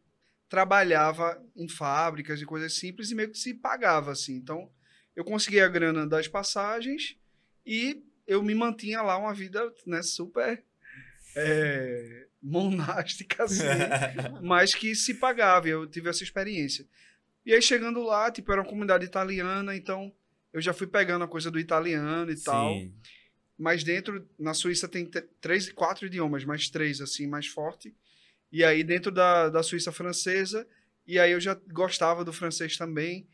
[0.47, 4.35] trabalhava em fábricas e coisas simples e meio que se pagava, assim.
[4.35, 4.71] Então,
[5.15, 7.17] eu consegui a grana das passagens
[7.65, 10.63] e eu me mantinha lá uma vida né, super
[11.35, 13.63] é, monástica, assim,
[14.43, 15.67] mas que se pagava.
[15.67, 16.85] Eu tive essa experiência.
[17.43, 20.13] E aí, chegando lá, tipo, era uma comunidade italiana, então
[20.53, 22.73] eu já fui pegando a coisa do italiano e tal.
[22.73, 22.93] Sim.
[23.57, 25.09] Mas dentro, na Suíça tem
[25.41, 27.93] três, quatro idiomas, mais três, assim, mais forte.
[28.51, 30.65] E aí dentro da, da Suíça francesa,
[31.05, 33.27] e aí eu já gostava do francês também.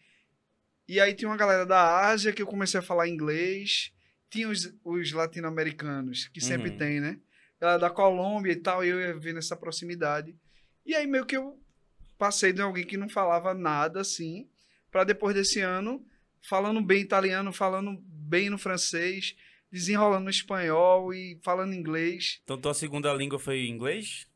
[0.87, 3.91] E aí tinha uma galera da Ásia que eu comecei a falar inglês.
[4.29, 6.77] Tinha os, os latino-americanos, que sempre Uhum.
[6.77, 7.19] tem, né?
[7.61, 10.35] Ela da Colômbia e tal, e eu ia vendo essa proximidade.
[10.85, 11.59] E aí meio que eu
[12.17, 14.49] passei de alguém que não falava nada, assim,
[14.91, 16.05] para depois desse ano,
[16.47, 19.35] falando bem italiano, falando bem no francês,
[19.71, 22.39] desenrolando no espanhol e falando inglês.
[22.43, 24.27] Então tua segunda língua foi inglês?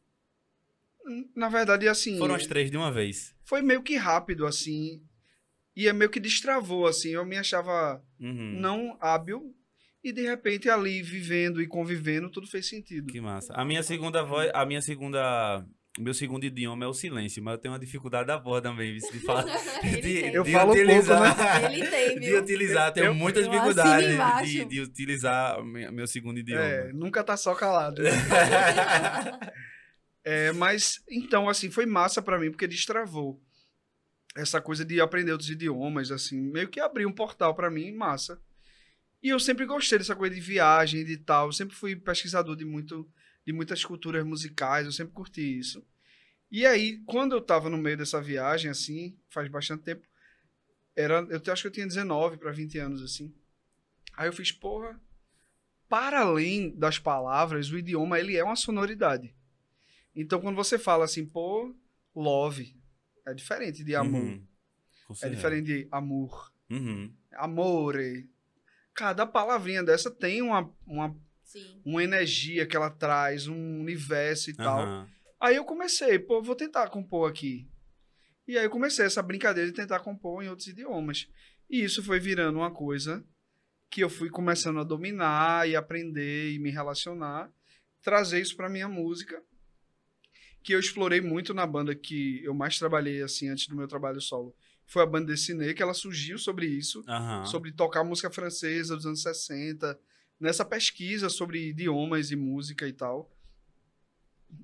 [1.36, 3.34] Na verdade, assim, Foram as três de uma vez.
[3.44, 5.02] foi meio que rápido, assim,
[5.76, 8.60] e é meio que destravou, assim, eu me achava Uhum.
[8.60, 9.56] não hábil,
[10.04, 13.12] e de repente ali, vivendo e convivendo, tudo fez sentido.
[13.12, 13.54] Que massa.
[13.54, 15.66] A minha segunda voz, a minha segunda
[15.98, 19.20] meu segundo idioma é o silêncio, mas eu tenho uma dificuldade da porra também, de
[19.22, 19.46] falar.
[19.84, 20.34] Ele de, tem.
[20.34, 22.42] Eu de falo pouco, utilizar, Ele tem, De viu?
[22.42, 26.62] utilizar, tenho Eu- assino dificuldades de, de utilizar meu meu segundo idioma.
[26.62, 28.02] É, nunca tá só calado.
[28.04, 28.12] né?
[30.24, 33.42] É, mas, então, assim, foi massa pra mim, porque destravou
[34.36, 38.40] essa coisa de aprender outros idiomas, assim, meio que abriu um portal pra mim, massa.
[39.24, 42.64] E eu sempre gostei dessa coisa de viagem, de tal, eu sempre fui pesquisador de,
[42.64, 43.10] muito,
[43.50, 45.84] de muitas culturas musicais, eu sempre curti isso.
[46.52, 50.08] E aí, quando eu tava no meio dessa viagem, assim, faz bastante tempo,
[50.96, 53.34] era, eu acho que eu tinha 19 para 20 anos, assim.
[54.16, 55.02] Aí eu fiz, porra,
[55.88, 59.34] para além das palavras, o idioma ele é uma sonoridade.
[60.16, 61.76] Então quando você fala assim, pô,
[62.16, 62.78] love,
[63.26, 64.22] é diferente de amor.
[64.22, 64.48] Uhum.
[65.24, 67.12] É diferente de amor, Uhum.
[67.34, 68.30] amore.
[68.94, 71.16] Cada palavrinha dessa tem uma, uma,
[71.50, 71.82] Sim.
[71.84, 75.08] uma energia que ela traz, um universo e tal.
[75.40, 77.68] Aí eu comecei, pô, vou tentar compor aqui.
[78.48, 81.28] E aí eu comecei essa brincadeira de tentar compor em outros idiomas.
[81.68, 83.26] E isso foi virando uma coisa
[83.90, 87.52] que eu fui começando a dominar e aprender e me relacionar,
[88.00, 89.42] trazer isso para minha música,
[90.62, 94.22] que eu explorei muito na banda que eu mais trabalhei assim antes do meu trabalho
[94.22, 94.56] solo.
[94.86, 97.46] Foi a banda Dessinée, que ela surgiu sobre isso, Aham.
[97.46, 100.00] sobre tocar música francesa dos anos 60,
[100.40, 103.30] nessa pesquisa sobre idiomas e música e tal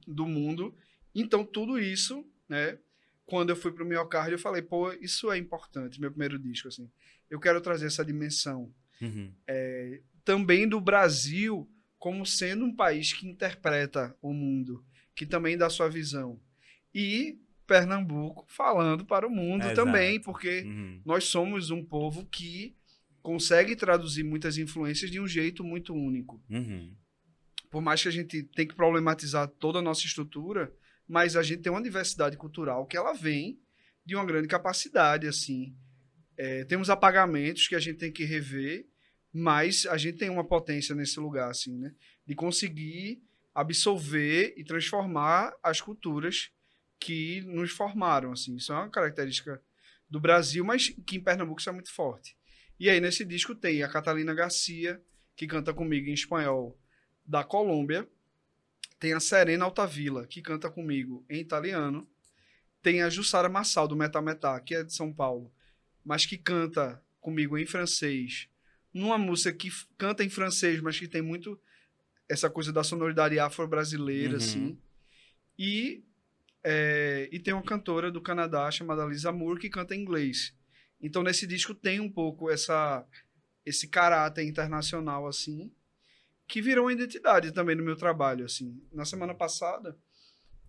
[0.07, 0.73] do mundo.
[1.13, 2.77] Então, tudo isso, né?
[3.25, 6.89] Quando eu fui pro miocárdio, eu falei, pô, isso é importante, meu primeiro disco, assim.
[7.29, 8.71] Eu quero trazer essa dimensão
[9.01, 9.29] Uhum.
[10.23, 11.69] também do Brasil
[11.99, 14.83] como sendo um país que interpreta o mundo,
[15.13, 16.39] que também dá sua visão.
[16.93, 17.37] E
[17.67, 19.75] Pernambuco falando para o mundo Exato.
[19.75, 21.01] também, porque Uhum.
[21.03, 22.75] nós somos um povo que
[23.25, 26.39] consegue traduzir muitas influências de um jeito muito único.
[26.47, 26.95] Uhum.
[27.71, 30.71] Por mais que a gente tenha que problematizar toda a nossa estrutura,
[31.07, 33.59] mas a gente tem uma diversidade cultural que ela vem
[34.05, 35.75] de uma grande capacidade, assim.
[36.37, 38.85] É, temos apagamentos que a gente tem que rever,
[39.33, 41.95] mas a gente tem uma potência nesse lugar, assim, né?
[42.27, 43.23] De conseguir
[43.55, 46.51] absorver e transformar as culturas
[46.99, 48.55] que nos formaram, assim.
[48.55, 49.59] Isso é uma característica
[50.07, 52.37] do Brasil, mas que em Pernambuco isso é muito forte.
[52.79, 55.01] E aí, nesse disco tem a Catalina Garcia,
[55.35, 56.77] que canta comigo em espanhol,
[57.25, 58.07] da Colômbia.
[58.99, 62.07] Tem a Serena Altavilla, que canta comigo em italiano.
[62.81, 65.51] Tem a Jussara Massal, do Metá Metá, que é de São Paulo,
[66.03, 68.47] mas que canta comigo em francês.
[68.93, 71.59] Numa música que canta em francês, mas que tem muito
[72.29, 74.37] essa coisa da sonoridade afro-brasileira, Uhum.
[74.37, 74.77] assim.
[75.57, 76.03] E,
[76.63, 80.53] é, e tem uma cantora do Canadá chamada Lisa Moore que canta em inglês.
[81.01, 83.05] Então, nesse disco tem um pouco essa,
[83.65, 85.71] esse caráter internacional, assim,
[86.47, 88.81] que virou uma identidade também no meu trabalho, assim.
[88.91, 89.97] Na semana passada,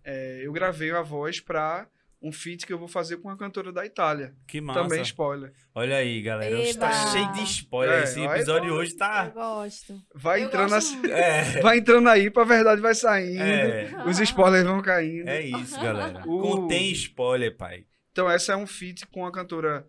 [0.05, 1.89] é, eu gravei a voz para
[2.21, 4.35] um feat que eu vou fazer com uma cantora da Itália.
[4.49, 4.81] Que massa.
[4.83, 5.53] Também spoiler.
[5.75, 6.59] Olha aí, galera.
[6.59, 8.01] Hoje tá cheio de spoiler.
[8.01, 9.29] É, Esse episódio tá- hoje Eu tá.
[9.29, 10.03] gosto.
[10.15, 11.11] Vai Eu entrando, gosto assim-.
[11.13, 11.61] É.
[11.61, 13.43] vai entrando aí, pra verdade vai saindo.
[13.43, 14.05] É.
[14.07, 15.29] Os spoilers vão caindo.
[15.29, 16.23] É isso, galera.
[16.27, 17.87] O- Contém spoiler, pai.
[18.13, 19.87] Então, essa é um feat com a cantora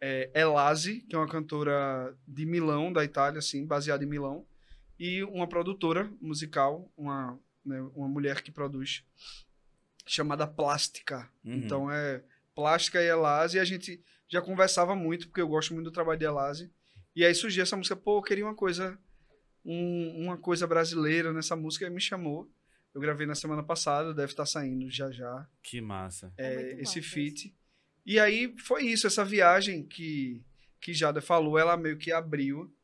[0.00, 4.46] é, Elase, que é uma cantora de Milão, da Itália, assim, baseada em Milão,
[4.98, 9.04] e uma produtora musical, uma, né, uma mulher que produz,
[10.06, 11.28] chamada Plástica.
[11.44, 11.54] Uhum.
[11.54, 12.22] Então, é
[12.54, 16.18] Plástica e Elase, e a gente já conversava muito, porque eu gosto muito do trabalho
[16.18, 16.72] de Elase,
[17.14, 18.98] e aí surgiu essa música, pô, eu queria uma coisa,
[19.64, 22.50] um- uma coisa brasileira nessa música, e me chamou.
[22.94, 26.32] Eu gravei na semana passada, deve estar saindo já já Que massa.
[26.36, 27.54] É é, esse massa feat.
[28.08, 30.42] E aí foi isso, essa viagem que,
[30.80, 32.74] que Jada falou, ela meio que abriu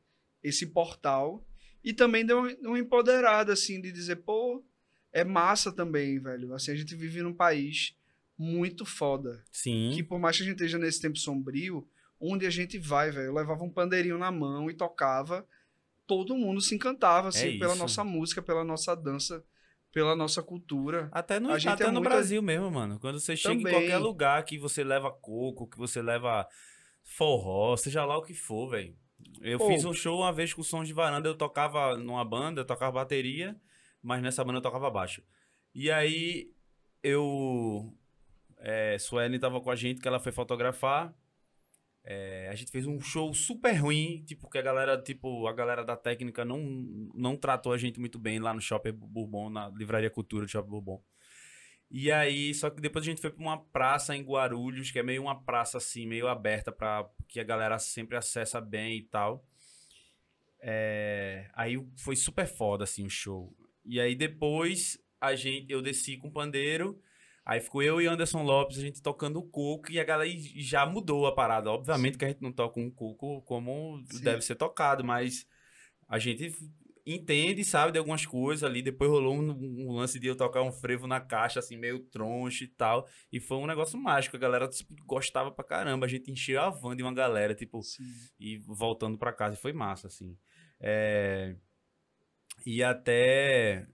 [0.42, 1.42] esse portal
[1.82, 4.62] e também deu uma, empoderada, assim, de dizer, pô,
[5.10, 6.52] é massa também, velho.
[6.52, 7.96] Assim, a gente vive num país
[8.36, 9.42] muito foda.
[9.50, 9.92] Sim.
[9.94, 11.88] Que por mais que a gente esteja nesse tempo sombrio,
[12.20, 15.48] onde a gente vai, velho, eu levava um pandeirinho na mão e tocava,
[16.06, 19.42] todo mundo se encantava, assim, É pela nossa música, pela nossa dança,
[19.94, 21.08] pela nossa cultura.
[21.12, 22.98] Até no, gente até é no muito- Brasil mesmo, mano.
[22.98, 23.72] Quando você chega Também.
[23.72, 26.46] em qualquer lugar que você leva coco, que você leva
[27.04, 28.96] forró, seja lá o que for, velho.
[29.40, 29.68] Eu Pô.
[29.68, 32.92] fiz um show uma vez com sons de varanda, eu tocava numa banda, eu tocava
[32.92, 33.56] bateria,
[34.02, 35.22] mas nessa banda eu tocava baixo.
[35.74, 36.50] E aí
[37.02, 37.94] eu.
[38.58, 41.14] É, Suelen tava com a gente, que ela foi fotografar.
[42.06, 45.82] É, a gente fez um show super ruim, tipo, que a galera, tipo, a galera
[45.82, 46.58] da técnica não,
[47.14, 50.70] não tratou a gente muito bem lá no Shopping Bourbon, na Livraria Cultura do Shopping
[50.70, 51.02] Bourbon.
[51.90, 55.02] E aí, só que depois a gente foi pra uma praça em Guarulhos, que é
[55.02, 59.46] meio uma praça assim, meio aberta para que a galera sempre acessa bem e tal.
[60.60, 63.54] É, aí foi super foda assim o show.
[63.84, 67.00] E aí depois a gente eu desci com o pandeiro,
[67.44, 70.86] Aí ficou eu e Anderson Lopes, a gente tocando o coco e a galera já
[70.86, 71.70] mudou a parada.
[71.70, 74.24] Obviamente que a gente não toca um coco como Sim.
[74.24, 75.46] deve ser tocado, mas
[76.08, 76.54] a gente
[77.06, 78.80] entende, sabe, de algumas coisas ali.
[78.80, 82.64] Depois rolou um, um lance de eu tocar um frevo na caixa, assim, meio troncho
[82.64, 83.06] e tal.
[83.30, 84.36] E foi um negócio mágico.
[84.36, 86.06] A galera tipo, gostava pra caramba.
[86.06, 88.04] A gente encheu a van de uma galera, tipo, Sim.
[88.38, 89.56] e voltando pra casa.
[89.56, 90.36] E foi massa, assim.
[90.80, 91.54] É...
[92.64, 93.86] E até.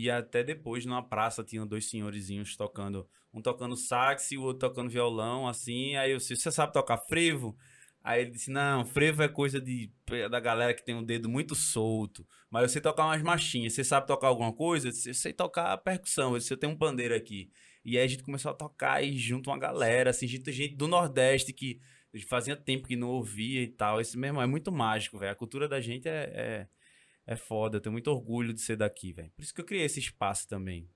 [0.00, 3.04] E até depois, numa praça, tinham dois senhorizinhos tocando.
[3.34, 5.96] Um tocando sax e o outro tocando violão, assim.
[5.96, 7.56] Aí eu disse, você sabe tocar frevo?
[8.00, 9.92] Aí ele disse, não, frevo é coisa de,
[10.30, 12.24] da galera que tem um dedo muito solto.
[12.48, 13.72] Mas eu sei tocar umas machinhas.
[13.72, 14.86] Você sabe tocar alguma coisa?
[14.86, 16.34] Eu disse, eu sei tocar percussão.
[16.34, 17.50] Eu disse, eu tenho um pandeiro aqui.
[17.84, 20.86] E aí a gente começou a tocar e junto uma galera, assim, gente, gente do
[20.86, 21.80] Nordeste que
[22.28, 24.00] fazia tempo que não ouvia e tal.
[24.00, 25.32] Esse mesmo é muito mágico, velho.
[25.32, 26.68] A cultura da gente é, é,
[27.28, 27.76] é foda.
[27.76, 29.30] Eu tenho muito orgulho de ser daqui, velho.
[29.32, 30.90] Por isso que eu criei esse espaço também.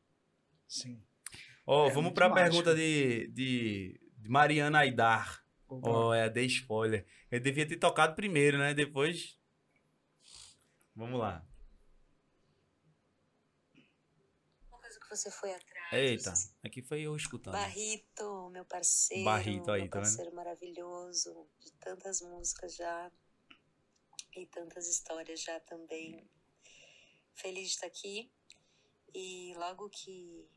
[0.66, 1.00] Sim.
[1.66, 2.44] Ó, É vamos pra mágico.
[2.50, 5.44] pergunta de, de, de Mariana Aidar.
[5.68, 7.06] Ó, é, dei spoiler.
[7.30, 8.72] Eu devia ter tocado primeiro, né?
[8.74, 9.38] Depois.
[10.96, 11.46] Vamos lá.
[14.70, 15.92] Uma coisa que você foi atrás.
[15.92, 16.32] Eita,
[16.64, 17.52] aqui foi eu escutando.
[17.52, 19.24] Barrito, meu parceiro.
[19.24, 20.04] Barrito aí, meu tá vendo?
[20.06, 23.10] parceiro maravilhoso, de tantas músicas já
[24.40, 26.28] e tantas histórias já também.
[27.34, 28.30] Feliz de estar aqui.
[29.14, 30.48] E logo que,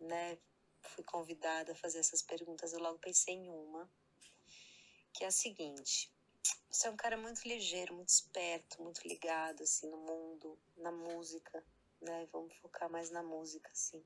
[0.00, 0.38] né,
[0.82, 3.90] fui convidada a fazer essas perguntas, eu logo pensei em uma,
[5.12, 6.12] que é a seguinte:
[6.70, 11.64] você é um cara muito ligeiro, muito esperto, muito ligado assim no mundo, na música,
[12.00, 12.28] né?
[12.32, 14.04] Vamos focar mais na música, assim.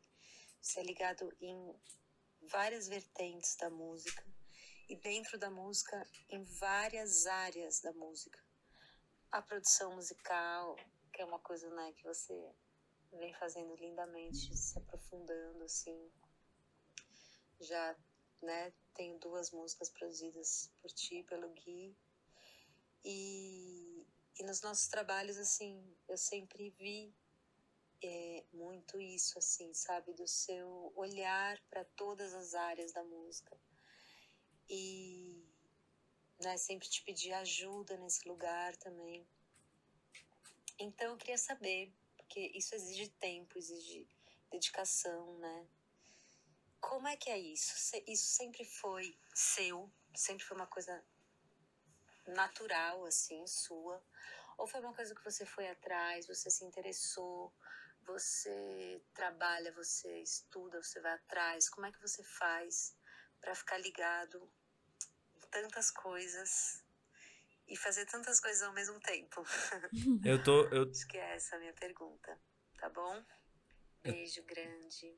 [0.61, 1.75] Você é ligado em
[2.43, 4.25] várias vertentes da música
[4.89, 8.43] e dentro da música em várias áreas da música.
[9.33, 10.77] A produção musical,
[11.13, 12.35] que é uma coisa, né, que você
[13.13, 16.11] vem fazendo lindamente, se aprofundando assim.
[17.61, 17.97] Já,
[18.43, 21.97] né, tenho duas músicas produzidas por ti, pelo Gui.
[23.05, 24.07] E,
[24.39, 27.15] e nos nossos trabalhos, assim, eu sempre vi
[28.03, 30.13] é, muito isso, assim, sabe?
[30.15, 33.57] Do seu olhar para todas as áreas da música.
[34.69, 35.40] E
[36.41, 39.27] né, sempre te pedir ajuda nesse lugar também.
[40.79, 44.09] Então eu queria saber, porque isso exige tempo, exige
[44.51, 45.69] dedicação, né?
[46.81, 47.75] Como é que é isso?
[48.07, 49.93] Isso sempre foi seu?
[50.15, 51.05] Sempre foi uma coisa
[52.27, 54.03] natural, assim, sua?
[54.57, 57.53] Ou foi uma coisa que você foi atrás, você se interessou,
[58.03, 61.69] você trabalha, você estuda, você vai atrás?
[61.69, 62.97] Como é que você faz
[63.41, 64.51] para ficar ligado
[65.51, 66.83] tantas coisas
[67.69, 69.43] e fazer tantas coisas ao mesmo tempo?
[70.25, 70.65] Eu tô.
[70.69, 72.37] Eu, Acho que é essa a minha pergunta,
[72.79, 73.23] tá bom?
[74.03, 75.15] Beijo grande.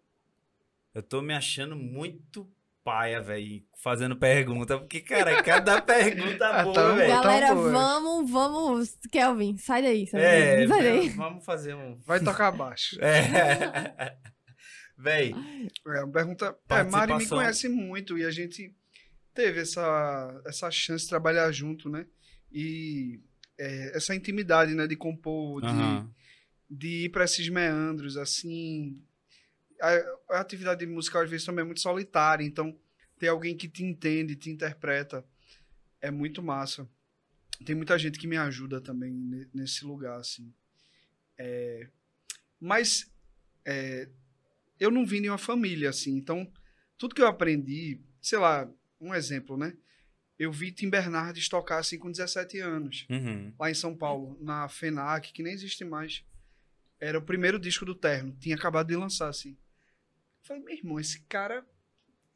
[0.94, 2.52] eu tô me achando muito
[2.82, 4.76] paia, velho, fazendo pergunta.
[4.76, 7.14] Porque, cara, cada pergunta Ah, boa, tá velho.
[7.14, 7.22] bom.
[7.22, 7.70] Galera, boa.
[7.70, 8.98] vamos, vamos.
[9.12, 10.06] Kelvin, sai daí.
[10.08, 10.68] Sai É, daí.
[10.68, 11.08] Sai daí.
[11.10, 11.96] vamos fazer um.
[12.00, 12.98] Vai tocar baixo.
[13.00, 14.18] É.
[14.98, 15.32] Véi,
[15.86, 16.58] É uma pergunta.
[16.68, 18.74] É, Mari me conhece muito e a gente
[19.34, 22.06] teve essa, essa chance de trabalhar junto, né?
[22.50, 23.20] E
[23.58, 24.86] é, essa intimidade, né?
[24.86, 26.10] De compor, de, aham.
[26.70, 29.00] de ir para esses meandros, assim.
[29.80, 32.78] A, a atividade musical às vezes também é muito solitária, então
[33.18, 35.24] ter alguém que te entende, te interpreta,
[36.00, 36.88] é muito massa.
[37.64, 40.52] Tem muita gente que me ajuda também ne- nesse lugar, assim.
[41.38, 41.88] É,
[42.60, 43.10] mas
[43.64, 44.08] é,
[44.78, 46.50] eu não vim de uma família, assim, então
[46.98, 48.68] tudo que eu aprendi, sei lá,
[49.06, 49.76] um exemplo, né?
[50.38, 53.52] Eu vi Tim Bernardes tocar assim com 17 anos Uhum.
[53.58, 56.24] lá em São Paulo, na FENAC, que nem existe mais.
[56.98, 59.50] Era o primeiro disco do Terno, tinha acabado de lançar, assim.
[59.50, 61.64] Eu falei, meu irmão, esse cara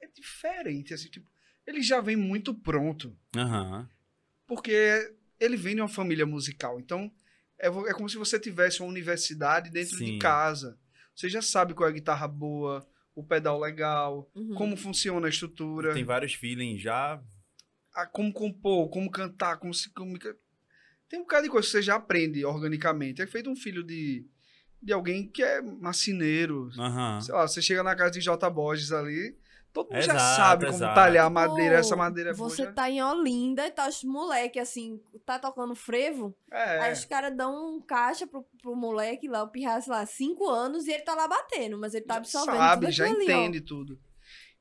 [0.00, 1.28] é diferente, assim, tipo,
[1.66, 3.88] ele já vem muito pronto, Aham.
[4.46, 7.10] porque ele vem de uma família musical, então
[7.58, 10.04] é, é como se você tivesse uma universidade dentro Sim.
[10.12, 10.78] de casa.
[11.14, 12.86] Você já sabe qual é a guitarra boa,
[13.16, 14.54] o pedal legal, Uhum.
[14.54, 17.20] como funciona a estrutura Tem vários feelings já.
[17.94, 20.34] a como compor, como cantar, como se comunicar.
[21.08, 23.22] Tem um bocado de coisa que você já aprende organicamente.
[23.22, 24.26] É feito um filho de,
[24.82, 26.68] de alguém que é marceneiro.
[26.78, 27.20] Aham.
[27.22, 28.50] Sei lá, você chega na casa de J.
[28.50, 29.34] Borges ali,
[29.84, 30.94] todo mundo já Exato, sabe como exato.
[30.94, 31.74] talhar a madeira.
[31.74, 32.32] Pô, Essa madeira é.
[32.32, 36.34] Você já- tá em Olinda e tá os moleque assim, tá tocando frevo.
[36.50, 40.48] É, Aí os caras dão um caixa pro, pro moleque lá, o pirraço lá, cinco
[40.48, 43.14] anos, e ele tá lá batendo, mas ele tá já absorvendo sabe, tudo já ali,
[43.14, 43.22] ó.
[43.22, 44.00] entende tudo.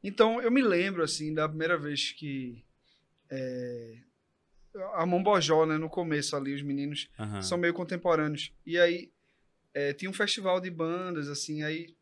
[0.03, 2.63] Então, eu me lembro, assim, da primeira vez que...
[3.29, 3.97] é,
[4.95, 7.41] a Mombojó, né, no começo ali, os meninos Aham.
[7.41, 8.51] são meio contemporâneos.
[8.65, 9.09] E aí
[9.73, 11.95] é, tinha um festival de bandas, assim, aí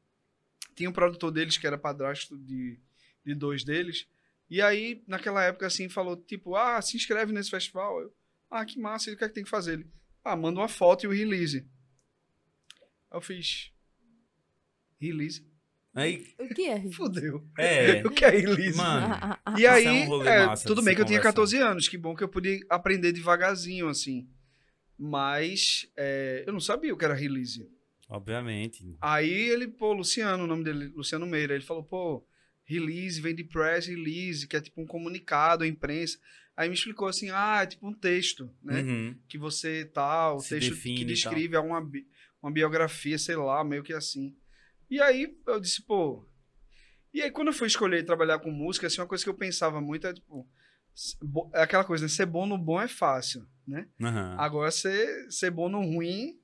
[0.75, 2.79] tinha um produtor deles que era padrasto de,
[3.25, 4.07] de dois deles.
[4.49, 7.99] E aí, naquela época, assim, falou, tipo, ah, se inscreve nesse festival.
[8.01, 8.13] Eu,
[8.51, 9.73] ah, que massa, e o que é que tem que fazer?
[9.73, 9.87] Ele,
[10.23, 11.65] ah, manda uma foto e o release.
[13.09, 13.71] Aí eu fiz,
[14.99, 15.45] release?
[15.95, 16.89] Aí, O que é?
[16.91, 17.47] Fudeu.
[17.57, 18.01] é.
[18.05, 18.75] O que é release?
[18.77, 19.59] Mano, Ah, ah, ah.
[19.59, 21.35] E aí, é um é, tudo bem que eu tinha conversar.
[21.35, 24.27] 14 anos, que bom que eu podia aprender devagarzinho, assim.
[24.97, 27.69] Mas é, eu não sabia o que era release.
[28.09, 28.95] obviamente.
[29.01, 32.25] Aí ele, pô, Luciano, o nome dele, Luciano Meira, ele falou, pô,
[32.65, 36.17] release vem de press release, que é tipo um comunicado à imprensa.
[36.55, 38.81] Aí me explicou assim, ah, é tipo um texto, né?
[38.81, 39.19] Uhum.
[39.27, 42.07] Que você tal, Se texto que descreve uma, bi-
[42.41, 44.35] uma biografia, sei lá, meio que assim.
[44.89, 46.27] E aí eu disse, pô.
[47.13, 49.81] E aí quando eu fui escolher trabalhar com música, assim, uma coisa que eu pensava
[49.81, 50.47] muito é tipo.
[51.53, 52.09] É aquela coisa, né?
[52.09, 53.87] Ser bom no bom é fácil, né?
[53.99, 54.35] Aham.
[54.37, 56.39] Agora, ser, ser bom no ruim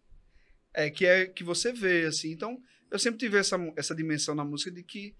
[0.74, 2.32] é que é que você vê, assim.
[2.32, 2.60] Então,
[2.90, 5.16] eu sempre tive essa, essa dimensão na música de que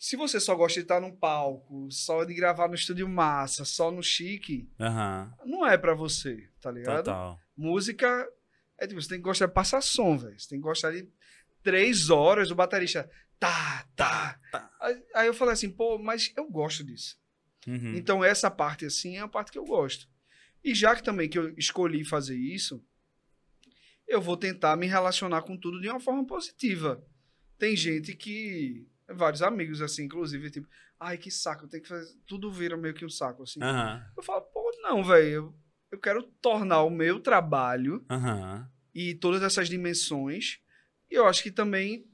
[0.00, 3.90] se você só gosta de estar num palco, só de gravar no estúdio massa, só
[3.90, 5.30] no chique, Aham.
[5.44, 7.04] não é pra você, tá ligado?
[7.04, 7.38] Total.
[7.54, 8.26] Música
[8.78, 10.40] é tipo, você tem que gostar de passar som, velho.
[10.40, 11.06] Você tem que gostar de
[11.62, 14.40] três horas o baterista tá, tá.
[14.50, 14.70] Tá.
[14.80, 17.20] Aí, aí eu falei assim, pô, mas eu gosto disso.
[17.66, 17.94] Uhum.
[17.94, 20.08] Então essa parte assim é a parte que eu gosto.
[20.64, 22.82] E já que também que eu escolhi fazer isso,
[24.08, 27.04] eu vou tentar me relacionar com tudo de uma forma positiva.
[27.58, 30.68] Tem gente que vários amigos assim, inclusive, tipo,
[30.98, 33.62] ai que saco, tem que fazer, tudo vira meio que um saco assim.
[33.62, 34.04] Aham.
[34.16, 35.54] Eu falo, pô, não, velho, eu,
[35.92, 38.68] eu quero tornar o meu trabalho Aham.
[38.94, 40.60] e todas essas dimensões.
[41.10, 42.06] E eu acho que também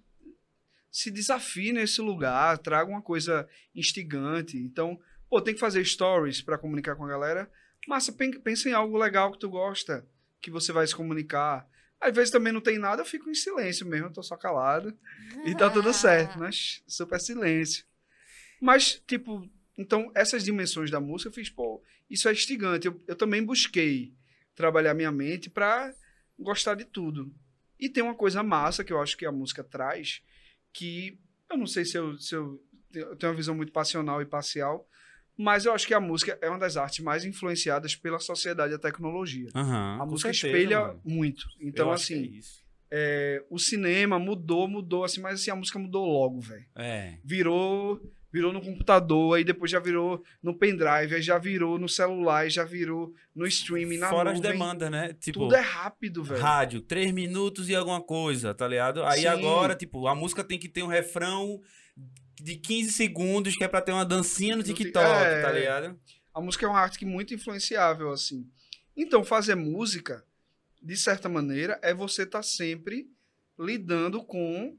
[0.90, 4.56] se desafie nesse lugar, traga uma coisa instigante.
[4.56, 4.98] Então,
[5.28, 7.50] pô, tem que fazer stories para comunicar com a galera.
[7.86, 10.06] Massa, pen- pensa em algo legal que tu gosta,
[10.40, 11.68] que você vai se comunicar.
[12.00, 14.96] Às vezes também não tem nada, eu fico em silêncio mesmo, eu tô só calado.
[15.44, 17.84] E tá tudo certo, mas super silêncio.
[18.60, 22.86] Mas, tipo, então, essas dimensões da música, eu fiz, pô, isso é instigante.
[22.86, 24.14] Eu, eu também busquei
[24.54, 25.94] trabalhar minha mente pra
[26.38, 27.32] gostar de tudo.
[27.78, 30.22] E tem uma coisa massa que eu acho que a música traz,
[30.72, 31.18] que
[31.50, 32.62] eu não sei se eu, se eu,
[32.94, 34.88] eu tenho uma visão muito passional e parcial,
[35.36, 38.76] mas eu acho que a música é uma das artes mais influenciadas pela sociedade e
[38.76, 39.48] a tecnologia.
[39.54, 39.98] Aham.
[40.00, 41.00] A música certeza, espelha mano.
[41.04, 41.46] muito.
[41.60, 42.64] Então, Eu é assim, isso.
[42.90, 46.64] é, o cinema mudou, mudou, assim, mas assim, a música mudou logo, velho.
[46.74, 47.14] É.
[47.24, 48.00] Virou,
[48.32, 52.64] virou no computador, aí depois já virou no pendrive, aí já virou no celular, já
[52.64, 54.52] virou no streaming, na Fora as nuvem.
[54.52, 55.14] demandas, né?
[55.20, 56.40] Tipo, Tudo é rápido, velho.
[56.40, 59.04] rádio, três minutos e alguma coisa, tá ligado?
[59.04, 59.26] Aí Sim.
[59.26, 61.60] agora, tipo, a música tem que ter um refrão
[62.36, 65.42] de 15 segundos, que é pra ter uma dancinha no No ti- TikTok, é.
[65.42, 65.98] tá ligado?
[66.34, 68.48] A música é uma arte que muito influenciável, assim.
[68.96, 70.24] Então, fazer música,
[70.82, 73.10] de certa maneira, é você estar sempre
[73.58, 74.76] lidando com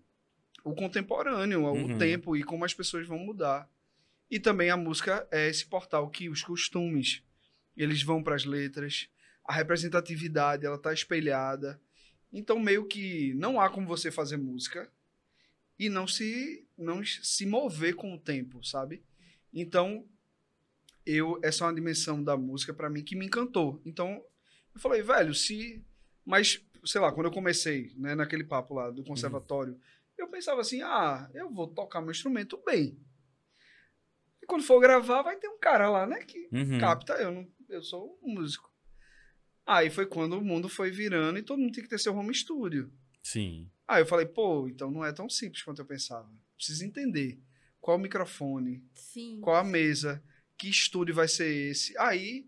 [0.64, 1.96] o contemporâneo, Uhum.
[1.96, 3.68] o tempo e como as pessoas vão mudar.
[4.30, 7.24] E também a música é esse portal que os costumes,
[7.76, 9.08] eles vão para as letras,
[9.46, 11.80] a representatividade, ela tá espelhada.
[12.34, 14.92] Então, meio que não há como você fazer música
[15.80, 19.04] e não se não se mover com o tempo, sabe?
[19.54, 20.08] Então,
[21.06, 23.82] eu essa é uma dimensão da música pra mim que me encantou.
[23.86, 24.24] Então,
[24.74, 25.84] eu falei, velho, se
[26.26, 29.80] mas sei lá, quando eu comecei, né, naquele papo lá do conservatório,
[30.18, 32.98] eu pensava assim: "Ah, eu vou tocar meu instrumento bem".
[34.42, 36.78] E quando for gravar, vai ter um cara lá, né, que Uhum.
[36.80, 38.72] capta, eu não eu sou um músico.
[39.66, 42.34] Aí foi quando o mundo foi virando e todo mundo tinha que ter seu home
[42.34, 42.90] studio.
[43.22, 43.70] Sim.
[43.86, 46.30] Aí eu falei, pô, então não é tão simples quanto eu pensava.
[46.58, 47.40] Preciso entender
[47.80, 49.40] qual o microfone, Sim.
[49.42, 50.22] qual a mesa,
[50.58, 51.98] que estúdio vai ser esse.
[51.98, 52.46] Aí,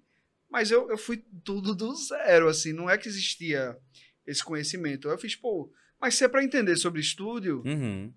[0.50, 3.78] mas eu, eu fui tudo do zero, assim, não é que existia
[4.26, 5.08] esse conhecimento.
[5.08, 5.72] Eu fiz, pô,
[6.02, 8.12] mas se é pra entender sobre estúdio, Uhum.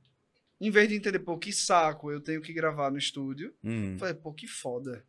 [0.61, 3.93] em vez de entender, pô, que saco, eu tenho que gravar no estúdio, Uhum.
[3.93, 5.05] eu falei, pô, que foda.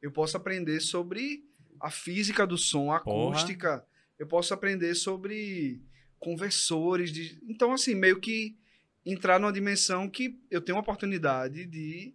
[0.00, 1.44] Eu posso aprender sobre
[1.80, 3.34] a física do som, a Porra.
[3.36, 3.86] acústica.
[4.18, 5.80] Eu posso aprender sobre
[6.18, 7.12] conversores.
[7.12, 7.38] De...
[7.48, 8.56] Então, assim, meio que
[9.04, 12.14] entrar numa dimensão que eu tenho a oportunidade de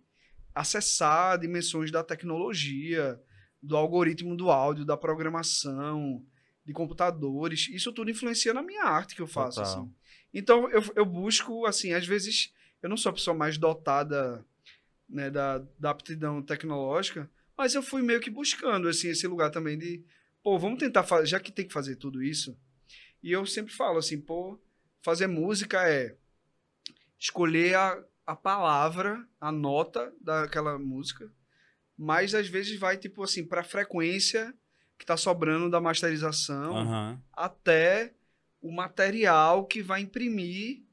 [0.53, 3.22] acessar dimensões da tecnologia,
[3.61, 6.23] do algoritmo do áudio, da programação,
[6.65, 7.68] de computadores.
[7.69, 9.61] Isso tudo influencia na minha arte que eu faço.
[9.61, 9.91] Assim.
[10.34, 14.45] Então, eu, eu busco, assim, às vezes, eu não sou a pessoa mais dotada
[15.07, 19.77] né, da, da aptidão tecnológica, mas eu fui meio que buscando, assim, esse lugar também
[19.77, 20.03] de,
[20.43, 22.57] pô, vamos tentar fazer, já que tem que fazer tudo isso.
[23.23, 24.59] E eu sempre falo assim, pô,
[25.01, 26.15] fazer música é
[27.19, 31.31] escolher a, a palavra, a nota daquela música,
[31.98, 34.53] mas às vezes vai, tipo assim, pra frequência
[34.98, 37.22] que tá sobrando da masterização, Aham.
[37.34, 38.14] até
[38.61, 40.84] o material que vai imprimir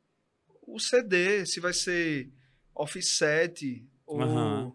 [0.67, 2.31] o CD, se vai ser
[2.75, 4.73] offset ou, Aham.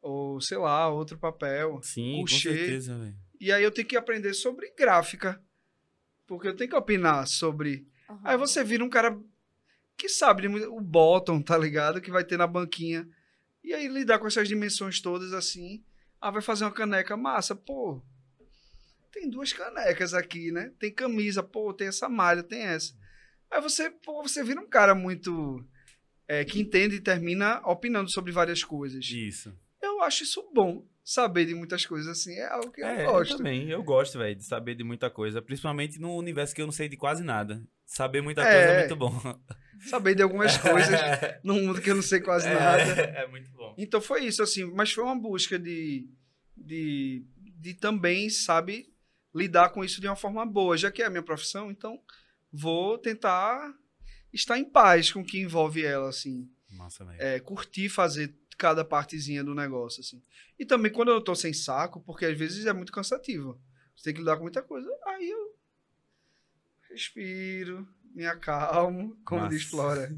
[0.00, 1.80] ou sei lá, outro papel.
[1.82, 3.14] Sim, com certeza.
[3.40, 5.42] E aí eu tenho que aprender sobre gráfica.
[6.26, 7.86] Porque eu tenho que opinar sobre.
[8.08, 8.20] Aham.
[8.24, 9.18] Aí você vira um cara
[9.96, 12.00] que sabe muito- o bottom, tá ligado?
[12.00, 13.08] Que vai ter na banquinha.
[13.62, 15.84] E aí lidar com essas dimensões todas assim.
[16.20, 18.02] Ah, vai fazer uma caneca massa, pô.
[19.12, 20.72] Tem duas canecas aqui, né?
[20.78, 22.94] Tem camisa, pô, tem essa malha, tem essa.
[23.50, 25.64] Aí você, pô, você vira um cara muito
[26.26, 29.04] é, que entende e termina opinando sobre várias coisas.
[29.04, 29.54] Isso.
[29.82, 33.32] Eu acho isso bom, saber de muitas coisas assim, é algo que É, eu gosto.
[33.32, 33.68] eu também.
[33.68, 35.42] Eu gosto, velho, de saber de muita coisa.
[35.42, 37.62] Principalmente no universo que eu não sei de quase nada.
[37.84, 38.78] Saber muita coisa é É.
[38.78, 39.12] muito bom.
[39.88, 41.00] Saber de algumas coisas
[41.42, 42.82] num mundo que eu não sei quase nada.
[42.82, 43.74] É, é muito bom.
[43.76, 46.08] Então foi isso, assim, mas foi uma busca de,
[46.56, 48.92] de, de também, sabe,
[49.34, 52.00] lidar com isso de uma forma boa, já que é a minha profissão, então
[52.52, 53.74] vou tentar
[54.32, 57.20] estar em paz com o que envolve ela, assim, Massa, velho.
[57.20, 60.22] é, curtir fazer cada partezinha do negócio, assim.
[60.58, 63.60] E também quando eu tô sem saco, porque às vezes é muito cansativo,
[63.96, 65.52] você tem que lidar com muita coisa, aí eu
[66.90, 69.56] respiro, me acalmo, como Massa.
[69.56, 70.10] diz Flora,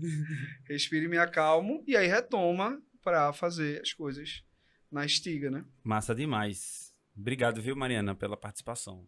[0.69, 4.43] respiro e me acalmo, e aí retoma para fazer as coisas
[4.91, 5.65] na estiga, né?
[5.83, 6.95] Massa demais.
[7.17, 9.07] Obrigado, viu, Mariana, pela participação.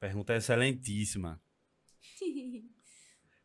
[0.00, 1.40] Pergunta excelentíssima.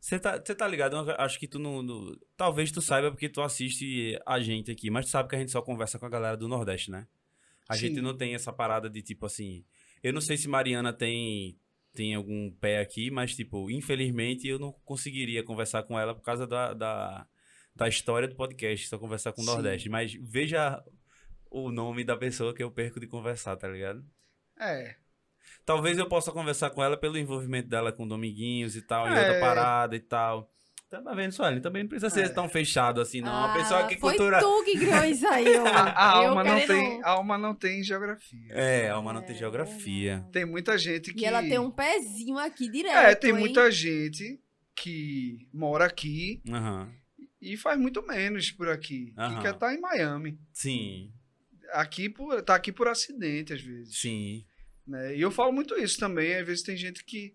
[0.00, 0.96] Você tá, você tá ligado?
[0.96, 4.90] Eu acho que tu não, não- Talvez tu saiba porque tu assiste a gente aqui,
[4.90, 7.06] mas tu sabe que a gente só conversa com a galera do Nordeste, né?
[7.68, 7.88] A Sim.
[7.88, 9.64] gente não tem essa parada de tipo assim.
[10.02, 11.58] Eu não sei se Mariana tem,
[11.98, 16.46] tem algum pé aqui, mas, tipo, infelizmente eu não conseguiria conversar com ela por causa
[16.46, 17.26] da, da,
[17.74, 19.50] da história do podcast, só conversar com o Sim.
[19.50, 19.88] Nordeste.
[19.88, 20.80] Mas veja
[21.50, 24.04] o nome da pessoa que eu perco de conversar, tá ligado?
[24.60, 24.94] É,
[25.64, 29.18] Talvez eu possa conversar com ela pelo envolvimento dela com Dominguinhos e tal, em É.
[29.18, 30.48] outra parada e tal.
[30.90, 31.60] Tá vendo, Sueli?
[31.60, 32.28] Também não precisa ser É.
[32.30, 33.30] tão fechado assim, não.
[33.30, 34.40] Uma Ah, pessoa que foi cultura.
[34.40, 35.66] tu que criou isso aí, ó.
[35.66, 38.48] a, a alma não tem, a alma não tem geografia.
[38.50, 40.26] É, a alma não tem É, geografia.
[40.32, 42.96] Tem muita gente que E ela tem um pezinho aqui direto.
[42.96, 43.36] É, tem hein?
[43.38, 44.40] muita gente
[44.74, 46.88] que mora aqui Aham.
[47.42, 49.36] e faz muito menos por aqui, Aham.
[49.36, 50.38] que quer estar em Miami.
[50.52, 51.12] Sim,
[51.72, 53.98] Aqui por, tá aqui por acidente às vezes.
[53.98, 54.42] sim.
[54.86, 55.14] né?
[55.14, 56.34] E eu falo muito isso também.
[56.36, 57.34] Às vezes tem gente que.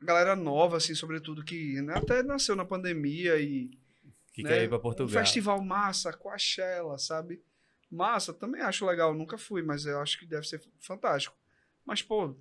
[0.00, 3.70] Galera nova, assim, sobretudo, que né, até nasceu na pandemia e.
[4.32, 5.08] Que né, quer ir pra Um Portugal.
[5.22, 7.40] festival massa, Coachella, sabe?
[7.90, 9.14] Massa, também acho legal.
[9.14, 11.34] Nunca fui, mas eu acho que deve ser fantástico.
[11.84, 12.34] Mas, pô,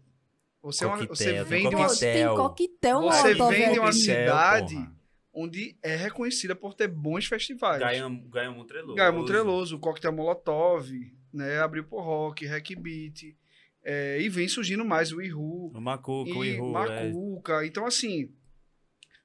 [0.62, 2.36] você, é uma- Coquetel, você tem vem de Pô, uma, coquetel.
[2.36, 4.96] coquetel Você molotov vem de uma cidade- porra.
[5.34, 7.80] onde é reconhecida por ter bons festivais.
[7.80, 8.96] Gaia, Gaia Montreloso.
[8.96, 10.90] Gaia Montreloso, o Coquetel Molotov,
[11.32, 11.60] né?
[11.60, 13.36] Abriu por Rock, Hack Beat.
[13.86, 16.72] É, e vem surgindo mais o Ihu, O Macuca, o Ihu, é.
[16.72, 17.66] Macuca.
[17.66, 18.34] Então, assim,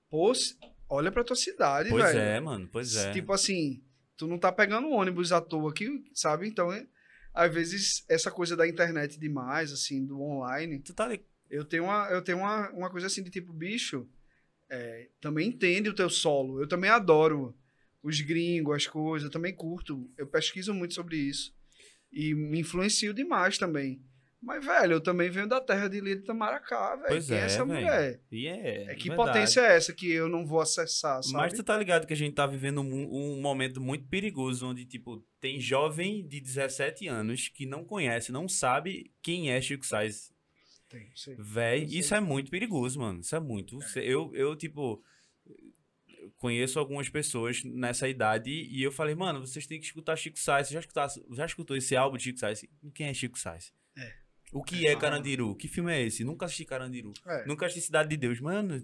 [0.09, 0.33] pô,
[0.89, 2.19] olha pra tua cidade, Pois velho.
[2.19, 3.13] é, mano, pois é.
[3.13, 3.83] Tipo assim,
[4.17, 6.47] tu não tá pegando ônibus à toa aqui, sabe?
[6.47, 6.87] Então, é-
[7.33, 11.25] às vezes, essa coisa da internet demais, assim, do online, Tu tá ali.
[11.49, 14.09] eu tenho uma, eu tenho uma, uma coisa assim de tipo, bicho,
[14.69, 16.61] é, também entende o teu solo.
[16.61, 17.57] Eu também adoro
[18.03, 20.11] os gringos, as coisas, eu também curto.
[20.19, 21.55] Eu pesquiso muito sobre isso.
[22.13, 24.03] E me influencio demais também.
[24.43, 27.09] Mas, velho, eu também venho da terra de Lia de Tamaracá, velho.
[27.09, 28.21] Pois Quem é é, essa mulher?
[28.33, 28.85] E é.
[28.85, 29.29] É, que verdade.
[29.33, 31.35] potência é essa que eu não vou acessar, sabe?
[31.35, 34.87] Mas tu tá ligado que a gente tá vivendo um, um momento muito perigoso, onde,
[34.87, 40.33] tipo, tem jovem de 17 anos que não conhece, não sabe quem é Chico Sainz.
[40.89, 41.37] Tem, sei.
[41.39, 41.99] Véi, Eu sei.
[41.99, 43.21] isso é muito perigoso, mano.
[43.21, 43.79] Isso é muito.
[43.97, 45.05] Eu, eu, tipo,
[46.39, 50.69] conheço algumas pessoas nessa idade e eu falei, mano, vocês têm que escutar Chico Sainz.
[50.69, 52.65] Você já, escutasse- já escutou esse álbum de Chico Sainz?
[52.95, 53.73] Quem é Chico Sainz?
[53.97, 54.30] É.
[54.53, 55.55] O que é Carandiru?
[55.55, 56.25] Que filme é esse?
[56.25, 57.13] Nunca assisti Carandiru.
[57.27, 57.47] É.
[57.47, 58.41] Nunca assisti Cidade de Deus.
[58.41, 58.83] Mano,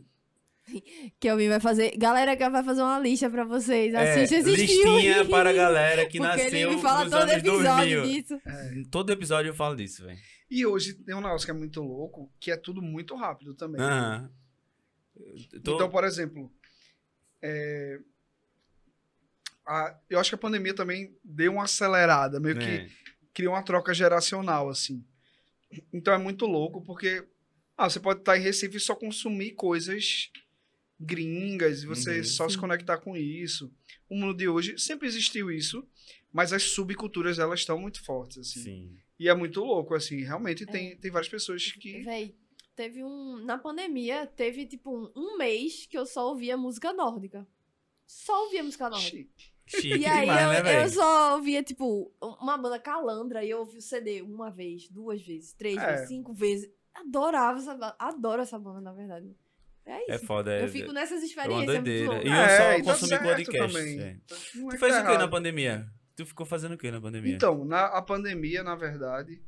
[1.21, 1.97] Kelvin vai fazer.
[1.97, 3.93] Galera, que vai fazer uma lista pra vocês.
[3.95, 5.29] é, Assiste esses listinha filmes.
[5.29, 8.03] para a galera que Porque nasceu ele me fala nos todo anos episódio 2000.
[8.05, 8.41] disso.
[8.91, 10.19] Todo episódio eu falo disso, velho.
[10.51, 13.81] E hoje tem um negócio que é muito louco, que é tudo muito rápido também.
[15.53, 16.53] Eu tô- Então, por exemplo,
[17.43, 17.99] é,
[19.67, 22.91] a- eu acho que a pandemia também deu uma acelerada, meio que né?
[23.35, 25.05] criou uma troca geracional, assim.
[25.93, 27.27] Então é muito louco, porque
[27.77, 30.31] ah, você pode estar em Recife e só consumir coisas
[30.99, 32.25] gringas, e você Uhum.
[32.25, 33.71] só se conectar com isso.
[34.09, 35.87] O mundo de hoje sempre existiu isso,
[36.33, 38.63] mas as subculturas elas estão muito fortes, assim.
[38.63, 38.97] Sim.
[39.19, 40.67] E é muito louco, assim, realmente É.
[40.67, 42.03] tem, tem várias pessoas que.
[42.03, 42.35] Véi,
[42.75, 43.37] teve um.
[43.45, 47.47] Na pandemia, teve tipo um, um mês que eu só ouvia música nórdica.
[48.07, 49.17] Só ouvia música nórdica.
[49.17, 49.56] Chique.
[49.67, 53.59] Chique E aí demais, eu, né, eu só ouvia, tipo, uma banda calandra e eu
[53.59, 55.93] ouvi o CD uma vez, duas vezes, três É.
[55.93, 56.71] vezes, cinco vezes.
[56.95, 57.97] Adorava essa banda.
[57.99, 59.35] Adoro essa banda, na verdade.
[59.85, 60.13] É isso.
[60.13, 60.53] É foda.
[60.53, 61.67] É, eu fico nessas é uma experiências.
[61.67, 62.13] muito doideira.
[62.13, 62.25] loucas.
[62.25, 63.73] E eu É, só tá consumi podcast.
[63.75, 64.01] também.
[64.01, 64.09] é.
[64.09, 65.87] É Tu que fez o que na pandemia?
[66.17, 67.35] Tu ficou fazendo o que na pandemia?
[67.35, 69.43] Então, na, a pandemia, na verdade,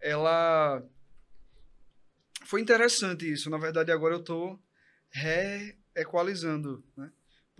[0.00, 0.82] ela.
[2.44, 3.48] Foi interessante isso.
[3.48, 4.58] Na verdade, agora eu tô
[5.10, 7.10] re-equalizando, né?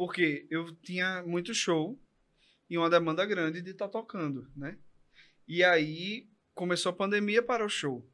[0.00, 2.00] Porque eu tinha muito show
[2.70, 4.78] e uma demanda grande de estar tocando, né?
[5.46, 8.10] E aí começou a pandemia para o show.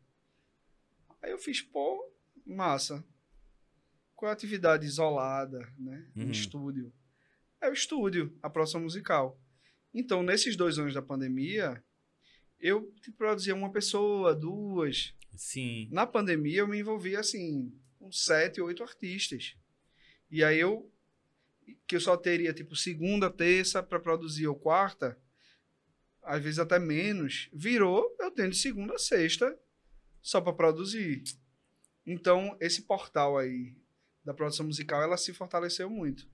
[1.22, 2.12] Aí eu fiz, pô,
[2.44, 3.06] massa.
[4.16, 6.10] Qual é a atividade isolada, né?
[6.16, 6.24] Uhum.
[6.24, 6.92] No estúdio.
[7.60, 9.40] É o estúdio, a produção musical.
[9.94, 11.80] Então, nesses dois anos da pandemia,
[12.58, 15.14] eu produzia uma pessoa, duas.
[15.36, 15.88] Sim.
[15.92, 19.56] Na pandemia, eu me envolvi, assim, com sete, oito artistas.
[20.28, 20.92] E aí eu,
[21.86, 25.18] que eu só teria, tipo, segunda, terça para produzir ou quarta,
[26.22, 29.56] às vezes até menos, virou eu tendo segunda sexta
[30.20, 31.22] só para produzir.
[32.04, 33.76] Então, esse portal aí
[34.24, 36.28] da produção musical, ela se fortaleceu muito.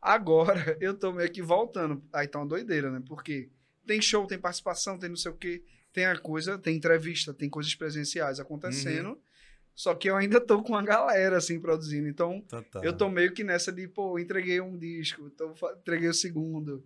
[0.00, 2.04] Agora, eu tô meio que voltando.
[2.12, 3.02] Aí tá uma doideira, né?
[3.06, 3.50] Porque
[3.86, 5.64] tem show, tem participação, tem não sei o quê.
[5.92, 9.20] Tem a coisa, tem entrevista, tem coisas presenciais acontecendo.
[9.74, 12.06] Só que eu ainda tô com a galera, assim, produzindo.
[12.08, 12.84] Então, Total.
[12.84, 16.84] eu tô meio que nessa de, pô, entreguei um disco, então entreguei o segundo.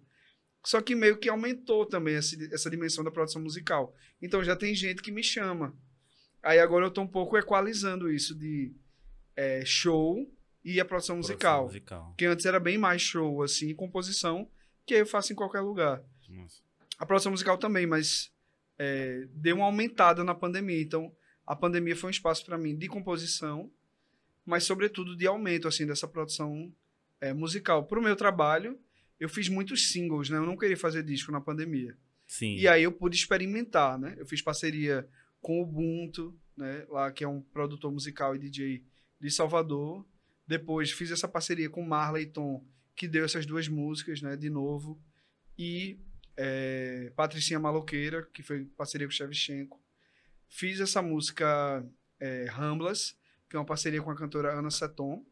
[0.64, 3.94] Só que meio que aumentou também esse- essa dimensão da produção musical.
[4.22, 5.76] Então já tem gente que me chama.
[6.42, 8.72] Aí agora eu tô um pouco equalizando isso de
[9.36, 10.16] é, show
[10.64, 11.64] e a produção Produção musical.
[11.64, 12.14] musical.
[12.16, 14.48] Que antes era bem mais show, assim, composição,
[14.86, 16.02] que aí eu faço em qualquer lugar.
[16.28, 16.62] Nossa.
[16.98, 18.32] A produção musical também, mas
[18.78, 20.80] é, deu uma aumentada na pandemia.
[20.80, 21.12] Então,
[21.47, 23.70] a pandemia foi um espaço para mim de composição,
[24.44, 26.73] mas sobretudo de aumento assim dessa produção
[27.20, 27.85] é, musical.
[27.86, 28.78] Para o meu trabalho,
[29.18, 30.39] eu fiz muitos singles, né?
[30.39, 31.97] Eu não queria fazer disco na pandemia.
[32.27, 32.56] Sim.
[32.56, 34.14] E aí eu pude experimentar, né?
[34.18, 35.09] Eu fiz parceria
[35.40, 36.85] com o Ubuntu, né?
[36.89, 38.85] Lá que é um produtor musical e DJ
[39.20, 40.05] de Salvador.
[40.47, 42.64] Depois fiz essa parceria com Marley Tom,
[42.94, 44.36] que deu essas duas músicas, né?
[44.36, 45.01] De novo.
[45.56, 45.98] E
[46.36, 49.81] é, Patricinha Maloqueira, que foi parceria com Shevchenko.
[50.48, 51.85] Fiz essa música
[52.20, 53.16] é, Ramblas,
[53.48, 55.24] que é uma parceria com a cantora Ana Seton.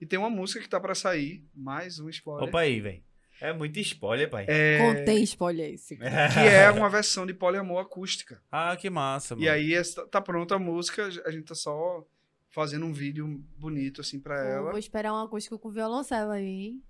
[0.00, 2.48] E tem uma música que tá para sair, mais um spoiler.
[2.48, 3.02] Opa aí, velho.
[3.40, 4.44] É muito spoiler, pai.
[4.48, 5.96] É, Contei spoiler esse.
[5.96, 6.04] que
[6.38, 8.40] é uma versão de poliamor acústica.
[8.52, 9.46] Ah, que massa, mano.
[9.46, 9.72] E aí
[10.10, 12.06] tá pronta a música, a gente tá só
[12.50, 13.26] fazendo um vídeo
[13.58, 14.70] bonito assim pra ela.
[14.70, 16.82] vou esperar um acústico com violoncelo aí, hein?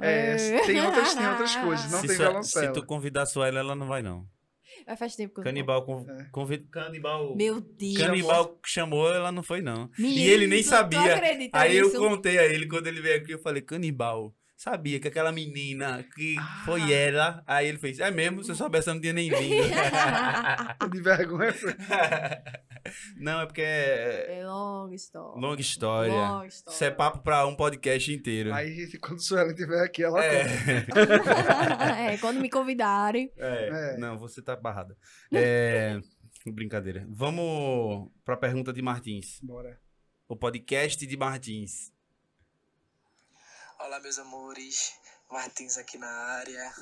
[0.00, 2.66] É, tem outras- tem outras coisas, não se, tem só- violoncelo.
[2.74, 4.26] se tu convidar só ela, ela não vai, não.
[4.86, 6.08] Mas faz tempo que eu não Canibal conv...
[6.08, 6.24] É.
[6.30, 7.36] convid- Canibal.
[7.36, 7.96] Meu Deus.
[7.98, 9.90] Canibal chamou, ela não foi, não.
[9.98, 11.20] Menino, e ele nem sabia.
[11.52, 11.98] Aí eu nisso?
[11.98, 14.34] contei a ele, quando ele veio aqui, eu falei, Canibal.
[14.62, 16.62] Sabia que aquela menina que Ah.
[16.64, 17.42] foi ela.
[17.48, 19.64] Aí ele fez, é mesmo, se eu soubesse, eu não tinha nem vindo.
[20.92, 21.52] De vergonha.
[23.18, 25.40] não, é porque é É longa história.
[25.40, 26.12] longa história.
[26.12, 26.74] Longa história.
[26.76, 28.54] Isso é papo pra um podcast inteiro.
[28.54, 31.02] Aí quando Suelen estiver aqui, ela conta.
[32.00, 32.14] É.
[32.14, 33.32] é, quando me convidarem.
[33.36, 33.96] É, É.
[33.98, 34.96] Não, você tá barrada.
[35.32, 35.98] É,
[36.46, 37.04] Brincadeira.
[37.10, 39.40] Vamos pra pergunta de Martins.
[39.42, 39.76] Bora.
[40.28, 41.90] O podcast de Martins.
[43.84, 44.94] Olá, meus amores.
[45.28, 46.72] Martins aqui na área.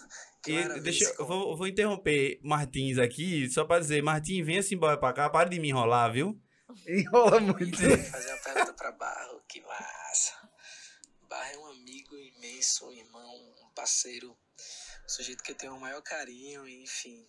[0.47, 5.15] E deixa eu, vou, vou interromper Martins aqui, só pra dizer, Martins, venha-se embora pra
[5.15, 6.39] cá, para de me enrolar, viu?
[6.87, 7.75] Enrola muito.
[7.75, 10.51] fazer uma pergunta para Barro, que massa.
[11.23, 14.37] Barro é um amigo imenso, um irmão, um parceiro,
[15.03, 17.27] um sujeito que eu tenho o maior carinho, enfim,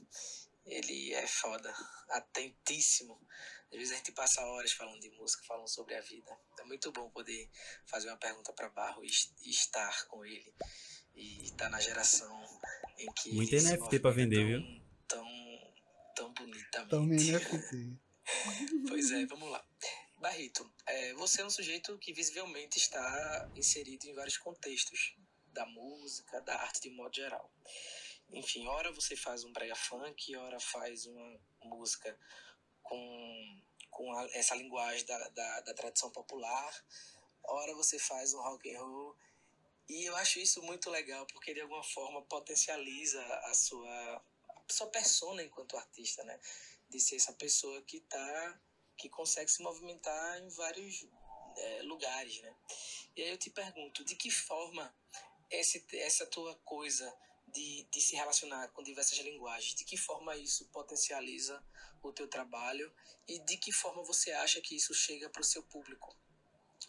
[0.65, 1.73] ele é foda,
[2.09, 3.17] atentíssimo.
[3.71, 6.37] Às vezes a gente passa horas falando de música, falando sobre a vida.
[6.59, 7.49] É muito bom poder
[7.85, 10.53] fazer uma pergunta para Barro e es- estar com ele
[11.15, 12.31] e estar na geração
[12.97, 15.73] em que Muito NFT pra movimenta vender, tão, Tão,
[16.15, 16.85] tão bonitamente.
[16.87, 17.97] Então, nem NFT.
[18.87, 19.65] Pois é, vamos lá.
[20.17, 25.15] Barrito, é, você é um sujeito que visivelmente está inserido em vários contextos
[25.47, 27.51] da música, da arte de modo geral.
[28.31, 32.17] Enfim, ora você faz um brega funk, ora faz uma música
[32.91, 36.85] com, com a- essa linguagem da, da, da tradição popular,
[37.43, 39.15] ora você faz um rock and roll.
[39.87, 44.87] E eu acho isso muito legal, porque de alguma forma potencializa a sua, a sua
[44.87, 46.37] persona enquanto artista, né?
[46.89, 48.61] de ser essa pessoa que tá
[48.97, 51.07] que consegue se movimentar em vários
[51.57, 52.53] eh, lugares, né?
[53.15, 54.93] E aí eu te pergunto, de que forma
[55.49, 57.11] esse, essa tua coisa
[57.53, 61.63] de, de se relacionar com diversas linguagens, de que forma isso potencializa
[62.01, 62.91] o teu trabalho
[63.27, 66.15] e de que forma você acha que isso chega para o seu público?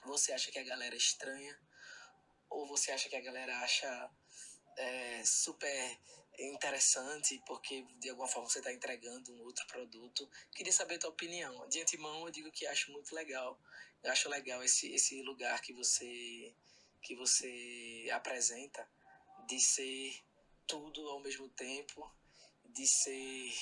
[0.06, 1.59] Você acha que a galera é estranha?
[2.51, 4.10] Ou você acha que a galera acha
[4.76, 5.98] eh, super
[6.39, 10.28] interessante, porque de alguma forma você está entregando um outro produto.
[10.55, 11.68] Queria saber a tua opinião.
[11.68, 13.59] De antemão, eu digo que acho muito legal.
[14.02, 16.55] Eu acho legal esse, esse lugar que você,
[17.01, 18.89] que você apresenta
[19.47, 20.14] de ser
[20.73, 22.11] tudo ao mesmo tempo,
[22.65, 23.53] de ser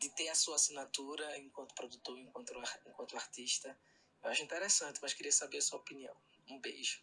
[0.00, 2.52] de ter a sua assinatura enquanto produtor, enquanto,
[2.88, 3.78] enquanto artista.
[4.24, 6.14] Eu acho interessante, mas queria saber a sua opinião.
[6.48, 7.00] Um beijo.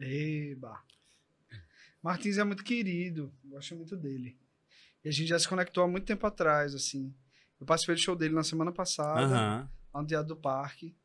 [0.00, 0.82] Eba.
[2.02, 4.36] Martins é muito querido, gosto muito dele.
[5.04, 7.14] E a gente já se conectou há muito tempo atrás, assim.
[7.60, 10.96] Eu participei do show dele na semana passada, lá no Teatro do Parque.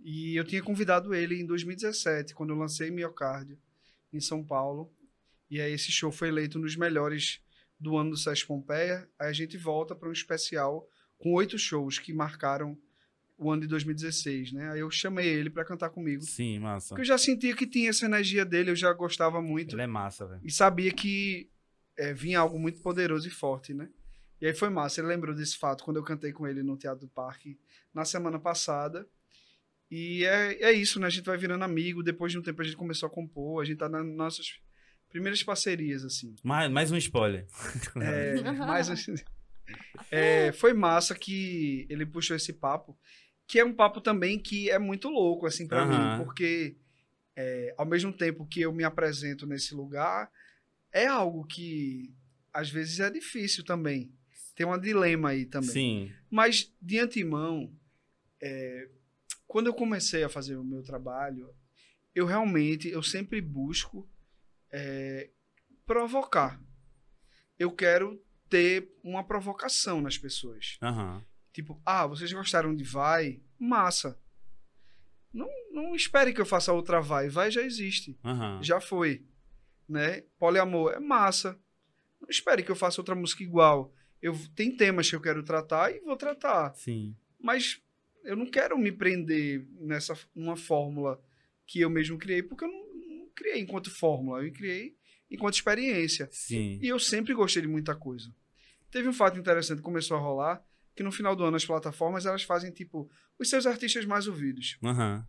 [0.00, 3.60] E eu tinha convidado ele em 2017, quando eu lancei Miocárdio,
[4.10, 4.90] em São Paulo.
[5.52, 7.38] E aí esse show foi eleito um dos melhores
[7.78, 9.06] do ano do Sesc Pompeia.
[9.18, 10.88] Aí a gente volta para um especial
[11.18, 12.74] com oito shows que marcaram
[13.36, 14.70] o ano de 2016, né?
[14.70, 16.22] Aí eu chamei ele para cantar comigo.
[16.22, 16.88] Sim, massa.
[16.88, 19.74] Porque eu já sentia que tinha essa energia dele, eu já gostava muito.
[19.74, 20.40] Ele é massa, velho.
[20.42, 21.50] E sabia que
[21.98, 23.90] é, vinha algo muito poderoso e forte, né?
[24.40, 25.02] E aí foi massa.
[25.02, 27.58] Ele lembrou desse fato quando eu cantei com ele no Teatro do Parque
[27.92, 29.06] na semana passada.
[29.90, 31.08] E é, é isso, né?
[31.08, 32.02] A gente vai virando amigo.
[32.02, 33.60] Depois de um tempo a gente começou a compor.
[33.60, 34.62] A gente tá nas nossas
[35.12, 36.34] primeiras parcerias, assim.
[36.42, 37.46] Mais, mais um spoiler.
[38.00, 39.14] É, mas assim,
[40.10, 42.98] é, foi massa que ele puxou esse papo,
[43.46, 46.16] que é um papo também que é muito louco, assim, pra Aham.
[46.16, 46.76] mim, porque
[47.36, 50.30] é, ao mesmo tempo que eu me apresento nesse lugar,
[50.90, 52.12] é algo que
[52.52, 54.12] às vezes é difícil também.
[54.54, 55.68] Tem um dilema aí também.
[55.70, 56.12] Sim.
[56.30, 57.72] Mas, de antemão,
[58.40, 58.88] é,
[59.46, 61.54] quando eu comecei a fazer o meu trabalho,
[62.14, 64.08] eu realmente, eu sempre busco
[64.72, 65.30] é,
[65.86, 66.60] provocar.
[67.58, 70.78] Eu quero ter uma provocação nas pessoas.
[70.82, 71.24] Aham.
[71.52, 73.40] Tipo, ah, vocês gostaram de Vai?
[73.58, 74.18] Massa.
[75.32, 77.28] Não, não espere que eu faça outra Vai.
[77.28, 78.18] Vai já existe.
[78.24, 78.62] Aham.
[78.62, 79.24] Já foi.
[79.88, 80.22] Né?
[80.38, 81.58] Poliamor é massa.
[82.20, 83.92] Não espere que eu faça outra música igual.
[84.20, 86.74] Eu, tem temas que eu quero tratar e vou tratar.
[86.74, 87.16] Sim.
[87.40, 87.82] Mas
[88.24, 91.20] eu não quero me prender nessa uma fórmula
[91.66, 92.91] que eu mesmo criei, porque eu não
[93.32, 94.96] criei enquanto fórmula, eu criei
[95.30, 96.28] enquanto experiência.
[96.30, 96.78] Sim.
[96.82, 98.34] E eu sempre gostei de muita coisa.
[98.90, 100.64] Teve um fato interessante que começou a rolar,
[100.94, 104.78] que no final do ano as plataformas elas fazem tipo os seus artistas mais ouvidos.
[104.84, 105.26] Aham.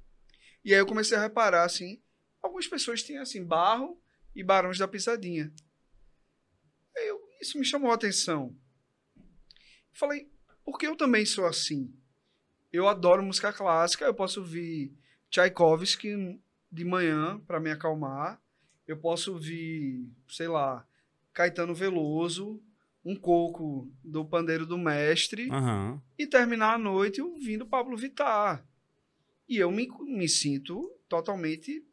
[0.66, 2.02] E aí eu comecei a reparar assim,
[2.42, 4.02] algumas pessoas têm assim Barro
[4.36, 5.54] e Barões da Pisadinha.
[6.96, 8.56] Eu- isso me chamou a atenção.
[9.94, 10.30] Falei,
[10.66, 11.94] porque eu também sou assim.
[12.72, 14.94] Eu adoro música clássica, eu posso ouvir
[15.30, 16.40] Tchaikovsky
[16.74, 18.42] de manhã para me acalmar.
[18.88, 20.86] Eu posso ouvir, sei lá,
[21.32, 22.62] Caetano Veloso,
[23.06, 26.02] um coco do pandeiro do mestre Aham.
[26.18, 28.66] e terminar a noite ouvindo Pablo Vittar.
[29.48, 31.86] E eu me, me sinto totalmente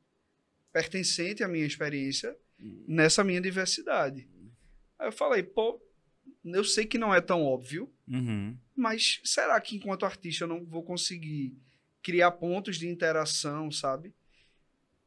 [0.72, 2.36] pertencente à minha experiência
[2.86, 4.28] nessa minha diversidade.
[4.98, 5.80] Aí eu falei, pô,
[6.44, 8.56] eu sei que não é tão óbvio, Uhum.
[8.74, 11.56] mas será que enquanto artista eu não vou conseguir
[12.02, 14.12] criar pontos de interação, sabe?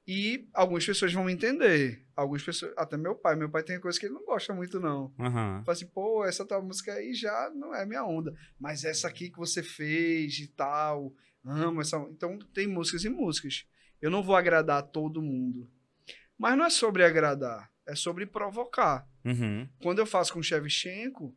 [0.05, 2.05] E algumas pessoas vão entender.
[2.15, 5.13] Algumas pessoas, até meu pai, meu pai tem coisa que ele não gosta muito não.
[5.17, 5.63] Aham.
[5.65, 8.33] Fala assim, pô, essa tua música aí já não é minha onda.
[8.59, 11.97] Mas essa aqui que você fez e tal, amo essa.
[12.11, 13.65] Então tem músicas e músicas.
[14.01, 15.69] Eu não vou agradar a todo mundo.
[16.37, 19.07] Mas não é sobre agradar, é sobre provocar.
[19.23, 19.69] Uhum.
[19.81, 21.33] Quando eu faço com Shevchenko,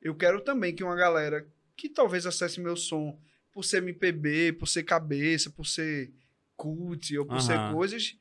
[0.00, 1.46] eu quero também que uma galera
[1.76, 3.16] que talvez acesse meu som
[3.52, 6.12] por ser MPB, por ser cabeça, por ser
[6.62, 8.16] cult ou por ser coisas,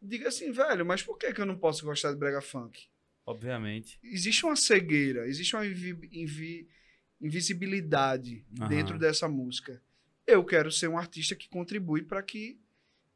[0.00, 2.86] diga assim, velho, mas por que, que eu não posso gostar de brega funk?
[3.26, 3.98] Obviamente.
[4.02, 6.68] existe uma cegueira, existe uma invi- invi-
[7.20, 9.82] invisibilidade dentro dessa música.
[10.26, 12.58] Eu quero ser um artista que contribui para que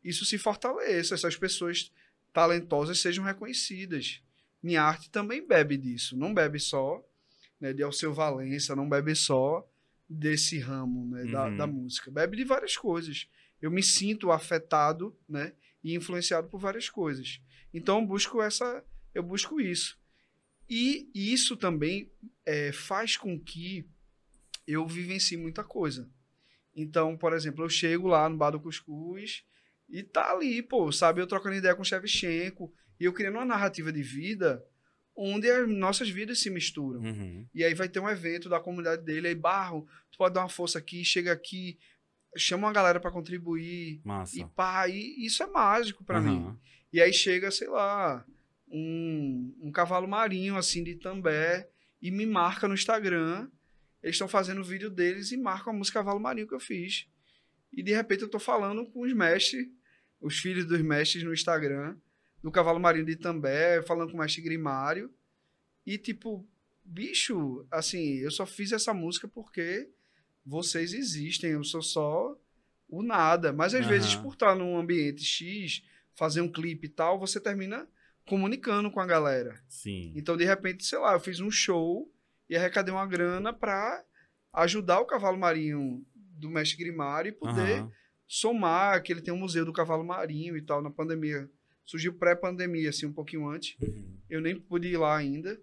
[0.04, 1.92] isso se fortaleça, essas pessoas
[2.32, 4.22] talentosas sejam reconhecidas.
[4.62, 7.02] Minha arte também bebe disso, não bebe só
[7.60, 9.66] né, de Alceu Valença, não bebe só
[10.08, 11.56] desse ramo né, da, Uhum.
[11.56, 13.28] da música, bebe de várias coisas.
[13.60, 15.52] Eu me sinto afetado né,
[15.82, 17.40] e influenciado por várias coisas.
[17.72, 19.98] Então eu busco essa, eu busco isso.
[20.68, 22.10] E isso também
[22.44, 23.88] é, faz com que
[24.66, 26.10] eu vivencie muita coisa.
[26.76, 29.44] Então, por exemplo, eu chego lá no Bar do Cuscuz
[29.88, 33.44] e tá ali, pô, sabe, eu trocando ideia com o Shevchenko e eu criando uma
[33.44, 34.64] narrativa de vida
[35.16, 37.00] onde as nossas vidas se misturam.
[37.00, 37.44] Uhum.
[37.52, 40.48] E aí vai ter um evento da comunidade dele, aí Barro, tu pode dar uma
[40.48, 41.76] força aqui, chega aqui,
[42.36, 44.38] chama uma galera para contribuir Massa.
[44.38, 46.38] e pá, e isso é mágico para mim.
[46.38, 46.58] Aham.
[46.92, 48.24] E aí chega, sei lá,
[48.70, 51.68] um, um cavalo marinho, assim, de També,
[52.00, 53.48] e me marca no Instagram.
[54.02, 57.08] Eles estão fazendo o vídeo deles e marcam a música Cavalo Marinho que eu fiz.
[57.72, 59.66] E de repente eu tô falando com os mestres,
[60.20, 61.96] os filhos dos mestres no Instagram,
[62.42, 65.12] do Cavalo Marinho de També, falando com o mestre Grimário.
[65.84, 66.48] E, tipo,
[66.84, 69.90] bicho, assim, eu só fiz essa música porque
[70.48, 72.36] vocês existem, eu sou só
[72.88, 73.52] o nada.
[73.52, 73.88] Mas às Aham.
[73.90, 75.82] vezes, por estar num ambiente X,
[76.16, 77.86] fazer um clipe e tal, você termina
[78.26, 79.62] comunicando com a galera.
[79.68, 80.12] Sim.
[80.16, 82.10] Então, de repente, sei lá, eu fiz um show
[82.48, 84.04] e arrecadei uma grana pra
[84.52, 87.92] ajudar o cavalo marinho do Mestre Grimário e poder Aham.
[88.26, 91.48] somar, que ele tem um museu do cavalo marinho e tal, na pandemia.
[91.84, 93.76] Surgiu pré-pandemia, assim, um pouquinho antes.
[93.80, 94.18] Uhum.
[94.28, 95.60] Eu nem pude ir lá ainda,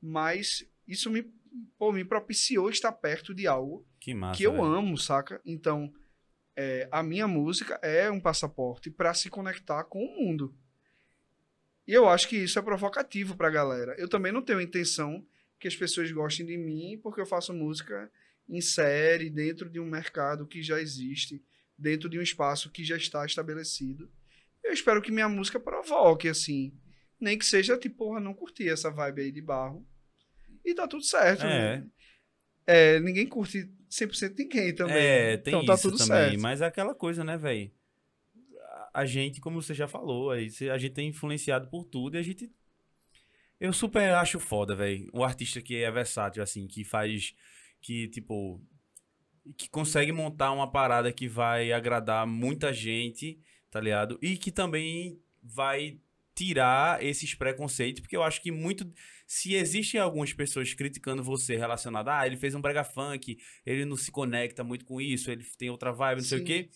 [0.00, 1.24] mas isso me,
[1.78, 4.38] pô, me propiciou estar perto de algo Que massa.
[4.38, 4.64] que eu velho.
[4.64, 5.38] amo, saca?
[5.44, 5.92] Então,
[6.56, 10.56] é, a minha música é um passaporte para se conectar com o mundo.
[11.86, 13.94] E eu acho que isso é provocativo pra galera.
[13.98, 15.22] Eu também não tenho intenção
[15.60, 18.10] que as pessoas gostem de mim porque eu faço música
[18.48, 21.44] em série, dentro de um mercado que já existe,
[21.76, 24.10] dentro de um espaço que já está estabelecido.
[24.64, 26.72] Eu espero que minha música provoque, assim.
[27.20, 29.86] Nem que seja tipo, porra, não curti essa vibe aí de barro.
[30.64, 31.44] E tá tudo certo.
[31.44, 31.76] É.
[31.76, 31.86] né?
[32.66, 34.96] É, ninguém curte 100% ninguém também.
[34.96, 36.30] É, tem então tá isso tudo também.
[36.30, 36.40] certo.
[36.40, 37.70] Mas é aquela coisa, né, velho?
[38.92, 40.38] A gente, como você já falou, a
[40.78, 42.50] gente é influenciado por tudo e a gente.
[43.60, 45.10] Eu super acho foda, velho.
[45.12, 47.34] Um artista que é versátil, assim, que faz.
[47.80, 48.60] Que, tipo.
[49.56, 53.40] Que consegue montar uma parada que vai agradar muita gente,
[53.70, 54.18] tá ligado?
[54.20, 55.98] E que também vai
[56.38, 58.88] tirar esses preconceitos, porque eu acho que muito.
[59.26, 63.36] Se existem algumas pessoas criticando você relacionado, ah, ele fez um brega funk,
[63.66, 66.46] ele não se conecta muito com isso, ele tem outra vibe, não sei o Sim.
[66.46, 66.70] quê.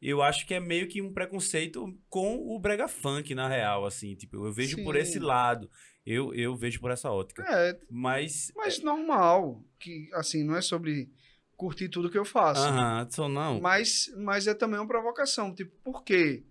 [0.00, 4.14] Eu acho que é meio que um preconceito com o brega funk, na real, assim.
[4.14, 5.00] Tipo, eu vejo por Sim.
[5.00, 5.68] esse lado.
[6.06, 7.42] Eu, eu vejo por essa ótica.
[7.42, 8.52] É, Mas.
[8.54, 9.64] mas normal.
[9.80, 11.10] Que, assim, não é sobre
[11.56, 12.62] curtir tudo que eu faço.
[12.62, 13.60] Aham, só não.
[13.60, 15.52] Mas, mas é também uma provocação.
[15.52, 16.44] Tipo, por que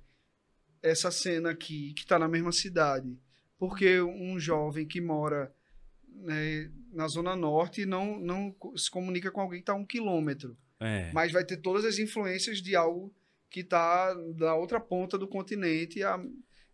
[0.81, 3.17] essa cena aqui, que tá na mesma cidade?
[3.57, 5.53] Por que um jovem que mora
[6.07, 10.57] né, na Zona Norte não, não se comunica com alguém que tá a um quilômetro?
[10.79, 11.11] É.
[11.13, 13.13] Mas vai ter todas as influências de algo
[13.49, 16.19] que tá da outra ponta do continente a,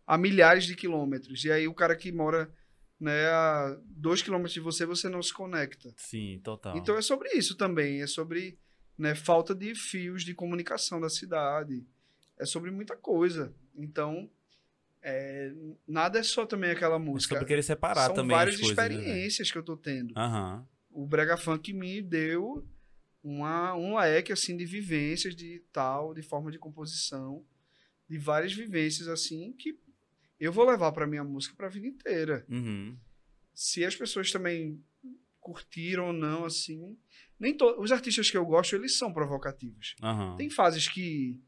[0.06, 1.44] a milhares de quilômetros.
[1.44, 2.52] E aí o cara que mora
[3.00, 5.92] né, a dois quilômetros de você, você não se conecta.
[5.96, 6.76] Sim, total.
[6.76, 8.58] Então é sobre isso também, é sobre
[8.98, 11.84] né, falta de fios de comunicação da cidade,
[12.38, 13.54] é sobre muita coisa.
[13.74, 14.30] Então,
[15.02, 15.52] é,
[15.86, 17.34] nada é só também aquela É música.
[17.34, 20.14] sobre querer separar São também várias as coisas, né, experiências que eu tô tendo.
[20.16, 20.66] Aham.
[20.90, 22.66] O Brega Funk me deu
[23.22, 27.44] uma, um leque assim de vivências de tal, de forma de composição,
[28.08, 29.78] de várias vivências assim que
[30.38, 32.96] eu vou levar para minha música para a vida inteira Uhum.
[33.54, 34.82] se as pessoas também
[35.40, 36.96] curtiram ou não, assim.
[37.38, 37.66] Nem to...
[37.80, 39.94] Os artistas que eu gosto, eles são provocativos.
[40.02, 40.36] Aham.
[40.36, 41.38] Tem fases que,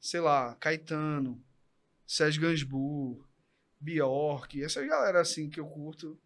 [0.00, 1.42] sei lá, Caetano,
[2.06, 3.22] Sérgio Gainsbourg,
[3.78, 6.18] Bjork, essas galera assim que eu curto,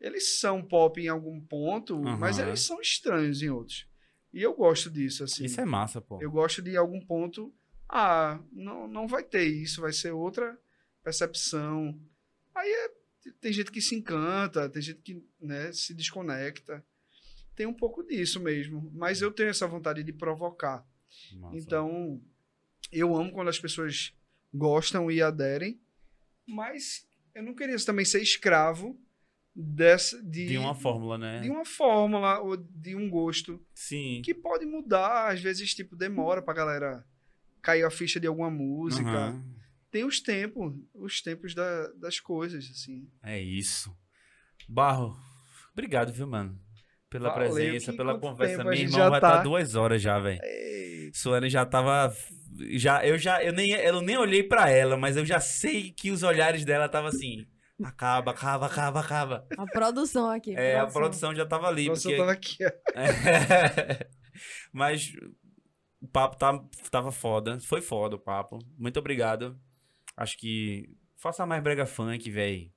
[0.00, 2.48] eles são pop em algum ponto, mas Aham.
[2.48, 3.86] eles são estranhos em outros.
[4.32, 5.44] E eu gosto disso, assim.
[5.44, 6.20] Isso é massa, pô.
[6.20, 7.52] Eu gosto de em algum ponto,
[7.88, 10.58] ah, não, não vai ter isso, vai ser outra
[11.02, 11.98] percepção.
[12.54, 16.84] Aí é- tem gente que se encanta, tem gente que né, se desconecta.
[17.54, 18.90] Tem um pouco disso mesmo.
[18.94, 20.86] Mas eu tenho essa vontade de provocar.
[21.32, 21.56] Massa.
[21.56, 22.22] Então,
[22.92, 24.12] eu amo quando as pessoas
[24.52, 25.80] gostam e aderem,
[26.46, 28.98] mas eu não queria também ser escravo
[29.54, 31.40] dessa, de, De uma fórmula, né?
[31.40, 34.22] de uma fórmula ou de um gosto Sim.
[34.24, 37.04] que pode mudar, às vezes, tipo, demora pra galera
[37.60, 39.08] cair a ficha de alguma música.
[39.10, 39.44] Aham.
[39.90, 43.08] Tem os tempos, os tempos da- das coisas, assim.
[43.22, 43.90] É isso.
[44.68, 45.16] Barro,
[45.72, 46.60] obrigado, viu, mano?
[47.08, 48.62] Pela Valeu, presença, pela conversa.
[48.62, 49.42] Meu irmão já vai estar tá?
[49.42, 50.40] duas horas já, velho.
[51.14, 52.14] Suane já tava.
[52.70, 53.42] Já, eu já.
[53.42, 56.86] Eu nem, eu nem olhei pra ela, mas eu já sei que os olhares dela
[56.86, 57.46] estavam assim.
[57.82, 59.46] Acaba, acaba, acaba, acaba.
[59.56, 60.54] A produção aqui.
[60.56, 61.86] É, a produção já tava ali.
[61.86, 62.14] Nossa, porque...
[62.14, 62.58] eu tava aqui.
[62.64, 62.70] ó.
[64.72, 65.12] Mas
[66.00, 66.60] o papo tá,
[66.90, 67.60] tava foda.
[67.60, 68.58] Foi foda o papo.
[68.76, 69.58] Muito obrigado.
[70.16, 70.90] Acho que.
[71.16, 72.72] Faça mais brega funk, velho.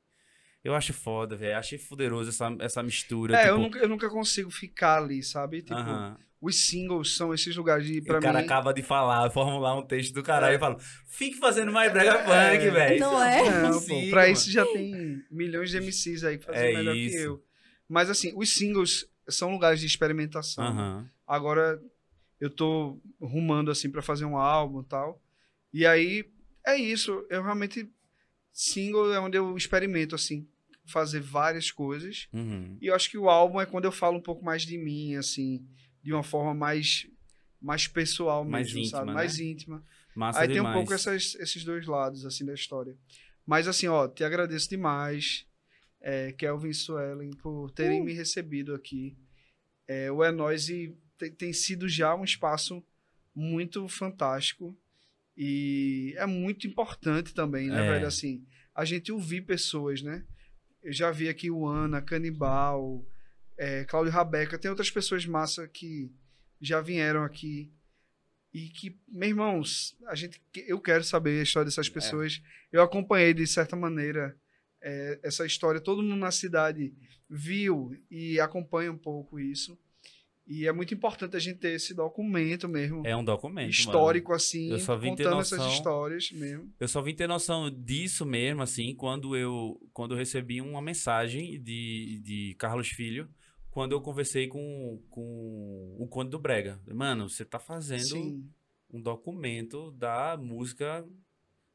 [0.63, 1.57] Eu acho foda, velho.
[1.57, 3.35] Achei fuderoso essa, essa mistura.
[3.35, 5.61] É, tipo, eu, nunca, eu nunca consigo ficar ali, sabe?
[5.61, 6.17] Tipo, aham.
[6.41, 8.45] Os singles são esses lugares de, E pra o cara mim...
[8.45, 10.55] acaba de falar, formular um texto do caralho É.
[10.55, 10.77] e fala:
[11.07, 12.71] fique fazendo mais brega É.
[12.71, 12.99] velho.
[12.99, 13.61] Não é?
[13.61, 16.95] Não, consigo, pô, pra isso já tem milhões de MCs aí que fazem É melhor
[16.95, 17.15] isso.
[17.15, 17.43] que eu.
[17.87, 21.07] Mas assim, os singles são lugares de experimentação.
[21.27, 21.81] Agora
[22.39, 25.21] eu tô rumando assim pra fazer um álbum e tal.
[25.71, 26.25] E aí
[26.65, 27.87] é isso, eu realmente
[28.51, 30.47] single é onde eu experimento assim,
[30.85, 32.27] fazer várias coisas.
[32.33, 32.77] Uhum.
[32.81, 35.15] E eu acho que o álbum é quando eu falo um pouco mais de mim
[35.15, 35.65] assim,
[36.03, 37.07] de uma forma mais
[37.61, 39.07] mais pessoal Mais mesmo, íntima, sabe?
[39.07, 39.13] né?
[39.13, 39.85] Mais íntima.
[40.15, 40.75] Massa Aí tem demais.
[40.75, 42.97] um pouco essas- esses dois lados assim da história.
[43.45, 45.45] Mas assim, ó, te agradeço demais.
[46.03, 48.03] é, Kelvin e Suelen, por terem Uh.
[48.03, 49.15] me recebido aqui.
[49.87, 52.83] É, o É Nós e tem, tem sido já um espaço
[53.35, 54.75] muito fantástico
[55.37, 57.91] e é muito importante também, né, É.
[57.91, 58.07] velho?
[58.07, 60.25] Assim, a gente ouvir pessoas, né?
[60.81, 63.05] Eu já vi aqui o Ana, Canibal,
[63.63, 66.11] é, Cláudio Rabeca, tem outras pessoas massa que
[66.59, 67.71] já vieram aqui
[68.51, 72.41] e que, meus irmãos, a gente, eu quero saber a história dessas pessoas.
[72.71, 74.35] Eu acompanhei de certa maneira
[74.81, 75.79] é, essa história.
[75.79, 76.91] Todo mundo na cidade
[77.29, 79.77] viu e acompanha um pouco isso.
[80.47, 83.65] E é muito importante a gente ter esse documento mesmo, É um documento.
[83.67, 83.69] mano.
[83.69, 86.73] histórico assim, Eu só vim contando essas noção- histórias mesmo.
[86.79, 91.61] Eu só vim ter noção disso mesmo, assim, quando eu, quando eu recebi uma mensagem
[91.61, 93.29] de, de Carlos Filho,
[93.71, 96.79] quando eu conversei com, com o Conde do Brega.
[96.93, 98.49] Mano, você tá fazendo Sim,
[98.91, 101.05] um documento da música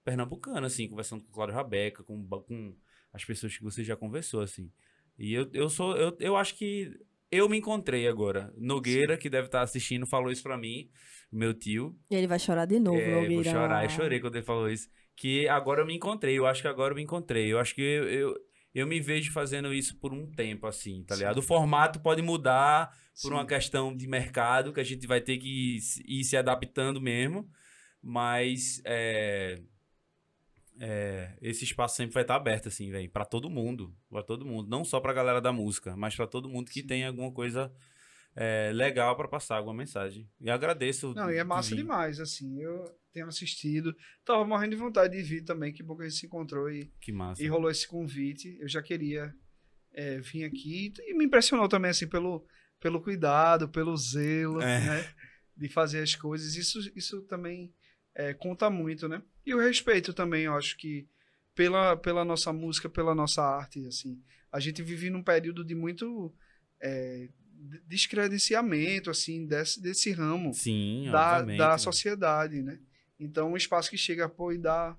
[0.05, 2.75] pernambucana, assim, conversando com o Cláudio Rabeca, com, com
[3.13, 4.71] as pessoas que você já conversou, assim.
[5.19, 6.93] E eu, eu sou, eu, eu acho que
[7.31, 8.53] eu me encontrei agora.
[8.57, 10.91] Nogueira, que deve estar assistindo, falou isso pra mim,
[11.33, 11.99] meu tio.
[12.11, 13.51] E ele vai chorar de novo, É, vou Nogueira.
[13.51, 14.89] chorar, eu chorei quando ele falou isso.
[15.17, 17.51] Que agora eu me encontrei, eu acho que agora eu me encontrei.
[17.51, 18.37] Eu acho que eu, eu,
[18.79, 21.21] eu me vejo fazendo isso por um tempo, assim, tá Sim.
[21.21, 21.39] ligado?
[21.39, 22.91] O formato pode mudar
[23.23, 23.31] por sim.
[23.31, 27.49] uma questão de mercado, que a gente vai ter que ir, se- adaptando mesmo.
[28.03, 29.63] Mas é,
[30.79, 33.97] é, esse espaço sempre vai estar aberto, assim, velho, pra todo mundo.
[34.11, 34.69] Pra todo mundo.
[34.69, 36.87] Não só pra galera da música, mas pra todo mundo que Sim.
[36.87, 37.73] tem alguma coisa
[38.35, 40.29] é, legal pra passar, alguma mensagem.
[40.39, 41.15] E agradeço.
[41.15, 41.77] Não, e é massa vir.
[41.77, 42.61] demais, assim.
[42.61, 42.85] Eu
[43.17, 43.97] tenho assistido.
[44.25, 46.91] Tava morrendo de vontade de vir também, que bom que a gente se encontrou e,
[47.39, 48.57] e rolou esse convite.
[48.61, 49.35] Eu já queria
[49.95, 52.47] é, vir aqui e me impressionou também, assim, pelo,
[52.79, 54.81] pelo cuidado, pelo zelo, É.
[54.81, 55.15] né?
[55.57, 56.55] De fazer as coisas.
[56.57, 57.73] Isso, isso também
[58.15, 59.23] é, conta muito, né?
[59.47, 61.09] E o respeito também, eu acho que
[61.55, 64.23] pela, pela nossa música, pela nossa arte, assim.
[64.53, 66.35] A gente vive num período de muito
[66.79, 67.29] é,
[67.59, 71.79] de- descredenciamento, assim, desse, desse ramo Sim, da, da velho.
[71.79, 72.79] sociedade, né?
[73.19, 74.97] Então, um espaço que chega pô, e dá,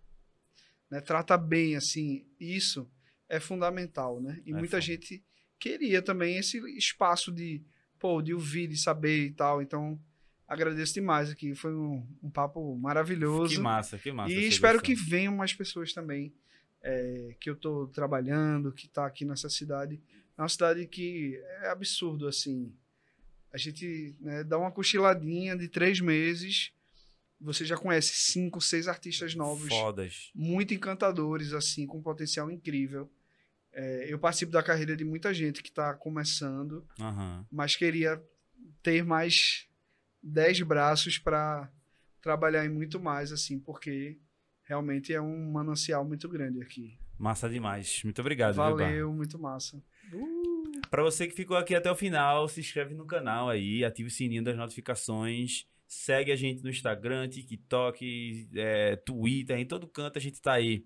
[0.89, 2.89] né, trata bem, assim, isso
[3.30, 4.41] é fundamental, né?
[4.45, 4.81] E É muita foda.
[4.81, 5.23] gente
[5.60, 7.61] queria também esse espaço de,
[7.99, 9.61] pô, de ouvir, de saber e tal.
[9.61, 9.99] Então,
[10.48, 13.56] agradeço demais aqui, foi um, um papo maravilhoso.
[13.56, 14.34] Que massa, que massa.
[14.34, 16.34] E espero que venham mais pessoas também
[16.81, 20.02] é, que eu tô trabalhando, que tá aqui nessa cidade.
[20.38, 22.73] É uma cidade que é absurdo, assim.
[23.52, 26.72] A gente né, dá uma cochiladinha de três meses,
[27.40, 30.32] você já conhece cinco, seis artistas novos, Fodas.
[30.34, 33.12] muito encantadores, assim, com potencial incrível.
[33.74, 37.46] É, eu participo da carreira de muita gente que está começando, Aham.
[37.52, 38.22] mas queria
[38.82, 39.68] ter mais
[40.22, 41.72] dez braços para
[42.22, 44.18] trabalhar em muito mais, assim, porque
[44.64, 46.98] realmente é um manancial muito grande aqui.
[47.20, 48.02] Massa demais.
[48.04, 48.56] Muito obrigado?
[48.56, 49.82] Valeu, muito massa.
[50.90, 54.12] Pra você que ficou aqui até o final, se inscreve no canal aí, ativa o
[54.12, 60.22] sininho das notificações, segue a gente no Instagram, TikTok, é, Twitter, em todo canto a
[60.22, 60.84] gente tá aí.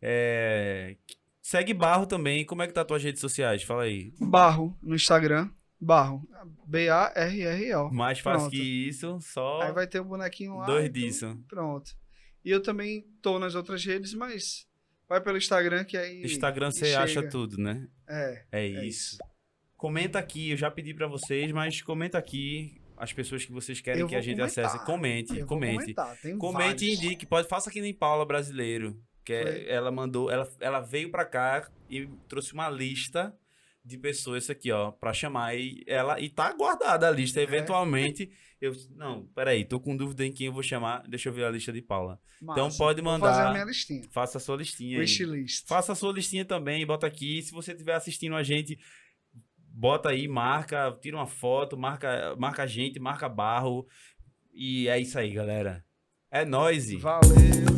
[0.00, 0.96] É,
[1.44, 2.42] Segue Barro também.
[2.44, 3.62] Como é que tá as tuas redes sociais?
[3.62, 4.14] Fala aí.
[4.18, 6.26] Barro no Instagram, Barro,
[6.66, 7.92] B-A-R-R-O.
[7.92, 8.50] Mais fácil Pronto.
[8.50, 10.64] que isso, só Aí vai ter o bonequinho lá.
[10.64, 11.44] dois então, disso.
[11.46, 11.90] Pronto.
[12.42, 14.66] E eu também tô nas outras redes, mas
[15.06, 16.22] vai pelo Instagram que aí.
[16.22, 17.86] Instagram você acha tudo, né?
[18.08, 18.44] É.
[18.50, 19.18] É, É isso.
[19.76, 24.06] Comenta aqui, eu já pedi pra vocês, mas comenta aqui as pessoas que vocês querem
[24.06, 24.64] que a gente comentar.
[24.66, 24.84] acesse.
[24.84, 25.94] Comente, Eu comente.
[26.38, 29.68] Comente e indique, pode, faça que nem Paula Brasileiro, que é- Foi.
[29.68, 33.34] ela mandou, ela, ela veio pra cá e trouxe uma lista
[33.84, 37.42] de pessoas aqui, ó, pra chamar e ela e tá guardada a lista, É.
[37.42, 41.44] eventualmente eu não, peraí, tô com dúvida em quem eu vou chamar, deixa eu ver
[41.44, 42.18] a lista de Paula.
[42.42, 44.02] Então pode a mandar, minha listinha.
[44.10, 45.00] faça a sua listinha aí.
[45.02, 45.66] Wishlist.
[45.66, 47.42] Faça a sua listinha também, bota aqui.
[47.42, 48.78] Se você estiver assistindo a gente,
[49.74, 53.86] bota aí, marca, tira uma foto, marca, marca a gente, marca barro.
[54.52, 55.84] E é isso aí, galera.
[56.30, 56.92] É nóis.
[57.00, 57.73] Valeu.